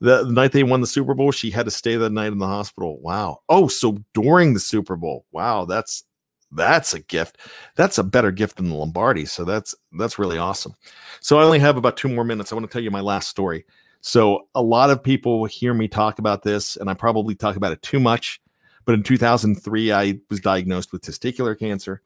The, 0.00 0.24
the 0.24 0.32
night 0.32 0.52
they 0.52 0.62
won 0.62 0.80
the 0.80 0.86
Super 0.86 1.14
Bowl, 1.14 1.32
she 1.32 1.50
had 1.50 1.66
to 1.66 1.70
stay 1.70 1.96
that 1.96 2.10
night 2.10 2.32
in 2.32 2.38
the 2.38 2.46
hospital. 2.46 2.98
Wow. 3.00 3.42
Oh, 3.48 3.68
so 3.68 3.98
during 4.14 4.54
the 4.54 4.60
Super 4.60 4.96
Bowl. 4.96 5.26
Wow, 5.32 5.66
that's 5.66 6.04
that's 6.50 6.94
a 6.94 7.00
gift. 7.00 7.36
That's 7.74 7.98
a 7.98 8.04
better 8.04 8.30
gift 8.30 8.56
than 8.56 8.70
the 8.70 8.74
Lombardi. 8.74 9.26
So 9.26 9.44
that's 9.44 9.74
that's 9.92 10.18
really 10.18 10.38
awesome. 10.38 10.74
So 11.20 11.38
I 11.38 11.44
only 11.44 11.58
have 11.58 11.76
about 11.76 11.98
two 11.98 12.08
more 12.08 12.24
minutes. 12.24 12.52
I 12.52 12.54
want 12.54 12.66
to 12.66 12.72
tell 12.72 12.82
you 12.82 12.90
my 12.90 13.00
last 13.00 13.28
story. 13.28 13.66
So 14.00 14.48
a 14.54 14.62
lot 14.62 14.88
of 14.88 15.02
people 15.02 15.44
hear 15.44 15.74
me 15.74 15.88
talk 15.88 16.18
about 16.18 16.42
this, 16.42 16.76
and 16.76 16.88
I 16.88 16.94
probably 16.94 17.34
talk 17.34 17.56
about 17.56 17.72
it 17.72 17.82
too 17.82 18.00
much. 18.00 18.40
But 18.86 18.94
in 18.94 19.02
2003, 19.02 19.92
I 19.92 20.20
was 20.30 20.40
diagnosed 20.40 20.92
with 20.92 21.02
testicular 21.02 21.58
cancer, 21.58 22.00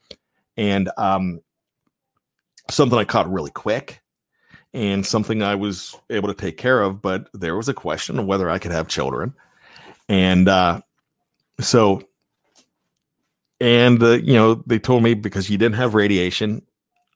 and 0.60 0.90
um, 0.96 1.40
something 2.70 2.98
I 2.98 3.04
caught 3.04 3.32
really 3.32 3.50
quick, 3.50 4.00
and 4.72 5.04
something 5.04 5.42
I 5.42 5.56
was 5.56 5.96
able 6.10 6.28
to 6.28 6.34
take 6.34 6.56
care 6.56 6.82
of. 6.82 7.02
But 7.02 7.28
there 7.34 7.56
was 7.56 7.68
a 7.68 7.74
question 7.74 8.18
of 8.18 8.26
whether 8.26 8.48
I 8.48 8.58
could 8.58 8.72
have 8.72 8.86
children, 8.86 9.34
and 10.08 10.48
uh, 10.48 10.80
so 11.60 12.02
and 13.60 14.02
uh, 14.02 14.12
you 14.12 14.34
know 14.34 14.54
they 14.66 14.78
told 14.78 15.02
me 15.02 15.14
because 15.14 15.50
you 15.50 15.58
didn't 15.58 15.76
have 15.76 15.94
radiation 15.94 16.62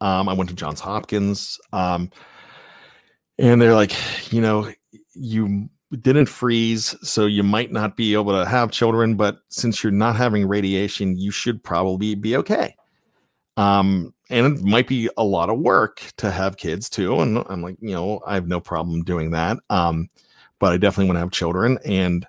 um, 0.01 0.29
i 0.29 0.33
went 0.33 0.51
to 0.51 0.57
johns 0.57 0.81
hopkins 0.81 1.59
um, 1.73 2.11
and 3.39 3.61
they're 3.61 3.75
like 3.75 3.93
you 4.33 4.41
know 4.41 4.71
you 5.15 5.69
didn't 6.01 6.27
freeze 6.27 6.95
so 7.03 7.27
you 7.27 7.43
might 7.43 7.73
not 7.73 7.97
be 7.97 8.15
able 8.15 8.33
to 8.33 8.49
have 8.49 8.71
children 8.71 9.15
but 9.15 9.39
since 9.49 9.83
you're 9.83 9.93
not 9.93 10.17
having 10.17 10.47
radiation 10.47 11.17
you 11.17 11.31
should 11.31 11.63
probably 11.63 12.15
be 12.15 12.37
okay 12.37 12.75
um, 13.57 14.13
and 14.31 14.47
it 14.47 14.63
might 14.65 14.89
be 14.89 15.09
a 15.17 15.25
lot 15.25 15.51
of 15.51 15.59
work 15.59 16.03
to 16.17 16.31
have 16.31 16.57
kids 16.57 16.89
too 16.89 17.21
and 17.21 17.39
i'm 17.49 17.63
like 17.63 17.77
you 17.81 17.93
know 17.95 18.21
i 18.27 18.35
have 18.35 18.49
no 18.49 18.61
problem 18.61 19.03
doing 19.03 19.31
that 19.31 19.59
um, 19.71 20.09
but 20.59 20.73
i 20.73 20.77
definitely 20.77 21.07
want 21.07 21.17
to 21.17 21.21
have 21.21 21.31
children 21.31 21.79
and 21.85 22.27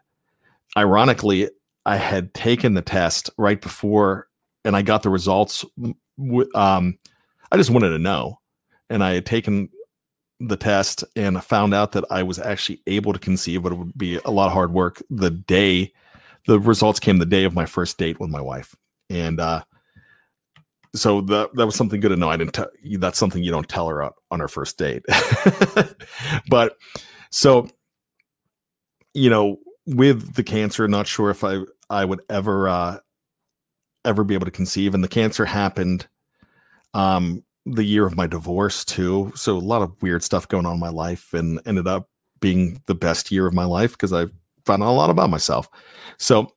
ironically 0.78 1.49
I 1.86 1.97
had 1.97 2.34
taken 2.34 2.73
the 2.73 2.82
test 2.82 3.30
right 3.38 3.61
before 3.61 4.28
and 4.63 4.76
I 4.76 4.82
got 4.82 5.03
the 5.03 5.09
results. 5.09 5.63
Um, 6.55 6.97
I 7.51 7.57
just 7.57 7.69
wanted 7.69 7.89
to 7.89 7.99
know. 7.99 8.39
And 8.89 9.03
I 9.03 9.13
had 9.13 9.26
taken 9.26 9.69
the 10.39 10.57
test 10.57 11.03
and 11.15 11.43
found 11.43 11.73
out 11.73 11.91
that 11.93 12.03
I 12.09 12.23
was 12.23 12.39
actually 12.39 12.82
able 12.88 13.13
to 13.13 13.19
conceive, 13.19 13.63
but 13.63 13.71
it 13.71 13.76
would 13.76 13.97
be 13.97 14.19
a 14.26 14.32
lot 14.32 14.47
of 14.47 14.53
hard 14.53 14.73
work 14.73 15.01
the 15.09 15.30
day 15.32 15.93
the 16.47 16.59
results 16.59 16.99
came 16.99 17.17
the 17.17 17.26
day 17.26 17.43
of 17.43 17.55
my 17.55 17.65
first 17.65 17.97
date 17.97 18.19
with 18.19 18.30
my 18.30 18.41
wife. 18.41 18.76
And 19.09 19.39
uh, 19.39 19.63
so 20.95 21.21
that 21.21 21.53
that 21.55 21.65
was 21.65 21.75
something 21.75 21.99
good 21.99 22.09
to 22.09 22.15
know. 22.15 22.29
I 22.29 22.37
didn't 22.37 22.53
tell 22.53 22.69
that's 22.97 23.19
something 23.19 23.43
you 23.43 23.51
don't 23.51 23.69
tell 23.69 23.87
her 23.87 24.03
on, 24.03 24.11
on 24.31 24.39
her 24.39 24.47
first 24.47 24.77
date. 24.77 25.03
but 26.49 26.77
so 27.29 27.67
you 29.13 29.29
know, 29.29 29.57
with 29.85 30.35
the 30.35 30.43
cancer, 30.43 30.87
not 30.87 31.07
sure 31.07 31.29
if 31.29 31.43
I 31.43 31.59
I 31.89 32.05
would 32.05 32.21
ever 32.29 32.67
uh, 32.67 32.97
ever 34.03 34.23
be 34.23 34.33
able 34.33 34.45
to 34.45 34.51
conceive. 34.51 34.93
And 34.93 35.03
the 35.03 35.09
cancer 35.09 35.45
happened 35.45 36.07
um, 36.93 37.43
the 37.65 37.83
year 37.83 38.05
of 38.05 38.15
my 38.15 38.27
divorce 38.27 38.85
too. 38.85 39.31
So 39.35 39.57
a 39.57 39.59
lot 39.59 39.81
of 39.81 40.01
weird 40.01 40.23
stuff 40.23 40.47
going 40.47 40.65
on 40.65 40.75
in 40.75 40.79
my 40.79 40.89
life, 40.89 41.33
and 41.33 41.59
ended 41.65 41.87
up 41.87 42.09
being 42.39 42.81
the 42.85 42.95
best 42.95 43.31
year 43.31 43.47
of 43.47 43.53
my 43.53 43.65
life 43.65 43.91
because 43.91 44.13
I 44.13 44.27
found 44.65 44.83
out 44.83 44.89
a 44.89 44.91
lot 44.91 45.09
about 45.09 45.29
myself. 45.29 45.69
So 46.17 46.51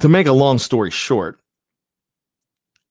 to 0.00 0.08
make 0.08 0.26
a 0.26 0.32
long 0.32 0.58
story 0.58 0.90
short, 0.90 1.38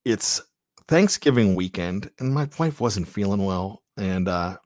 it's 0.06 0.42
Thanksgiving 0.88 1.56
weekend, 1.56 2.10
and 2.20 2.34
my 2.34 2.50
wife 2.60 2.82
wasn't 2.82 3.08
feeling 3.08 3.46
well, 3.46 3.84
and 3.98 4.28
uh, 4.28 4.58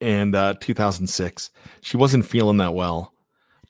and 0.00 0.34
uh, 0.34 0.54
2006, 0.60 1.50
she 1.80 1.96
wasn't 1.96 2.26
feeling 2.26 2.58
that 2.58 2.74
well 2.74 3.12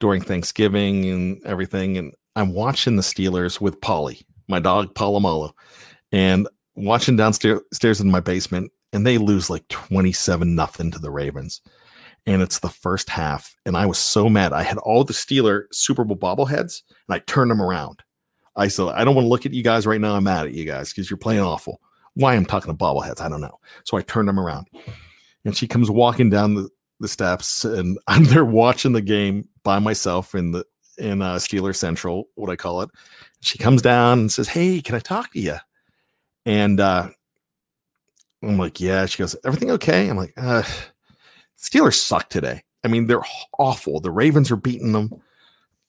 during 0.01 0.21
Thanksgiving 0.21 1.05
and 1.07 1.45
everything. 1.45 1.97
And 1.97 2.13
I'm 2.35 2.53
watching 2.53 2.97
the 2.97 3.03
Steelers 3.03 3.61
with 3.61 3.81
Polly, 3.81 4.27
my 4.49 4.59
dog 4.59 4.95
Palomolo. 4.95 5.53
And 6.13 6.49
watching 6.75 7.17
downstairs 7.17 8.01
in 8.01 8.11
my 8.11 8.21
basement, 8.21 8.73
and 8.93 9.07
they 9.07 9.19
lose 9.19 9.51
like 9.51 9.67
27 9.69 10.55
nothing 10.55 10.91
to 10.91 10.99
the 10.99 11.11
Ravens. 11.11 11.61
And 12.27 12.43
it's 12.43 12.59
the 12.59 12.69
first 12.69 13.09
half. 13.09 13.55
And 13.65 13.77
I 13.77 13.87
was 13.87 13.99
so 13.99 14.29
mad. 14.29 14.53
I 14.53 14.63
had 14.65 14.79
all 14.79 15.05
the 15.05 15.13
Steeler 15.13 15.65
Super 15.73 16.05
Bowl 16.05 16.17
bobbleheads 16.17 16.83
and 17.09 17.15
I 17.15 17.21
turned 17.21 17.51
them 17.53 17.63
around. 17.63 18.03
I 18.57 18.69
said, 18.69 18.89
I 18.89 19.05
don't 19.05 19.15
want 19.15 19.27
to 19.27 19.29
look 19.29 19.47
at 19.47 19.53
you 19.53 19.63
guys 19.63 19.87
right 19.87 20.01
now. 20.01 20.15
I'm 20.15 20.25
mad 20.25 20.47
at 20.47 20.55
you 20.55 20.65
guys 20.65 20.91
because 20.91 21.11
you're 21.11 21.19
playing 21.19 21.43
awful. 21.43 21.81
Why 22.15 22.35
I'm 22.35 22.47
talking 22.47 22.73
to 22.73 22.77
bobbleheads, 22.77 23.21
I 23.21 23.29
don't 23.29 23.43
know. 23.43 23.59
So 23.85 23.97
I 23.97 24.03
turned 24.03 24.29
them 24.29 24.41
around. 24.41 24.69
And 25.45 25.57
she 25.57 25.69
comes 25.69 25.91
walking 25.91 26.31
down 26.31 26.55
the, 26.55 26.69
the 26.99 27.09
steps 27.09 27.65
and 27.65 27.99
I'm 28.07 28.25
there 28.25 28.45
watching 28.45 28.93
the 28.93 29.03
game 29.03 29.49
by 29.63 29.79
myself 29.79 30.35
in 30.35 30.53
the 30.53 30.65
in 30.99 31.21
uh 31.21 31.35
Steeler 31.35 31.77
Central, 31.77 32.29
what 32.37 32.49
I 32.51 32.57
call 32.57 32.81
it. 32.81 32.91
She 33.43 33.59
comes 33.59 33.83
down 33.83 34.21
and 34.21 34.33
says, 34.33 34.49
Hey, 34.49 34.81
can 34.81 34.95
I 34.95 35.01
talk 35.01 35.33
to 35.33 35.41
you? 35.41 35.57
And 36.47 36.81
uh 36.81 37.11
I'm 38.43 38.57
like, 38.57 38.81
Yeah. 38.81 39.05
She 39.05 39.19
goes, 39.19 39.37
Everything 39.45 39.71
okay? 39.73 40.09
I'm 40.09 40.17
like, 40.17 40.33
uh 40.39 40.63
Steelers 41.59 41.95
suck 41.95 42.31
today. 42.31 42.63
I 42.83 42.89
mean, 42.89 43.07
they're 43.07 43.25
awful. 43.59 44.01
The 44.01 44.11
Ravens 44.11 44.51
are 44.51 44.57
beating 44.57 44.93
them. 44.93 45.11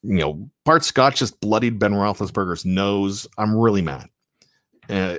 You 0.08 0.20
know, 0.20 0.50
Bart 0.64 0.86
Scott 0.86 1.16
just 1.16 1.40
bloodied 1.42 1.80
Ben 1.80 1.94
Roethlisberger's 1.94 2.66
nose. 2.66 3.28
I'm 3.38 3.56
really 3.56 3.82
mad. 3.82 4.08
Uh, 4.90 5.18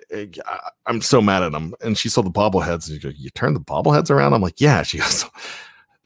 I'm 0.86 1.02
so 1.02 1.20
mad 1.20 1.42
at 1.42 1.52
him. 1.52 1.74
And 1.82 1.98
she 1.98 2.08
saw 2.08 2.22
the 2.22 2.30
bobbleheads. 2.30 2.90
And 2.90 3.02
goes, 3.02 3.18
"You 3.18 3.28
turn 3.30 3.52
the 3.52 3.60
bobbleheads 3.60 4.10
around?" 4.10 4.32
I'm 4.32 4.42
like, 4.42 4.60
"Yeah." 4.60 4.82
She 4.84 4.98
goes. 4.98 5.26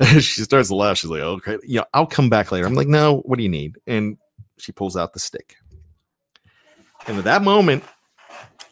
she 0.25 0.43
starts 0.43 0.69
to 0.69 0.75
laugh. 0.75 0.99
She's 0.99 1.11
like, 1.11 1.21
"Okay, 1.21 1.59
yeah, 1.63 1.85
I'll 1.95 2.07
come 2.07 2.29
back 2.29 2.51
later." 2.51 2.67
I'm 2.67 2.75
like, 2.75 2.89
"No, 2.89 3.19
what 3.21 3.37
do 3.37 3.45
you 3.45 3.49
need?" 3.49 3.79
And 3.87 4.17
she 4.59 4.73
pulls 4.73 4.97
out 4.97 5.13
the 5.13 5.21
stick. 5.21 5.57
And 7.07 7.19
at 7.19 7.25
that 7.25 7.43
moment, 7.43 7.85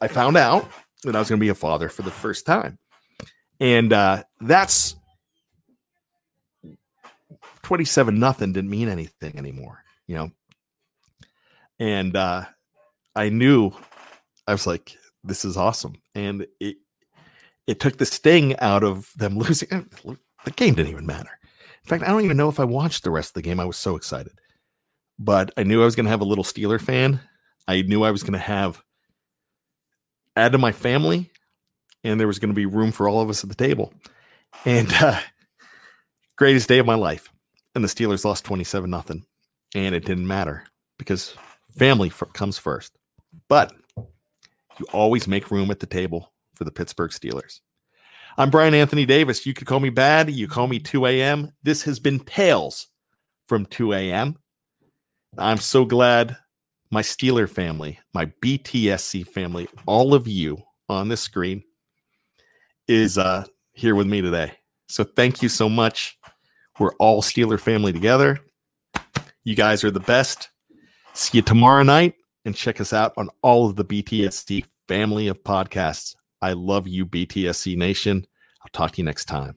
I 0.01 0.09
found 0.09 0.37
out 0.37 0.69
that 1.05 1.15
I 1.15 1.19
was 1.19 1.29
going 1.29 1.39
to 1.39 1.45
be 1.45 1.51
a 1.51 1.55
father 1.55 1.89
for 1.89 2.03
the 2.03 2.11
first 2.11 2.47
time. 2.47 2.79
And 3.61 3.93
uh, 3.93 4.25
that's 4.41 4.97
27 7.63 8.19
nothing 8.19 8.53
didn't 8.53 8.71
mean 8.71 8.89
anything 8.89 9.37
anymore, 9.39 9.85
you 10.11 10.17
know. 10.17 10.31
And 11.79 12.17
uh 12.17 12.45
I 13.15 13.29
knew 13.29 13.71
I 14.47 14.53
was 14.53 14.67
like, 14.67 14.97
this 15.23 15.45
is 15.45 15.57
awesome. 15.57 15.95
And 16.15 16.47
it 16.59 16.77
it 17.67 17.79
took 17.79 17.97
the 17.97 18.07
sting 18.07 18.59
out 18.59 18.83
of 18.83 19.13
them 19.17 19.39
losing. 19.39 19.89
The 20.45 20.51
game 20.51 20.75
didn't 20.75 20.91
even 20.91 21.07
matter. 21.07 21.31
In 21.85 21.89
fact, 21.89 22.03
I 22.03 22.09
don't 22.09 22.25
even 22.25 22.37
know 22.37 22.49
if 22.49 22.59
I 22.59 22.65
watched 22.65 23.05
the 23.05 23.11
rest 23.11 23.31
of 23.31 23.35
the 23.35 23.43
game. 23.43 23.61
I 23.61 23.65
was 23.65 23.77
so 23.77 23.95
excited. 23.95 24.33
But 25.19 25.53
I 25.57 25.63
knew 25.63 25.81
I 25.81 25.85
was 25.85 25.95
going 25.95 26.05
to 26.07 26.11
have 26.11 26.23
a 26.23 26.25
little 26.27 26.45
Steeler 26.45 26.81
fan. 26.81 27.21
I 27.69 27.83
knew 27.83 28.03
I 28.03 28.11
was 28.11 28.23
going 28.23 28.33
to 28.33 28.39
have 28.39 28.83
add 30.35 30.53
to 30.53 30.59
my 30.59 30.73
family, 30.73 31.31
and 32.03 32.19
there 32.19 32.27
was 32.27 32.39
going 32.39 32.49
to 32.49 32.55
be 32.55 32.67
room 32.67 32.91
for 32.91 33.09
all 33.09 33.21
of 33.21 33.29
us 33.31 33.45
at 33.45 33.51
the 33.51 33.57
table. 33.57 33.93
And 34.65 34.91
uh, 35.01 35.21
greatest 36.37 36.69
day 36.69 36.79
of 36.79 36.87
my 36.87 36.95
life. 36.95 37.29
And 37.75 37.85
the 37.85 37.89
Steelers 37.89 38.25
lost 38.25 38.45
27 38.45 38.91
nothing. 38.91 39.25
And 39.75 39.95
it 39.95 40.05
didn't 40.05 40.27
matter 40.27 40.65
because 40.99 41.35
family 41.79 42.09
f- 42.09 42.23
comes 42.33 42.59
first. 42.59 42.97
But 43.49 43.73
you 44.79 44.87
always 44.93 45.29
make 45.29 45.51
room 45.51 45.71
at 45.71 45.81
the 45.81 45.87
table 45.87 46.33
for 46.55 46.65
the 46.65 46.73
Pittsburgh 46.73 47.11
Steelers. 47.11 47.61
I'm 48.37 48.51
Brian 48.51 48.75
Anthony 48.75 49.07
Davis. 49.07 49.45
You 49.47 49.55
could 49.55 49.67
call 49.67 49.81
me 49.81 49.91
bad. 49.91 50.31
You 50.31 50.49
call 50.49 50.67
me 50.67 50.79
2 50.79 51.07
a.m. 51.07 51.53
This 51.63 51.83
has 51.83 51.99
been 51.99 52.21
Tales 52.21 52.89
from 53.47 53.67
2 53.67 53.93
a.m. 53.93 54.37
I'm 55.39 55.59
so 55.59 55.85
glad 55.85 56.37
my 56.91 57.03
Steeler 57.03 57.49
family, 57.49 57.99
my 58.15 58.27
BTSC 58.43 59.27
family, 59.27 59.69
all 59.87 60.15
of 60.15 60.27
you 60.27 60.59
on 60.89 61.09
the 61.09 61.17
screen 61.17 61.63
is 62.89 63.17
uh, 63.17 63.45
here 63.73 63.95
with 63.95 64.07
me 64.07 64.21
today. 64.21 64.53
So 64.89 65.05
thank 65.05 65.43
you 65.43 65.49
so 65.49 65.69
much. 65.69 66.19
We're 66.79 66.95
all 66.95 67.23
Steeler 67.23 67.61
family 67.61 67.93
together. 67.93 68.39
You 69.45 69.55
guys 69.55 69.85
are 69.85 69.91
the 69.91 70.01
best. 70.01 70.51
See 71.15 71.39
you 71.39 71.43
tomorrow 71.43 71.83
night 71.83 72.15
and 72.45 72.55
check 72.55 72.81
us 72.81 72.93
out 72.93 73.13
on 73.17 73.31
all 73.43 73.67
of 73.67 73.77
the 73.77 73.85
BTSC 73.85 74.65
family 74.87 75.29
of 75.29 75.43
podcasts. 75.43 76.15
I 76.43 76.53
love 76.53 76.87
you, 76.87 77.07
BTSC 77.07 77.77
Nation. 77.77 78.27
I'll 78.63 78.71
talk 78.73 78.93
to 78.93 78.99
you 78.99 79.05
next 79.05 79.25
time. 79.25 79.57